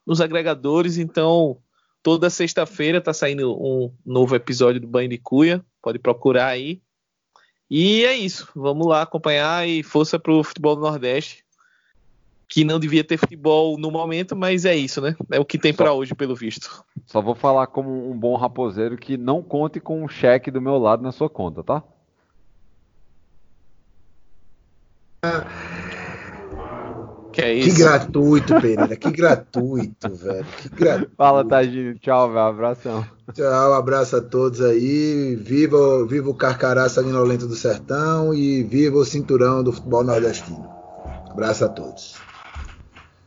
nos 0.06 0.20
agregadores. 0.20 0.98
Então, 0.98 1.58
toda 2.02 2.30
sexta-feira 2.30 2.98
está 2.98 3.12
saindo 3.12 3.52
um 3.52 3.92
novo 4.04 4.34
episódio 4.34 4.80
do 4.80 4.86
Banho 4.86 5.08
de 5.08 5.18
Cuia. 5.18 5.64
Pode 5.82 5.98
procurar 5.98 6.48
aí. 6.48 6.80
E 7.68 8.04
é 8.04 8.14
isso. 8.14 8.48
Vamos 8.54 8.86
lá 8.86 9.02
acompanhar 9.02 9.68
e 9.68 9.82
força 9.82 10.18
para 10.18 10.32
o 10.32 10.44
futebol 10.44 10.76
do 10.76 10.82
Nordeste. 10.82 11.43
Que 12.54 12.62
não 12.62 12.78
devia 12.78 13.02
ter 13.02 13.16
futebol 13.16 13.76
no 13.76 13.90
momento, 13.90 14.36
mas 14.36 14.64
é 14.64 14.76
isso, 14.76 15.00
né? 15.00 15.16
É 15.28 15.40
o 15.40 15.44
que 15.44 15.58
tem 15.58 15.74
para 15.74 15.92
hoje, 15.92 16.14
pelo 16.14 16.36
visto. 16.36 16.84
Só 17.04 17.20
vou 17.20 17.34
falar 17.34 17.66
como 17.66 18.08
um 18.08 18.16
bom 18.16 18.36
raposeiro 18.36 18.96
que 18.96 19.16
não 19.16 19.42
conte 19.42 19.80
com 19.80 20.04
um 20.04 20.06
cheque 20.06 20.52
do 20.52 20.60
meu 20.60 20.78
lado 20.78 21.02
na 21.02 21.10
sua 21.10 21.28
conta, 21.28 21.64
tá? 21.64 21.82
Que 27.32 27.42
é 27.42 27.54
isso? 27.54 27.74
Que 27.74 27.82
gratuito, 27.82 28.54
Pereira. 28.60 28.94
Que 28.94 29.10
gratuito, 29.10 30.08
velho. 30.14 30.46
Que 30.62 30.68
gratuito. 30.68 31.10
Fala, 31.16 31.44
Tadinho. 31.44 31.98
Tchau, 31.98 32.28
velho. 32.28 32.38
Abração. 32.38 33.04
Tchau, 33.32 33.72
abraço 33.72 34.14
a 34.14 34.20
todos 34.20 34.60
aí. 34.60 35.34
Viva, 35.34 36.06
viva 36.06 36.30
o 36.30 36.34
Carcará 36.34 36.88
Sanguinolento 36.88 37.48
do 37.48 37.56
Sertão 37.56 38.32
e 38.32 38.62
viva 38.62 38.98
o 38.98 39.04
cinturão 39.04 39.64
do 39.64 39.72
futebol 39.72 40.04
nordestino. 40.04 40.68
Abraço 41.28 41.64
a 41.64 41.68
todos. 41.68 42.14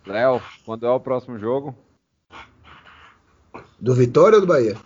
Léo, 0.07 0.41
quando 0.65 0.85
é 0.85 0.89
o 0.89 0.99
próximo 0.99 1.37
jogo? 1.37 1.75
Do 3.79 3.93
Vitória 3.93 4.35
ou 4.35 4.41
do 4.41 4.47
Bahia? 4.47 4.77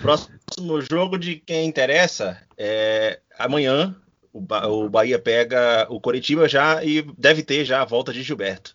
Próximo 0.00 0.80
jogo 0.82 1.18
de 1.18 1.36
quem 1.36 1.66
interessa 1.66 2.40
é 2.56 3.20
amanhã, 3.38 3.96
o, 4.32 4.40
ba 4.40 4.68
o 4.68 4.90
Bahia 4.90 5.18
pega 5.18 5.86
o 5.88 5.98
Coritiba 5.98 6.46
já 6.46 6.84
e 6.84 7.02
deve 7.16 7.42
ter 7.42 7.64
já 7.64 7.80
a 7.80 7.86
volta 7.86 8.12
de 8.12 8.22
Gilberto, 8.22 8.74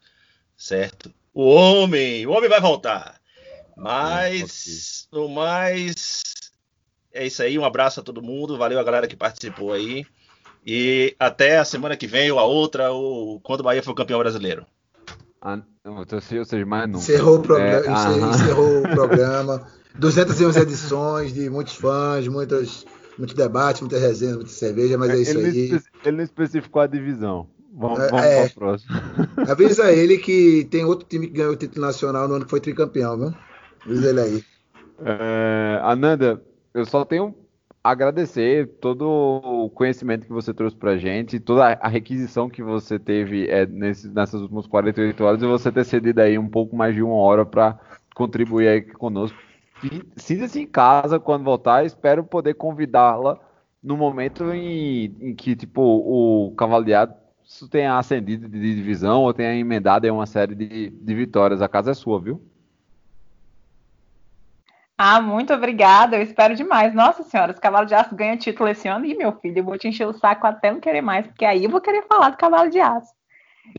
certo? 0.58 1.14
O 1.34 1.48
homem, 1.50 2.26
o 2.26 2.32
homem 2.32 2.50
vai 2.50 2.60
voltar. 2.60 3.22
Mas, 3.78 5.08
no 5.12 5.30
mais, 5.30 6.24
é 7.14 7.26
isso 7.26 7.42
aí. 7.42 7.58
Um 7.58 7.66
abraço 7.66 8.00
a 8.00 8.04
todo 8.04 8.22
mundo. 8.22 8.58
Valeu 8.58 8.80
a 8.80 8.84
galera 8.84 9.08
que 9.08 9.16
participou 9.16 9.72
aí. 9.72 10.06
E 10.66 11.16
até 11.18 11.58
a 11.58 11.66
semana 11.66 11.96
que 11.96 12.06
vem 12.06 12.32
ou 12.32 12.38
a 12.38 12.44
outra, 12.44 12.92
ou 12.92 13.40
quando 13.40 13.62
o 13.62 13.64
Bahia 13.64 13.82
for 13.82 13.96
campeão 13.96 14.20
brasileiro. 14.20 14.66
Ah, 15.42 15.60
ou 15.86 16.22
seja, 16.22 16.66
mais 16.66 16.88
nunca. 16.88 17.00
Encerrou 17.00 17.38
o, 17.38 17.42
programa, 17.42 18.28
é, 18.28 18.30
encerrou 18.30 18.80
o 18.80 18.82
programa. 18.84 19.68
211 19.98 20.60
edições 20.60 21.34
de 21.34 21.50
muitos 21.50 21.76
fãs, 21.76 22.28
muitas 22.28 22.86
muito 23.18 23.36
debate, 23.36 23.82
muita 23.82 23.98
resenha, 23.98 24.36
muita 24.36 24.50
cerveja, 24.50 24.98
mas 24.98 25.12
é, 25.12 25.18
isso 25.18 25.38
ele 25.38 25.48
aí. 25.48 25.70
Não 25.70 25.82
ele 26.06 26.18
não 26.18 26.24
especificou 26.24 26.82
a 26.82 26.88
divisão. 26.88 27.48
Vamos, 27.74 28.00
é, 28.00 28.10
vamos 28.10 28.26
é, 28.26 28.36
para 28.36 28.48
o 28.48 28.54
próximo. 28.56 28.96
Avisa 29.50 29.92
ele 29.92 30.18
que 30.18 30.68
tem 30.70 30.86
outro 30.86 31.08
time 31.08 31.28
que 31.28 31.34
ganhou 31.34 31.54
o 31.54 31.56
título 31.56 31.86
nacional 31.86 32.28
no 32.28 32.36
ano 32.36 32.46
que 32.46 32.52
foi 32.52 32.60
tricampeão, 32.60 33.18
viu? 33.18 33.34
Avisa 33.86 34.10
ele 34.10 34.22
aí. 34.22 34.44
É, 35.04 35.80
Ananda, 35.84 36.42
eu 36.74 36.86
só 36.86 37.06
tenho 37.06 37.36
agradecer 37.84 38.68
todo 38.80 39.08
o 39.08 39.70
conhecimento 39.70 40.28
que 40.28 40.34
você 40.34 40.54
trouxe 40.54 40.76
pra 40.76 40.98
gente, 40.98 41.40
toda 41.40 41.74
a 41.74 41.88
requisição 41.88 42.50
que 42.50 42.62
você 42.62 43.00
teve 43.00 43.48
é, 43.50 43.66
nessas 43.66 44.42
últimas 44.42 44.68
48 44.68 45.24
horas 45.24 45.42
e 45.42 45.48
você 45.48 45.72
ter 45.72 45.84
cedido 45.84 46.22
aí 46.22 46.38
um 46.38 46.50
pouco 46.50 46.76
mais 46.76 46.94
de 46.94 47.02
uma 47.02 47.16
hora 47.16 47.46
para 47.46 47.80
contribuir 48.14 48.68
aí 48.68 48.82
conosco 48.82 49.38
sinta-se 50.16 50.60
em 50.60 50.68
casa 50.68 51.20
quando 51.20 51.44
voltar. 51.44 51.86
Espero 51.86 52.24
poder 52.24 52.54
convidá-la 52.56 53.40
no 53.82 53.98
momento 53.98 54.52
em, 54.54 55.16
em, 55.20 55.36
que 55.36 55.56
tipo 55.56 55.82
o 55.82 56.54
Cavaleado 56.56 57.16
tenha 57.70 57.98
ascendido 57.98 58.48
de 58.48 58.76
divisão 58.76 59.24
ou 59.24 59.34
tenha 59.34 59.56
emendado 59.56 60.06
em 60.06 60.12
uma 60.12 60.26
série 60.26 60.56
de, 60.56 60.90
de 60.90 61.16
vitórias. 61.16 61.62
A 61.62 61.68
casa 61.68 61.92
é 61.92 61.94
sua, 61.94 62.22
viu? 62.22 62.42
Ah, 65.04 65.20
muito 65.20 65.52
obrigada. 65.52 66.16
Eu 66.16 66.22
espero 66.22 66.56
demais. 66.56 66.94
Nossa 66.94 67.24
senhora, 67.24 67.52
os 67.52 67.58
Cavalo 67.58 67.88
de 67.88 67.96
Aço 67.96 68.16
ganham 68.16 68.38
título 68.38 68.70
esse 68.70 68.88
ano. 68.88 69.04
E 69.04 69.18
meu 69.18 69.32
filho, 69.40 69.58
eu 69.58 69.64
vou 69.64 69.76
te 69.76 69.88
encher 69.88 70.08
o 70.08 70.14
saco 70.14 70.46
até 70.46 70.72
não 70.72 70.80
querer 70.80 71.02
mais, 71.02 71.26
porque 71.26 71.44
aí 71.44 71.64
eu 71.64 71.72
vou 71.72 71.82
querer 71.82 72.04
falar 72.04 72.30
do 72.30 72.38
Cavalo 72.38 72.70
de 72.70 72.80
Aço. 72.80 73.12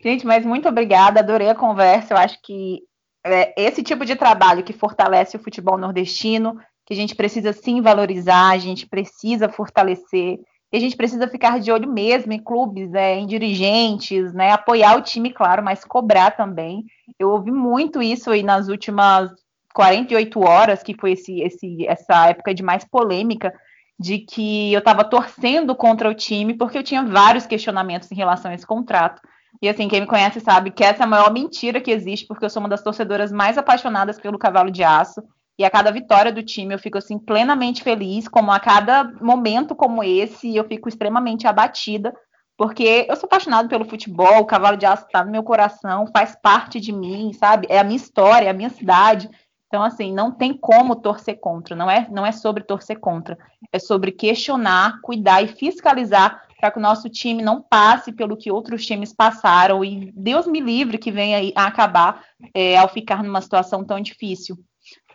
Gente, 0.03 0.27
mas 0.27 0.45
muito 0.45 0.69
obrigada. 0.69 1.21
Adorei 1.21 1.49
a 1.49 1.55
conversa. 1.55 2.13
Eu 2.13 2.19
acho 2.19 2.43
que 2.43 2.81
é, 3.25 3.55
esse 3.57 3.85
tipo 3.85 4.05
de 4.05 4.17
trabalho 4.17 4.65
que 4.65 4.73
fortalece 4.73 5.37
o 5.37 5.41
futebol 5.41 5.79
nordestino, 5.79 6.59
que 6.85 6.93
a 6.93 6.97
gente 6.97 7.15
precisa 7.15 7.53
sim 7.53 7.81
valorizar, 7.81 8.51
a 8.51 8.59
gente 8.59 8.85
precisa 8.89 9.49
fortalecer, 9.49 10.41
e 10.73 10.77
a 10.77 10.81
gente 10.81 10.97
precisa 10.97 11.29
ficar 11.29 11.61
de 11.61 11.71
olho 11.71 11.89
mesmo 11.89 12.33
em 12.33 12.43
clubes, 12.43 12.93
é, 12.95 13.15
em 13.15 13.29
dirigentes, 13.29 14.33
né, 14.33 14.51
apoiar 14.51 14.97
o 14.97 15.03
time, 15.03 15.33
claro, 15.33 15.63
mas 15.63 15.85
cobrar 15.85 16.33
também. 16.33 16.85
Eu 17.17 17.31
ouvi 17.31 17.53
muito 17.53 18.03
isso 18.03 18.31
aí 18.31 18.43
nas 18.43 18.67
últimas 18.67 19.31
48 19.73 20.41
horas, 20.41 20.83
que 20.83 20.95
foi 20.99 21.13
esse, 21.13 21.41
esse, 21.41 21.87
essa 21.87 22.29
época 22.29 22.55
de 22.55 22.63
mais 22.63 22.85
polêmica, 22.85 23.53
de 23.99 24.19
que 24.19 24.73
eu 24.73 24.81
estava 24.81 25.05
torcendo 25.05 25.75
contra 25.75 26.09
o 26.09 26.15
time, 26.15 26.55
porque 26.55 26.79
eu 26.79 26.83
tinha 26.83 27.05
vários 27.05 27.47
questionamentos 27.47 28.11
em 28.11 28.17
relação 28.17 28.51
a 28.51 28.55
esse 28.55 28.67
contrato. 28.67 29.23
E 29.61 29.69
assim, 29.69 29.89
quem 29.89 30.01
me 30.01 30.07
conhece 30.07 30.41
sabe 30.41 30.71
que 30.71 30.83
essa 30.83 31.03
é 31.03 31.05
a 31.05 31.09
maior 31.09 31.33
mentira 31.33 31.81
que 31.81 31.91
existe, 31.91 32.27
porque 32.27 32.45
eu 32.45 32.51
sou 32.51 32.61
uma 32.61 32.69
das 32.69 32.83
torcedoras 32.83 33.31
mais 33.31 33.57
apaixonadas 33.59 34.19
pelo 34.19 34.39
cavalo 34.39 34.71
de 34.71 34.83
aço. 34.83 35.23
E 35.59 35.65
a 35.65 35.71
cada 35.71 35.93
vitória 35.93 36.33
do 36.33 36.43
time 36.43 36.75
eu 36.75 36.79
fico 36.79 36.99
assim 36.99 37.19
plenamente 37.19 37.83
feliz, 37.83 38.27
como 38.27 38.51
a 38.51 38.59
cada 38.59 39.05
momento 39.21 39.75
como 39.75 40.03
esse, 40.03 40.57
eu 40.57 40.65
fico 40.65 40.89
extremamente 40.89 41.47
abatida, 41.47 42.13
porque 42.57 43.07
eu 43.09 43.15
sou 43.17 43.27
apaixonada 43.27 43.69
pelo 43.69 43.85
futebol, 43.85 44.41
o 44.41 44.47
cavalo 44.47 44.77
de 44.77 44.87
aço 44.87 45.05
está 45.05 45.25
no 45.25 45.31
meu 45.31 45.43
coração, 45.43 46.07
faz 46.13 46.37
parte 46.43 46.81
de 46.81 46.93
mim, 46.93 47.33
sabe? 47.33 47.67
É 47.71 47.79
a 47.79 47.85
minha 47.85 47.97
história, 47.97 48.47
é 48.47 48.51
a 48.51 48.55
minha 48.55 48.71
cidade. 48.71 49.31
Então, 49.73 49.83
assim, 49.83 50.13
não 50.13 50.31
tem 50.31 50.53
como 50.53 50.97
torcer 50.97 51.41
contra, 51.41 51.75
não 51.75 51.91
é, 51.91 52.07
não 52.11 52.27
é 52.27 52.31
sobre 52.31 52.63
torcer 52.63 53.01
contra, 53.01 53.39
é 53.73 53.79
sobre 53.79 54.13
questionar, 54.13 55.01
cuidar 55.01 55.43
e 55.43 55.49
fiscalizar 55.49 56.43
para 56.61 56.71
que 56.71 56.79
o 56.79 56.83
nosso 56.83 57.09
time 57.09 57.43
não 57.43 57.63
passe 57.63 58.13
pelo 58.13 58.37
que 58.37 58.53
outros 58.53 58.85
times 58.85 59.15
passaram 59.15 59.83
e 59.83 60.13
Deus 60.15 60.47
me 60.47 60.61
livre 60.61 60.99
que 60.99 61.11
venha 61.11 61.39
a 61.57 61.65
acabar 61.65 62.23
é, 62.53 62.77
ao 62.77 62.87
ficar 62.87 63.25
numa 63.25 63.41
situação 63.41 63.83
tão 63.83 63.99
difícil. 63.99 64.59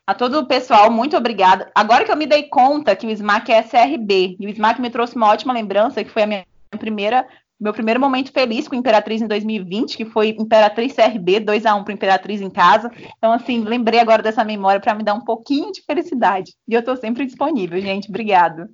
A 0.07 0.15
todo 0.15 0.39
o 0.39 0.47
pessoal, 0.47 0.89
muito 0.89 1.15
obrigada. 1.15 1.71
Agora 1.75 2.03
que 2.03 2.11
eu 2.11 2.17
me 2.17 2.25
dei 2.25 2.49
conta 2.49 2.95
que 2.95 3.05
o 3.05 3.11
SMAC 3.15 3.51
é 3.51 3.59
SRB, 3.59 4.37
e 4.39 4.47
o 4.47 4.49
SMAC 4.49 4.81
me 4.81 4.89
trouxe 4.89 5.15
uma 5.15 5.27
ótima 5.27 5.53
lembrança, 5.53 6.03
que 6.03 6.09
foi 6.09 6.23
a 6.23 6.27
minha 6.27 6.45
primeira, 6.79 7.27
meu 7.59 7.73
primeiro 7.73 7.99
momento 7.99 8.31
feliz 8.31 8.67
com 8.67 8.75
Imperatriz 8.75 9.21
em 9.21 9.27
2020, 9.27 9.97
que 9.97 10.05
foi 10.05 10.35
Imperatriz 10.37 10.93
CRB, 10.93 11.39
2 11.39 11.65
a 11.65 11.75
1 11.75 11.83
para 11.83 11.93
Imperatriz 11.93 12.41
em 12.41 12.49
casa. 12.49 12.91
Então, 13.17 13.31
assim, 13.31 13.63
lembrei 13.63 13.99
agora 13.99 14.21
dessa 14.21 14.43
memória 14.43 14.79
para 14.79 14.93
me 14.93 15.03
dar 15.03 15.15
um 15.15 15.23
pouquinho 15.23 15.71
de 15.71 15.81
felicidade. 15.81 16.53
E 16.67 16.73
eu 16.73 16.79
estou 16.79 16.95
sempre 16.95 17.25
disponível, 17.25 17.81
gente. 17.81 18.09
Obrigado. 18.09 18.67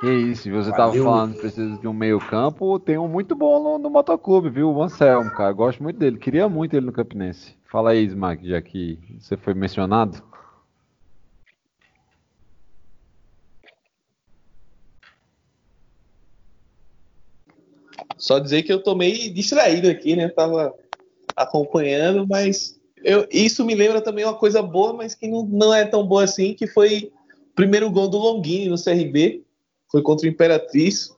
Que 0.00 0.10
isso, 0.10 0.50
você 0.50 0.70
Valeu. 0.70 0.76
tava 0.76 0.94
falando 0.94 1.34
que 1.34 1.40
precisa 1.40 1.76
de 1.76 1.88
um 1.88 1.92
meio 1.92 2.20
campo, 2.20 2.78
tem 2.78 2.96
um 2.96 3.08
muito 3.08 3.34
bom 3.34 3.62
no, 3.62 3.78
no 3.78 3.90
motoclube, 3.90 4.48
viu? 4.48 4.70
O 4.70 4.82
Anselmo, 4.82 5.30
cara, 5.32 5.52
gosto 5.52 5.82
muito 5.82 5.98
dele, 5.98 6.18
queria 6.18 6.48
muito 6.48 6.74
ele 6.74 6.86
no 6.86 6.92
Campinense. 6.92 7.56
Fala 7.64 7.90
aí, 7.90 8.04
Smack, 8.04 8.48
já 8.48 8.62
que 8.62 8.98
você 9.18 9.36
foi 9.36 9.54
mencionado. 9.54 10.22
Só 18.18 18.38
dizer 18.38 18.62
que 18.62 18.72
eu 18.72 18.82
tô 18.82 18.94
meio 18.94 19.32
distraído 19.32 19.88
aqui, 19.88 20.16
né? 20.16 20.28
Tava 20.28 20.74
acompanhando, 21.36 22.26
mas 22.26 22.78
eu, 23.04 23.26
isso 23.30 23.64
me 23.64 23.74
lembra 23.74 24.00
também 24.00 24.24
uma 24.24 24.34
coisa 24.34 24.60
boa, 24.60 24.92
mas 24.92 25.14
que 25.14 25.28
não, 25.28 25.44
não 25.44 25.72
é 25.72 25.84
tão 25.84 26.06
boa 26.06 26.24
assim, 26.24 26.52
que 26.52 26.66
foi 26.66 27.12
o 27.52 27.54
primeiro 27.54 27.90
gol 27.90 28.08
do 28.08 28.18
Longini 28.18 28.68
no 28.68 28.82
CRB, 28.82 29.44
foi 29.90 30.02
contra 30.02 30.26
o 30.26 30.30
Imperatriz, 30.30 31.16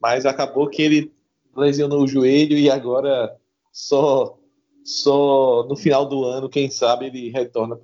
mas 0.00 0.26
acabou 0.26 0.68
que 0.68 0.82
ele 0.82 1.12
lesionou 1.56 2.02
o 2.02 2.08
joelho 2.08 2.56
e 2.56 2.70
agora 2.70 3.36
só 3.70 4.38
só 4.84 5.64
no 5.66 5.76
final 5.76 6.06
do 6.06 6.24
ano, 6.24 6.48
quem 6.48 6.70
sabe, 6.70 7.06
ele 7.06 7.30
retorna 7.30 7.76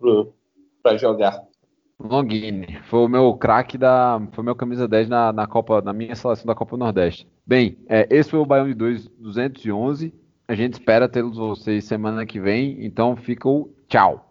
para 0.83 0.99
jogar. 0.99 1.43
Longini, 1.99 2.79
foi 2.85 3.01
o 3.01 3.09
meu 3.09 3.35
craque 3.35 3.77
da. 3.77 4.21
Foi 4.33 4.45
meu 4.45 4.55
camisa 4.55 4.89
10 4.89 5.09
na, 5.09 5.33
na 5.33 5.47
Copa, 5.47 5.83
na 5.83 5.93
minha 5.93 6.15
seleção 6.15 6.47
da 6.47 6.55
Copa 6.55 6.77
Nordeste. 6.77 7.27
Bem, 7.51 7.77
é, 7.89 8.07
esse 8.09 8.31
foi 8.31 8.39
o 8.39 8.47
Baião 8.47 8.69
de 8.69 8.75
2, 8.75 9.09
211. 9.19 10.15
A 10.47 10.55
gente 10.55 10.75
espera 10.75 11.09
tê-los 11.09 11.37
vocês 11.37 11.85
semana 11.85 12.25
que 12.25 12.39
vem. 12.39 12.87
Então 12.87 13.17
fica 13.17 13.49
o 13.49 13.75
tchau. 13.89 14.30